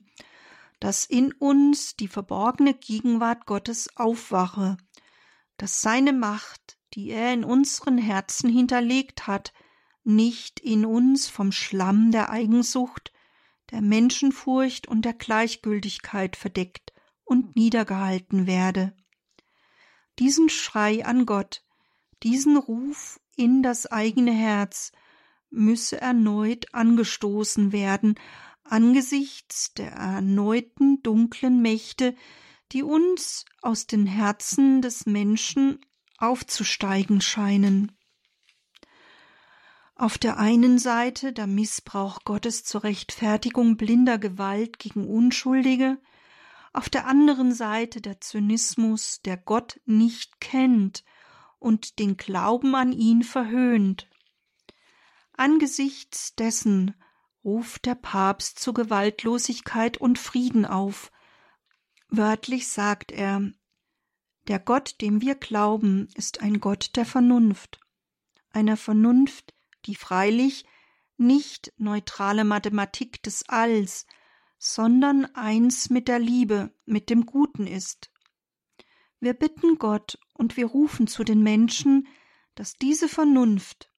dass 0.79 1.05
in 1.05 1.31
uns 1.31 1.95
die 1.95 2.07
verborgene 2.07 2.73
Gegenwart 2.73 3.45
Gottes 3.45 3.95
aufwache, 3.95 4.77
dass 5.57 5.81
seine 5.81 6.11
Macht, 6.11 6.79
die 6.93 7.11
er 7.11 7.33
in 7.33 7.43
unseren 7.45 7.97
Herzen 7.97 8.49
hinterlegt 8.49 9.27
hat, 9.27 9.53
nicht 10.03 10.59
in 10.59 10.85
uns 10.85 11.29
vom 11.29 11.51
Schlamm 11.51 12.11
der 12.11 12.31
Eigensucht, 12.31 13.12
der 13.73 13.81
Menschenfurcht 13.81 14.87
und 14.87 15.03
der 15.03 15.13
Gleichgültigkeit 15.13 16.37
verdeckt 16.37 16.93
und 17.25 17.55
niedergehalten 17.55 18.47
werde. 18.47 18.95
Diesen 20.19 20.47
Schrei 20.47 21.03
an 21.05 21.25
Gott, 21.25 21.65
diesen 22.21 22.55
Ruf 22.55 23.19
in 23.35 23.63
das 23.63 23.87
eigene 23.87 24.31
Herz 24.31 24.91
müsse 25.49 25.99
erneut 25.99 26.73
angestoßen 26.73 27.71
werden 27.73 28.15
angesichts 28.63 29.73
der 29.73 29.91
erneuten 29.91 31.01
dunklen 31.03 31.61
Mächte, 31.61 32.15
die 32.71 32.83
uns 32.83 33.45
aus 33.61 33.87
den 33.87 34.05
Herzen 34.05 34.81
des 34.81 35.05
Menschen 35.05 35.79
aufzusteigen 36.17 37.21
scheinen. 37.21 37.91
Auf 39.95 40.17
der 40.17 40.39
einen 40.39 40.79
Seite 40.79 41.33
der 41.33 41.47
Missbrauch 41.47 42.23
Gottes 42.25 42.63
zur 42.63 42.83
Rechtfertigung 42.83 43.77
blinder 43.77 44.17
Gewalt 44.17 44.79
gegen 44.79 45.07
Unschuldige, 45.07 45.99
auf 46.73 46.89
der 46.89 47.05
anderen 47.05 47.53
Seite 47.53 48.01
der 48.01 48.19
Zynismus, 48.19 49.21
der 49.21 49.37
Gott 49.37 49.79
nicht 49.85 50.41
kennt 50.41 51.03
und 51.59 51.99
den 51.99 52.17
Glauben 52.17 52.73
an 52.73 52.91
ihn 52.91 53.21
verhöhnt. 53.21 54.09
Angesichts 55.33 56.35
dessen 56.35 56.95
ruft 57.43 57.85
der 57.85 57.95
Papst 57.95 58.59
zu 58.59 58.73
Gewaltlosigkeit 58.73 59.97
und 59.97 60.17
Frieden 60.17 60.65
auf. 60.65 61.11
Wörtlich 62.09 62.67
sagt 62.67 63.11
er 63.11 63.51
Der 64.47 64.59
Gott, 64.59 65.01
dem 65.01 65.21
wir 65.21 65.35
glauben, 65.35 66.07
ist 66.15 66.41
ein 66.41 66.59
Gott 66.59 66.95
der 66.95 67.05
Vernunft, 67.05 67.79
einer 68.51 68.77
Vernunft, 68.77 69.52
die 69.85 69.95
freilich 69.95 70.65
nicht 71.17 71.71
neutrale 71.77 72.43
Mathematik 72.43 73.21
des 73.23 73.47
Alls, 73.49 74.05
sondern 74.57 75.25
eins 75.35 75.89
mit 75.89 76.07
der 76.07 76.19
Liebe, 76.19 76.73
mit 76.85 77.09
dem 77.09 77.25
Guten 77.25 77.67
ist. 77.67 78.11
Wir 79.19 79.33
bitten 79.33 79.77
Gott 79.77 80.17
und 80.33 80.57
wir 80.57 80.65
rufen 80.65 81.07
zu 81.07 81.23
den 81.23 81.43
Menschen, 81.43 82.07
dass 82.55 82.73
diese 82.73 83.07
Vernunft, 83.07 83.89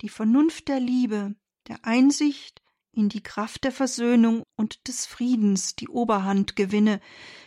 die 0.00 0.08
Vernunft 0.08 0.68
der 0.68 0.80
Liebe, 0.80 1.34
der 1.68 1.84
Einsicht 1.84 2.62
in 2.92 3.08
die 3.08 3.22
Kraft 3.22 3.64
der 3.64 3.72
Versöhnung 3.72 4.42
und 4.56 4.88
des 4.88 5.06
Friedens 5.06 5.76
die 5.76 5.88
Oberhand 5.88 6.56
gewinne, 6.56 7.00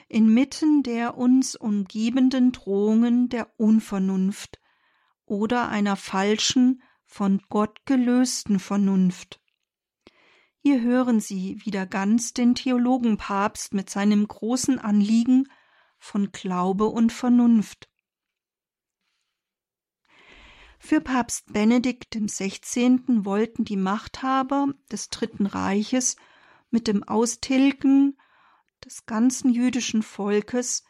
inmitten 0.07 0.84
der 0.84 1.17
uns 1.17 1.55
umgebenden 1.55 2.51
Drohungen 2.51 3.30
der 3.30 3.59
Unvernunft 3.59 4.59
oder 5.26 5.69
einer 5.69 5.95
falschen, 5.95 6.82
von 7.12 7.41
Gott 7.49 7.86
gelösten 7.86 8.57
Vernunft. 8.57 9.41
Hier 10.59 10.80
hören 10.80 11.20
Sie 11.20 11.59
wieder 11.66 11.86
ganz 11.86 12.34
den 12.34 12.55
Theologenpapst 12.55 13.74
mit 13.74 13.89
seinem 13.89 14.26
großen 14.26 14.80
Anliegen 14.80 15.49
von 15.99 16.32
Glaube 16.32 16.86
und 16.86 17.12
Vernunft. 17.12 17.89
Für 20.80 21.01
Papst 21.01 21.51
Benedikt 21.51 22.16
XVI. 22.16 23.01
wollten 23.26 23.66
die 23.66 23.78
Machthaber 23.78 24.74
des 24.89 25.09
Dritten 25.09 25.47
Reiches 25.47 26.16
mit 26.70 26.88
dem 26.88 27.03
Austilgen 27.03 28.18
des 28.86 29.05
ganzen 29.05 29.51
jüdischen 29.51 30.01
Volkes 30.01 30.86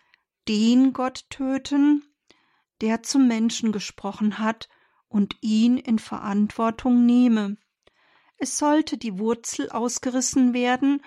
den 0.47 0.93
Gott 0.93 1.25
töten, 1.31 2.03
der 2.79 3.01
zum 3.01 3.27
Menschen 3.27 3.71
gesprochen 3.71 4.37
hat 4.37 4.69
und 5.11 5.35
ihn 5.41 5.77
in 5.77 5.99
Verantwortung 5.99 7.05
nehme. 7.05 7.57
Es 8.37 8.57
sollte 8.57 8.97
die 8.97 9.19
Wurzel 9.19 9.69
ausgerissen 9.69 10.53
werden, 10.53 11.03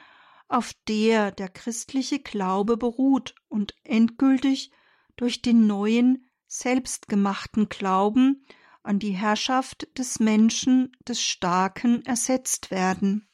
auf 0.46 0.72
der 0.86 1.32
der 1.32 1.48
christliche 1.48 2.20
Glaube 2.20 2.76
beruht 2.76 3.34
und 3.48 3.74
endgültig 3.82 4.70
durch 5.16 5.40
den 5.40 5.66
neuen, 5.66 6.26
selbstgemachten 6.46 7.70
Glauben 7.70 8.46
an 8.82 8.98
die 8.98 9.12
Herrschaft 9.12 9.88
des 9.98 10.20
Menschen, 10.20 10.92
des 11.09 11.22
Starken 11.22 12.05
ersetzt 12.05 12.70
werden. 12.70 13.26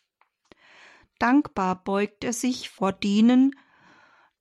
Dankbar 1.18 1.83
beugt 1.83 2.23
er 2.23 2.33
sich 2.33 2.71
vor 2.71 2.93
denen, 2.93 3.57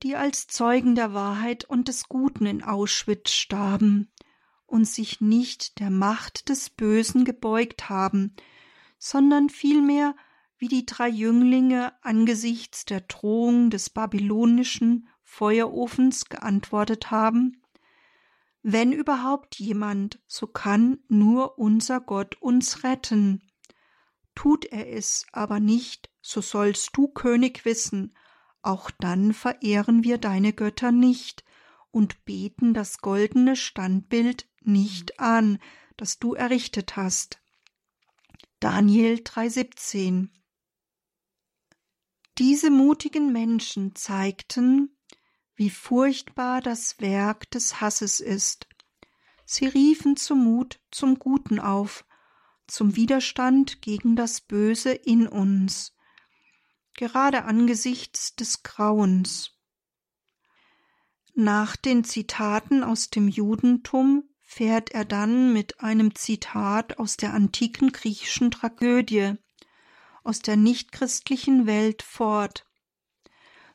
die 0.04 0.16
als 0.16 0.48
Zeugen 0.48 0.94
der 0.94 1.14
Wahrheit 1.14 1.66
und 1.66 1.88
des 1.88 2.08
Guten 2.08 2.46
in 2.46 2.64
Auschwitz 2.64 3.32
starben 3.32 4.12
und 4.70 4.86
sich 4.86 5.22
nicht 5.22 5.80
der 5.80 5.90
Macht 5.90 6.50
des 6.50 6.70
Bösen 6.70 7.26
gebeugt 7.26 7.90
haben, 7.90 8.36
sondern 8.98 9.50
vielmehr 9.50 10.16
wie 10.58 10.68
die 10.68 10.86
drei 10.86 11.08
Jünglinge 11.08 11.94
angesichts 12.04 12.86
der 12.86 13.02
Drohung 13.02 13.70
des 13.70 13.90
babylonischen 13.90 15.08
Feuerofens 15.24 16.26
geantwortet 16.26 17.12
haben 17.12 17.62
Wenn 18.62 18.92
überhaupt 18.92 19.56
jemand, 19.56 20.20
so 20.28 20.48
kann 20.48 21.00
nur 21.08 21.58
unser 21.58 22.02
Gott 22.02 22.36
uns 22.42 22.84
retten. 22.84 23.42
Tut 24.36 24.66
er 24.66 24.92
es 24.92 25.26
aber 25.32 25.62
nicht, 25.62 26.10
so 26.22 26.42
sollst 26.42 26.90
du, 26.94 27.08
König, 27.08 27.64
wissen, 27.64 28.14
auch 28.62 28.92
dann 28.92 29.34
verehren 29.34 30.04
wir 30.04 30.18
deine 30.18 30.52
Götter 30.52 30.92
nicht 30.92 31.46
und 31.92 32.26
beten 32.26 32.74
das 32.74 33.00
goldene 33.00 33.56
Standbild 33.56 34.49
nicht 34.62 35.20
an, 35.20 35.60
das 35.98 36.20
du 36.20 36.34
errichtet 36.34 36.96
hast. 36.96 37.40
Daniel 38.60 39.16
3,17 39.16 40.30
Diese 42.38 42.70
mutigen 42.70 43.32
Menschen 43.32 43.96
zeigten, 43.96 44.98
wie 45.56 45.70
furchtbar 45.70 46.62
das 46.62 47.00
Werk 47.02 47.52
des 47.52 47.82
Hasses 47.82 48.20
ist. 48.20 48.68
Sie 49.46 49.66
riefen 49.66 50.16
zum 50.16 50.44
Mut 50.44 50.80
zum 50.92 51.20
Guten 51.20 51.60
auf, 51.60 52.06
zum 52.68 52.96
Widerstand 52.96 53.82
gegen 53.82 54.16
das 54.16 54.42
Böse 54.42 54.92
in 54.92 55.28
uns, 55.28 55.96
gerade 56.94 57.46
angesichts 57.46 58.36
des 58.36 58.64
Grauens. 58.64 59.52
Nach 61.34 61.76
den 61.76 62.04
Zitaten 62.04 62.84
aus 62.84 63.10
dem 63.10 63.28
Judentum 63.28 64.29
fährt 64.52 64.90
er 64.90 65.06
dann 65.06 65.54
mit 65.54 65.80
einem 65.80 66.16
Zitat 66.16 66.98
aus 66.98 67.18
der 67.18 67.36
antiken 67.36 67.92
griechischen 67.92 68.50
Tragödie, 68.50 69.36
aus 70.24 70.40
der 70.40 70.58
nichtchristlichen 70.58 71.68
Welt 71.68 72.02
fort. 72.02 72.66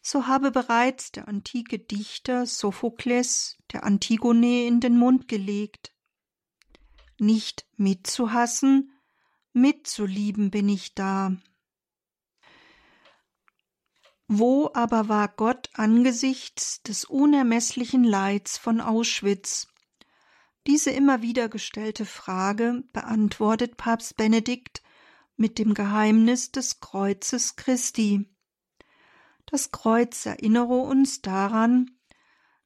So 0.02 0.26
habe 0.26 0.50
bereits 0.50 1.12
der 1.12 1.28
antike 1.28 1.78
Dichter 1.78 2.44
Sophokles 2.44 3.56
der 3.72 3.84
Antigone 3.84 4.66
in 4.66 4.80
den 4.80 4.98
Mund 4.98 5.28
gelegt. 5.28 5.92
Nicht 7.20 7.66
mitzuhassen, 7.76 8.92
mitzulieben 9.52 10.50
bin 10.50 10.68
ich 10.68 10.96
da. 10.96 11.36
Wo 14.26 14.72
aber 14.74 15.08
war 15.08 15.28
Gott 15.28 15.70
angesichts 15.74 16.82
des 16.82 17.04
unermesslichen 17.04 18.02
Leids 18.02 18.58
von 18.58 18.80
Auschwitz? 18.80 19.68
Diese 20.66 20.90
immer 20.90 21.20
wieder 21.20 21.50
gestellte 21.50 22.06
Frage 22.06 22.84
beantwortet 22.92 23.76
Papst 23.76 24.16
Benedikt 24.16 24.82
mit 25.36 25.58
dem 25.58 25.74
Geheimnis 25.74 26.52
des 26.52 26.80
Kreuzes 26.80 27.56
Christi. 27.56 28.26
Das 29.44 29.72
Kreuz 29.72 30.24
erinnere 30.24 30.78
uns 30.78 31.20
daran, 31.20 31.90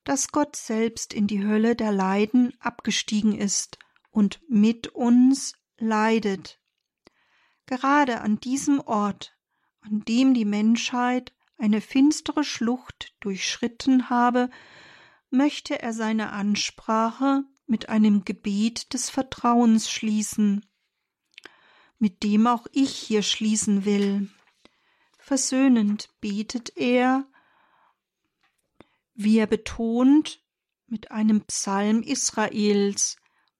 dass 0.04 0.30
Gott 0.30 0.54
selbst 0.54 1.12
in 1.12 1.26
die 1.26 1.44
Hölle 1.44 1.74
der 1.74 1.90
Leiden 1.90 2.54
abgestiegen 2.60 3.36
ist 3.36 3.78
und 4.10 4.40
mit 4.48 4.88
uns 4.88 5.54
leidet. 5.76 6.60
Gerade 7.66 8.20
an 8.20 8.38
diesem 8.38 8.80
Ort, 8.80 9.36
an 9.80 10.04
dem 10.06 10.34
die 10.34 10.44
Menschheit 10.44 11.34
eine 11.58 11.80
finstere 11.80 12.44
Schlucht 12.44 13.16
durchschritten 13.20 14.08
habe, 14.08 14.50
möchte 15.30 15.82
er 15.82 15.92
seine 15.92 16.30
Ansprache 16.30 17.44
mit 17.68 17.88
einem 17.88 18.24
Gebet 18.24 18.92
des 18.94 19.10
Vertrauens 19.10 19.90
schließen, 19.90 20.66
mit 21.98 22.22
dem 22.22 22.46
auch 22.46 22.66
ich 22.72 22.96
hier 22.96 23.22
schließen 23.22 23.84
will. 23.84 24.28
Versöhnend 25.18 26.08
betet 26.20 26.76
er, 26.76 27.26
wie 29.14 29.38
er 29.38 29.46
betont, 29.46 30.42
mit 30.86 31.10
einem 31.10 31.42
Psalm 31.42 32.02
Israels, 32.02 33.16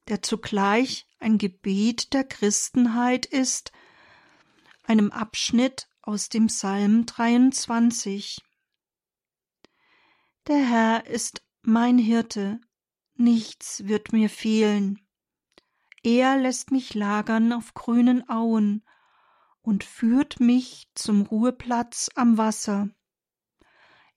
der 0.09 0.23
zugleich 0.23 1.07
ein 1.19 1.37
Gebet 1.37 2.15
der 2.15 2.25
Christenheit 2.25 3.27
ist, 3.27 3.73
einem 4.85 5.13
Abschnitt 5.13 5.89
aus 6.01 6.31
dem 6.31 6.47
Psalm 6.47 7.05
23. 7.05 8.41
Der 10.47 10.57
Herr 10.57 11.07
ist 11.07 11.43
mein 11.61 11.99
Hirte, 11.99 12.61
nichts 13.19 13.87
wird 13.87 14.13
mir 14.13 14.31
fehlen. 14.31 15.01
Er 16.03 16.37
lässt 16.37 16.71
mich 16.71 16.95
lagern 16.95 17.53
auf 17.53 17.75
grünen 17.75 18.29
Auen 18.29 18.85
und 19.63 19.85
führt 19.85 20.41
mich 20.41 20.89
zum 20.95 21.23
Ruheplatz 21.23 22.11
am 22.15 22.39
Wasser. 22.39 22.89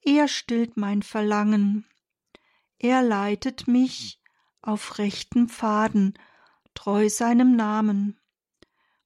Er 0.01 0.27
stillt 0.27 0.77
mein 0.77 1.03
Verlangen. 1.03 1.85
Er 2.79 3.01
leitet 3.01 3.67
mich 3.67 4.21
auf 4.61 4.97
rechten 4.97 5.49
Pfaden, 5.49 6.13
treu 6.73 7.09
seinem 7.09 7.55
Namen. 7.55 8.19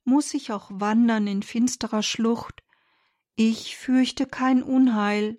Muss 0.04 0.34
ich 0.34 0.52
auch 0.52 0.70
wandern 0.72 1.28
in 1.28 1.44
finsterer 1.44 2.04
Schlucht, 2.04 2.62
ich 3.38 3.76
fürchte 3.76 4.28
kein 4.28 4.64
Unheil, 4.64 5.38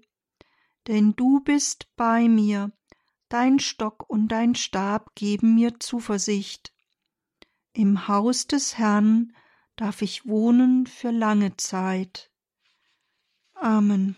denn 0.87 1.15
du 1.17 1.41
bist 1.41 1.89
bei 1.97 2.29
mir, 2.29 2.73
dein 3.29 3.59
Stock 3.59 4.09
und 4.09 4.29
dein 4.29 4.55
Stab 4.55 5.15
geben 5.15 5.55
mir 5.55 5.79
Zuversicht. 5.81 6.73
Im 7.73 8.09
Haus 8.09 8.47
des 8.47 8.79
Herrn 8.79 9.33
darf 9.77 10.03
ich 10.03 10.27
wohnen 10.27 10.87
für 10.87 11.11
lange 11.11 11.57
Zeit. 11.57 12.31
Amen. 13.55 14.17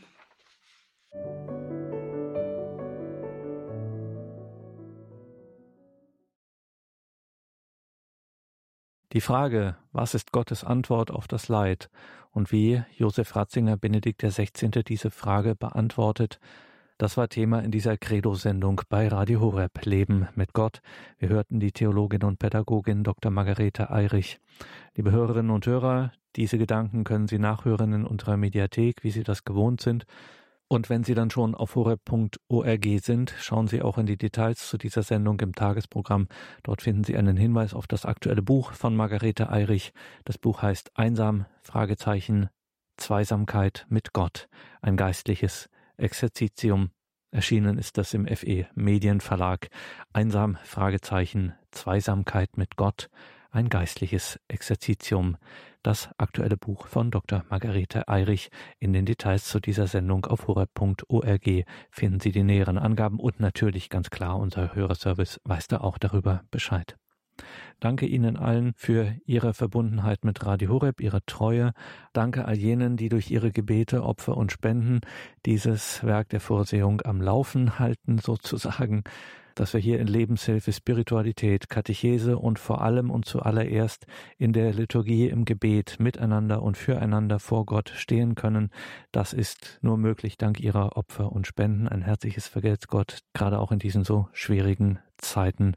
Die 9.14 9.22
Frage, 9.22 9.76
was 9.90 10.14
ist 10.14 10.32
Gottes 10.32 10.64
Antwort 10.64 11.11
auf 11.11 11.26
das 11.26 11.48
Leid 11.48 11.88
und 12.30 12.52
wie 12.52 12.82
Josef 12.96 13.34
Ratzinger 13.34 13.78
Benedikt 13.78 14.22
XVI. 14.22 14.84
diese 14.84 15.11
Frage 15.11 15.54
beantwortet, 15.54 16.38
das 16.99 17.16
war 17.16 17.28
Thema 17.28 17.61
in 17.61 17.70
dieser 17.70 17.96
Credo-Sendung 17.96 18.80
bei 18.88 19.07
Radio 19.07 19.40
Horeb 19.40 19.84
Leben 19.84 20.26
mit 20.34 20.53
Gott. 20.53 20.80
Wir 21.18 21.28
hörten 21.28 21.61
die 21.61 21.70
Theologin 21.70 22.24
und 22.24 22.40
Pädagogin 22.40 23.05
Dr. 23.05 23.30
Margarete 23.30 23.90
Eirich. 23.90 24.40
Liebe 24.96 25.12
Hörerinnen 25.12 25.53
und 25.53 25.64
Hörer, 25.64 26.11
diese 26.34 26.59
Gedanken 26.59 27.05
können 27.05 27.28
Sie 27.28 27.38
nachhören 27.38 27.92
in 27.92 28.05
unserer 28.05 28.36
Mediathek, 28.36 29.05
wie 29.05 29.12
Sie 29.12 29.22
das 29.22 29.44
gewohnt 29.44 29.80
sind. 29.80 30.07
Und 30.66 30.90
wenn 30.90 31.05
Sie 31.05 31.14
dann 31.14 31.30
schon 31.30 31.55
auf 31.55 31.76
horeb.org 31.76 32.86
sind, 33.01 33.32
schauen 33.38 33.68
Sie 33.68 33.80
auch 33.80 33.96
in 33.96 34.07
die 34.07 34.18
Details 34.18 34.68
zu 34.68 34.76
dieser 34.76 35.05
Sendung 35.05 35.38
im 35.38 35.55
Tagesprogramm. 35.55 36.26
Dort 36.64 36.82
finden 36.82 37.05
Sie 37.05 37.16
einen 37.16 37.36
Hinweis 37.36 37.74
auf 37.74 37.86
das 37.86 38.07
aktuelle 38.07 38.42
Buch 38.42 38.72
von 38.72 38.96
Margarete 38.96 39.51
Eirich. 39.51 39.92
Das 40.24 40.36
Buch 40.36 40.62
heißt 40.62 40.90
Einsam, 40.96 41.46
Fragezeichen, 41.62 42.49
Zweisamkeit 42.96 43.86
mit 43.88 44.12
Gott, 44.12 44.49
ein 44.82 44.96
geistliches 44.96 45.70
Exerzitium. 45.99 46.90
Erschienen 47.30 47.76
ist 47.78 47.99
das 47.99 48.14
im 48.14 48.26
FE 48.26 48.66
Medienverlag. 48.74 49.68
Einsam, 50.12 50.57
Fragezeichen, 50.64 51.53
Zweisamkeit 51.70 52.57
mit 52.57 52.76
Gott, 52.76 53.11
ein 53.51 53.68
geistliches 53.68 54.40
Exerzitium 54.49 55.36
das 55.82 56.11
aktuelle 56.18 56.57
Buch 56.57 56.86
von 56.86 57.11
Dr. 57.11 57.44
Margarete 57.49 58.09
Eirich. 58.09 58.51
In 58.78 58.92
den 58.92 59.07
Details 59.07 59.44
zu 59.46 59.61
dieser 59.61 59.86
Sendung 59.86 60.26
auf 60.26 60.46
horeb.org 60.46 61.64
finden 61.90 62.20
Sie 62.20 62.32
die 62.32 62.42
näheren 62.42 62.78
Angaben 62.78 63.18
und 63.18 63.40
natürlich 63.40 63.88
ganz 63.88 64.11
klar, 64.11 64.38
unser 64.38 64.74
Hörerservice 64.74 65.40
weiß 65.44 65.68
da 65.68 65.78
auch 65.78 65.99
darüber 65.99 66.42
Bescheid. 66.51 66.96
Danke 67.80 68.07
Ihnen 68.07 68.36
allen 68.36 68.72
für 68.76 69.14
Ihre 69.26 69.55
Verbundenheit 69.55 70.24
mit 70.24 70.45
Radio 70.45 70.70
Horeb, 70.70 71.01
Ihre 71.01 71.24
Treue. 71.26 71.72
Danke 72.12 72.45
all 72.45 72.57
jenen, 72.57 72.97
die 72.97 73.09
durch 73.09 73.30
ihre 73.30 73.53
Gebete, 73.53 74.03
Opfer 74.03 74.36
und 74.36 74.53
Spenden 74.53 75.01
dieses 75.47 76.03
Werk 76.05 76.28
der 76.30 76.41
Vorsehung 76.41 77.03
am 77.03 77.20
Laufen 77.20 77.78
halten, 77.78 78.18
sozusagen 78.18 79.05
dass 79.59 79.72
wir 79.72 79.80
hier 79.80 79.98
in 79.98 80.06
Lebenshilfe, 80.06 80.72
Spiritualität, 80.72 81.68
Katechese 81.68 82.38
und 82.38 82.59
vor 82.59 82.80
allem 82.80 83.11
und 83.11 83.24
zuallererst 83.24 84.06
in 84.36 84.52
der 84.52 84.72
Liturgie 84.72 85.28
im 85.28 85.44
Gebet 85.44 85.96
miteinander 85.98 86.62
und 86.62 86.76
füreinander 86.76 87.40
vor 87.40 87.66
Gott 87.66 87.90
stehen 87.96 88.36
können. 88.36 88.70
Das 89.11 89.32
ist 89.32 89.78
nur 89.82 89.96
möglich 89.96 90.38
dank 90.38 90.61
ihrer 90.61 90.96
Opfer 90.96 91.32
und 91.32 91.46
Spenden. 91.46 91.88
Ein 91.88 92.02
herzliches 92.02 92.46
Vergelt's 92.46 92.86
Gott, 92.86 93.18
gerade 93.34 93.59
auch 93.59 93.72
in 93.72 93.80
diesen 93.80 94.04
so 94.04 94.28
schwierigen 94.32 95.00
Zeiten. 95.16 95.74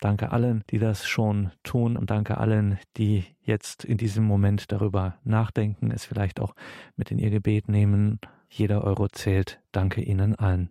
Danke 0.00 0.32
allen, 0.32 0.64
die 0.70 0.78
das 0.78 1.06
schon 1.06 1.52
tun 1.62 1.96
und 1.96 2.10
danke 2.10 2.36
allen, 2.36 2.78
die 2.98 3.24
jetzt 3.40 3.84
in 3.84 3.96
diesem 3.96 4.24
Moment 4.24 4.72
darüber 4.72 5.16
nachdenken, 5.24 5.90
es 5.90 6.04
vielleicht 6.04 6.40
auch 6.40 6.54
mit 6.96 7.10
in 7.10 7.18
ihr 7.18 7.30
Gebet 7.30 7.68
nehmen. 7.68 8.20
Jeder 8.48 8.84
Euro 8.84 9.08
zählt. 9.08 9.60
Danke 9.72 10.02
Ihnen 10.02 10.34
allen. 10.34 10.70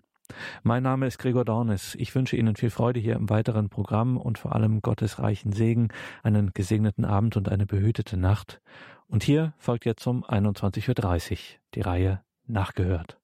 Mein 0.64 0.84
Name 0.84 1.08
ist 1.08 1.20
Gregor 1.20 1.46
Dornis. 1.46 1.96
Ich 1.96 2.14
wünsche 2.16 2.36
Ihnen 2.36 2.56
viel 2.56 2.70
Freude 2.70 3.00
hier 3.00 3.16
im 3.16 3.30
weiteren 3.30 3.70
Programm 3.70 4.18
und 4.18 4.38
vor 4.38 4.56
allem 4.56 4.82
Gottes 4.82 5.20
reichen 5.20 5.54
Segen, 5.54 5.90
einen 6.24 6.52
gesegneten 6.54 7.06
Abend 7.06 7.38
und 7.38 7.50
eine 7.50 7.66
behütete 7.66 8.18
Nacht. 8.18 8.62
Und 9.08 9.24
hier 9.24 9.54
folgt 9.58 9.86
jetzt 9.86 10.06
um 10.08 10.24
21.30 10.24 11.32
Uhr 11.32 11.38
die 11.76 11.82
Reihe 11.82 12.22
Nachgehört. 12.48 13.21